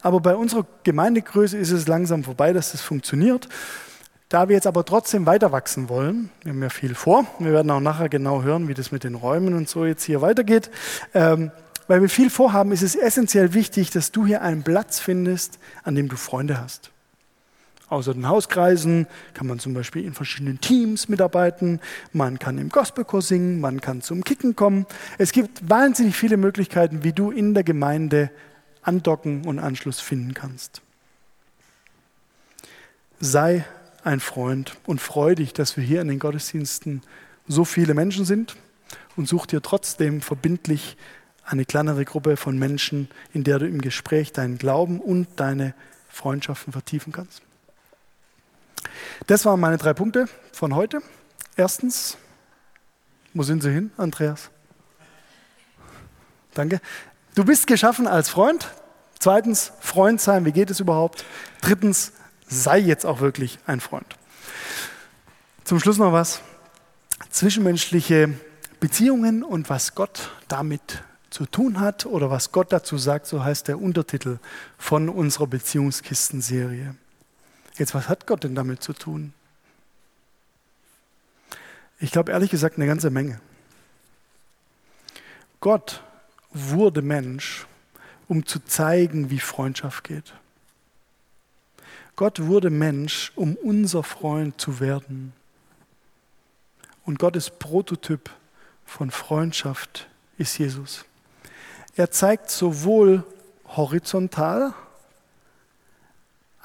aber 0.00 0.20
bei 0.20 0.34
unserer 0.34 0.66
Gemeindegröße 0.84 1.58
ist 1.58 1.70
es 1.70 1.86
langsam 1.86 2.24
vorbei, 2.24 2.52
dass 2.54 2.72
das 2.72 2.80
funktioniert. 2.80 3.48
Da 4.30 4.48
wir 4.48 4.56
jetzt 4.56 4.66
aber 4.66 4.84
trotzdem 4.86 5.26
weiter 5.26 5.52
wachsen 5.52 5.90
wollen, 5.90 6.30
wir 6.42 6.52
haben 6.52 6.62
ja 6.62 6.70
viel 6.70 6.94
vor, 6.94 7.26
wir 7.38 7.52
werden 7.52 7.70
auch 7.70 7.80
nachher 7.80 8.08
genau 8.08 8.42
hören, 8.42 8.66
wie 8.68 8.74
das 8.74 8.90
mit 8.90 9.04
den 9.04 9.14
Räumen 9.14 9.52
und 9.54 9.68
so 9.68 9.84
jetzt 9.84 10.04
hier 10.04 10.22
weitergeht. 10.22 10.70
Ähm, 11.12 11.52
weil 11.86 12.00
wir 12.00 12.08
viel 12.08 12.30
vorhaben, 12.30 12.72
ist 12.72 12.82
es 12.82 12.96
essentiell 12.96 13.52
wichtig, 13.52 13.90
dass 13.90 14.10
du 14.10 14.24
hier 14.24 14.40
einen 14.40 14.62
Platz 14.62 14.98
findest, 14.98 15.58
an 15.82 15.94
dem 15.94 16.08
du 16.08 16.16
Freunde 16.16 16.58
hast. 16.58 16.90
Außer 17.88 18.14
den 18.14 18.28
Hauskreisen 18.28 19.06
kann 19.34 19.46
man 19.46 19.58
zum 19.58 19.74
Beispiel 19.74 20.04
in 20.04 20.14
verschiedenen 20.14 20.60
Teams 20.60 21.08
mitarbeiten, 21.08 21.80
man 22.12 22.38
kann 22.38 22.58
im 22.58 22.70
Gospelchor 22.70 23.20
singen, 23.20 23.60
man 23.60 23.80
kann 23.80 24.00
zum 24.00 24.24
Kicken 24.24 24.56
kommen. 24.56 24.86
Es 25.18 25.32
gibt 25.32 25.68
wahnsinnig 25.68 26.16
viele 26.16 26.36
Möglichkeiten, 26.36 27.04
wie 27.04 27.12
du 27.12 27.30
in 27.30 27.52
der 27.52 27.62
Gemeinde 27.62 28.30
andocken 28.82 29.44
und 29.46 29.58
Anschluss 29.58 30.00
finden 30.00 30.34
kannst. 30.34 30.80
Sei 33.20 33.64
ein 34.02 34.20
Freund 34.20 34.76
und 34.86 35.00
freu 35.00 35.34
dich, 35.34 35.52
dass 35.52 35.76
wir 35.76 35.84
hier 35.84 36.00
in 36.00 36.08
den 36.08 36.18
Gottesdiensten 36.18 37.02
so 37.46 37.64
viele 37.64 37.94
Menschen 37.94 38.24
sind 38.24 38.56
und 39.16 39.28
such 39.28 39.46
dir 39.46 39.62
trotzdem 39.62 40.20
verbindlich 40.20 40.96
eine 41.44 41.64
kleinere 41.64 42.04
Gruppe 42.04 42.36
von 42.36 42.58
Menschen, 42.58 43.08
in 43.32 43.44
der 43.44 43.58
du 43.58 43.66
im 43.66 43.80
Gespräch 43.80 44.32
deinen 44.32 44.58
Glauben 44.58 45.00
und 45.00 45.28
deine 45.36 45.74
Freundschaften 46.08 46.72
vertiefen 46.72 47.12
kannst. 47.12 47.42
Das 49.26 49.44
waren 49.44 49.60
meine 49.60 49.76
drei 49.76 49.94
Punkte 49.94 50.26
von 50.52 50.74
heute. 50.74 51.00
Erstens, 51.56 52.16
wo 53.32 53.42
sind 53.42 53.62
Sie 53.62 53.70
hin, 53.70 53.90
Andreas? 53.96 54.50
Danke. 56.54 56.80
Du 57.34 57.44
bist 57.44 57.66
geschaffen 57.66 58.06
als 58.06 58.28
Freund. 58.28 58.68
Zweitens, 59.18 59.72
Freund 59.80 60.20
sein, 60.20 60.44
wie 60.44 60.52
geht 60.52 60.70
es 60.70 60.80
überhaupt? 60.80 61.24
Drittens, 61.60 62.12
sei 62.46 62.78
jetzt 62.78 63.06
auch 63.06 63.20
wirklich 63.20 63.58
ein 63.66 63.80
Freund. 63.80 64.06
Zum 65.64 65.80
Schluss 65.80 65.98
noch 65.98 66.12
was. 66.12 66.40
Zwischenmenschliche 67.30 68.34
Beziehungen 68.80 69.42
und 69.42 69.70
was 69.70 69.94
Gott 69.94 70.30
damit 70.46 71.02
zu 71.30 71.46
tun 71.46 71.80
hat 71.80 72.06
oder 72.06 72.30
was 72.30 72.52
Gott 72.52 72.72
dazu 72.72 72.98
sagt, 72.98 73.26
so 73.26 73.42
heißt 73.42 73.66
der 73.66 73.80
Untertitel 73.80 74.38
von 74.78 75.08
unserer 75.08 75.48
Beziehungskistenserie. 75.48 76.94
Jetzt, 77.76 77.94
was 77.94 78.08
hat 78.08 78.26
Gott 78.26 78.44
denn 78.44 78.54
damit 78.54 78.82
zu 78.82 78.92
tun? 78.92 79.32
Ich 81.98 82.12
glaube 82.12 82.32
ehrlich 82.32 82.50
gesagt 82.50 82.76
eine 82.76 82.86
ganze 82.86 83.10
Menge. 83.10 83.40
Gott 85.60 86.02
wurde 86.52 87.02
Mensch, 87.02 87.66
um 88.28 88.46
zu 88.46 88.60
zeigen, 88.60 89.30
wie 89.30 89.40
Freundschaft 89.40 90.04
geht. 90.04 90.34
Gott 92.16 92.42
wurde 92.42 92.70
Mensch, 92.70 93.32
um 93.34 93.56
unser 93.56 94.02
Freund 94.02 94.60
zu 94.60 94.78
werden. 94.78 95.32
Und 97.04 97.18
Gottes 97.18 97.50
Prototyp 97.50 98.30
von 98.84 99.10
Freundschaft 99.10 100.08
ist 100.38 100.58
Jesus. 100.58 101.04
Er 101.96 102.10
zeigt 102.10 102.50
sowohl 102.50 103.24
horizontal 103.66 104.74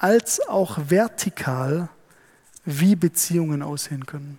als 0.00 0.40
auch 0.48 0.78
vertikal, 0.88 1.90
wie 2.64 2.96
Beziehungen 2.96 3.62
aussehen 3.62 4.06
können. 4.06 4.38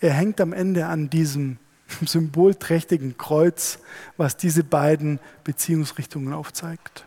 Er 0.00 0.12
hängt 0.12 0.40
am 0.40 0.52
Ende 0.52 0.86
an 0.86 1.10
diesem 1.10 1.58
symbolträchtigen 2.04 3.16
Kreuz, 3.18 3.78
was 4.16 4.36
diese 4.36 4.64
beiden 4.64 5.20
Beziehungsrichtungen 5.44 6.32
aufzeigt. 6.32 7.04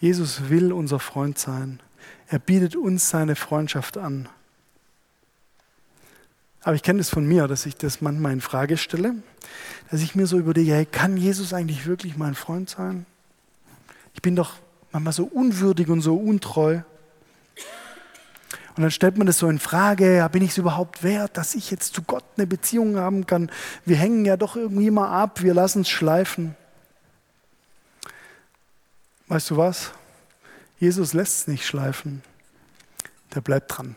Jesus 0.00 0.48
will 0.48 0.72
unser 0.72 0.98
Freund 0.98 1.38
sein. 1.38 1.80
Er 2.28 2.38
bietet 2.38 2.76
uns 2.76 3.10
seine 3.10 3.36
Freundschaft 3.36 3.98
an. 3.98 4.28
Aber 6.62 6.76
ich 6.76 6.82
kenne 6.82 7.00
es 7.00 7.10
von 7.10 7.26
mir, 7.26 7.46
dass 7.46 7.66
ich 7.66 7.76
das 7.76 8.00
manchmal 8.00 8.32
in 8.32 8.40
Frage 8.40 8.78
stelle, 8.78 9.16
dass 9.90 10.00
ich 10.00 10.14
mir 10.14 10.26
so 10.26 10.38
überlege, 10.38 10.72
hey, 10.72 10.86
kann 10.86 11.18
Jesus 11.18 11.52
eigentlich 11.52 11.86
wirklich 11.86 12.16
mein 12.16 12.34
Freund 12.34 12.70
sein? 12.70 13.04
Ich 14.14 14.22
bin 14.22 14.34
doch 14.34 14.54
manchmal 14.94 15.12
so 15.12 15.24
unwürdig 15.24 15.88
und 15.88 16.02
so 16.02 16.16
untreu. 16.16 16.80
Und 18.76 18.82
dann 18.82 18.90
stellt 18.90 19.18
man 19.18 19.26
das 19.26 19.38
so 19.38 19.48
in 19.48 19.58
Frage, 19.58 20.16
ja, 20.16 20.28
bin 20.28 20.42
ich 20.42 20.50
es 20.50 20.58
überhaupt 20.58 21.02
wert, 21.02 21.36
dass 21.36 21.54
ich 21.54 21.70
jetzt 21.70 21.94
zu 21.94 22.02
Gott 22.02 22.24
eine 22.36 22.46
Beziehung 22.46 22.96
haben 22.96 23.26
kann? 23.26 23.50
Wir 23.84 23.96
hängen 23.96 24.24
ja 24.24 24.36
doch 24.36 24.56
irgendwie 24.56 24.90
mal 24.90 25.08
ab, 25.08 25.42
wir 25.42 25.52
lassen 25.52 25.82
es 25.82 25.88
schleifen. 25.88 26.56
Weißt 29.26 29.50
du 29.50 29.56
was? 29.56 29.90
Jesus 30.78 31.12
lässt 31.12 31.40
es 31.40 31.48
nicht 31.48 31.66
schleifen. 31.66 32.22
Der 33.34 33.40
bleibt 33.40 33.76
dran. 33.76 33.96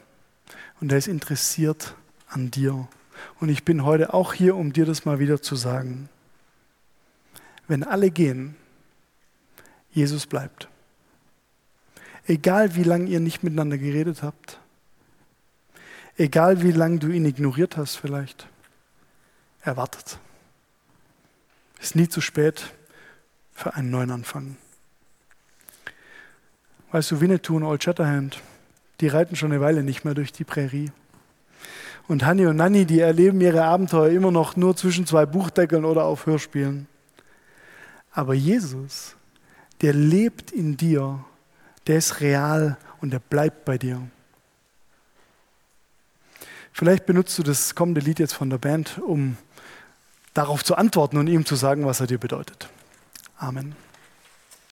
Und 0.79 0.91
er 0.91 0.97
ist 0.97 1.07
interessiert 1.07 1.95
an 2.27 2.49
dir. 2.49 2.87
Und 3.39 3.49
ich 3.49 3.65
bin 3.65 3.83
heute 3.83 4.13
auch 4.13 4.33
hier, 4.33 4.55
um 4.55 4.73
dir 4.73 4.85
das 4.85 5.05
mal 5.05 5.19
wieder 5.19 5.41
zu 5.41 5.55
sagen. 5.55 6.09
Wenn 7.67 7.83
alle 7.83 8.09
gehen, 8.09 8.55
Jesus 9.91 10.25
bleibt. 10.25 10.69
Egal 12.27 12.75
wie 12.75 12.83
lange 12.83 13.09
ihr 13.09 13.21
nicht 13.21 13.41
miteinander 13.41 13.77
geredet 13.77 14.21
habt, 14.21 14.59
egal 16.17 16.61
wie 16.61 16.71
lange 16.71 16.99
du 16.99 17.07
ihn 17.07 17.25
ignoriert 17.25 17.77
hast 17.77 17.95
vielleicht, 17.95 18.47
er 19.61 19.77
wartet. 19.77 20.19
Ist 21.79 21.95
nie 21.95 22.09
zu 22.09 22.19
spät 22.19 22.73
für 23.53 23.75
einen 23.75 23.89
neuen 23.89 24.11
Anfang. 24.11 24.57
Weißt 26.91 27.11
du, 27.11 27.21
Winnetou 27.21 27.55
und 27.55 27.63
Old 27.63 27.83
Shatterhand, 27.83 28.41
die 28.99 29.07
reiten 29.07 29.35
schon 29.35 29.51
eine 29.51 29.61
Weile 29.61 29.83
nicht 29.83 30.03
mehr 30.03 30.13
durch 30.13 30.33
die 30.33 30.43
Prärie. 30.43 30.91
Und 32.07 32.25
Hanni 32.25 32.45
und 32.45 32.57
Nanni, 32.57 32.85
die 32.85 32.99
erleben 32.99 33.41
ihre 33.41 33.63
Abenteuer 33.63 34.09
immer 34.09 34.31
noch 34.31 34.55
nur 34.55 34.75
zwischen 34.75 35.05
zwei 35.05 35.25
Buchdeckeln 35.25 35.85
oder 35.85 36.05
auf 36.05 36.25
Hörspielen. 36.25 36.87
Aber 38.11 38.33
Jesus, 38.33 39.15
der 39.81 39.93
lebt 39.93 40.51
in 40.51 40.77
dir, 40.77 41.23
der 41.87 41.97
ist 41.97 42.21
real 42.21 42.77
und 43.01 43.11
der 43.11 43.19
bleibt 43.19 43.65
bei 43.65 43.77
dir. 43.77 44.01
Vielleicht 46.71 47.05
benutzt 47.05 47.37
du 47.39 47.43
das 47.43 47.73
kommende 47.73 48.01
Lied 48.01 48.19
jetzt 48.19 48.33
von 48.33 48.49
der 48.49 48.59
Band, 48.59 48.99
um 48.99 49.37
darauf 50.33 50.63
zu 50.63 50.75
antworten 50.75 51.17
und 51.17 51.27
ihm 51.27 51.45
zu 51.45 51.55
sagen, 51.55 51.85
was 51.85 51.99
er 51.99 52.07
dir 52.07 52.19
bedeutet. 52.19 52.69
Amen. 53.37 53.75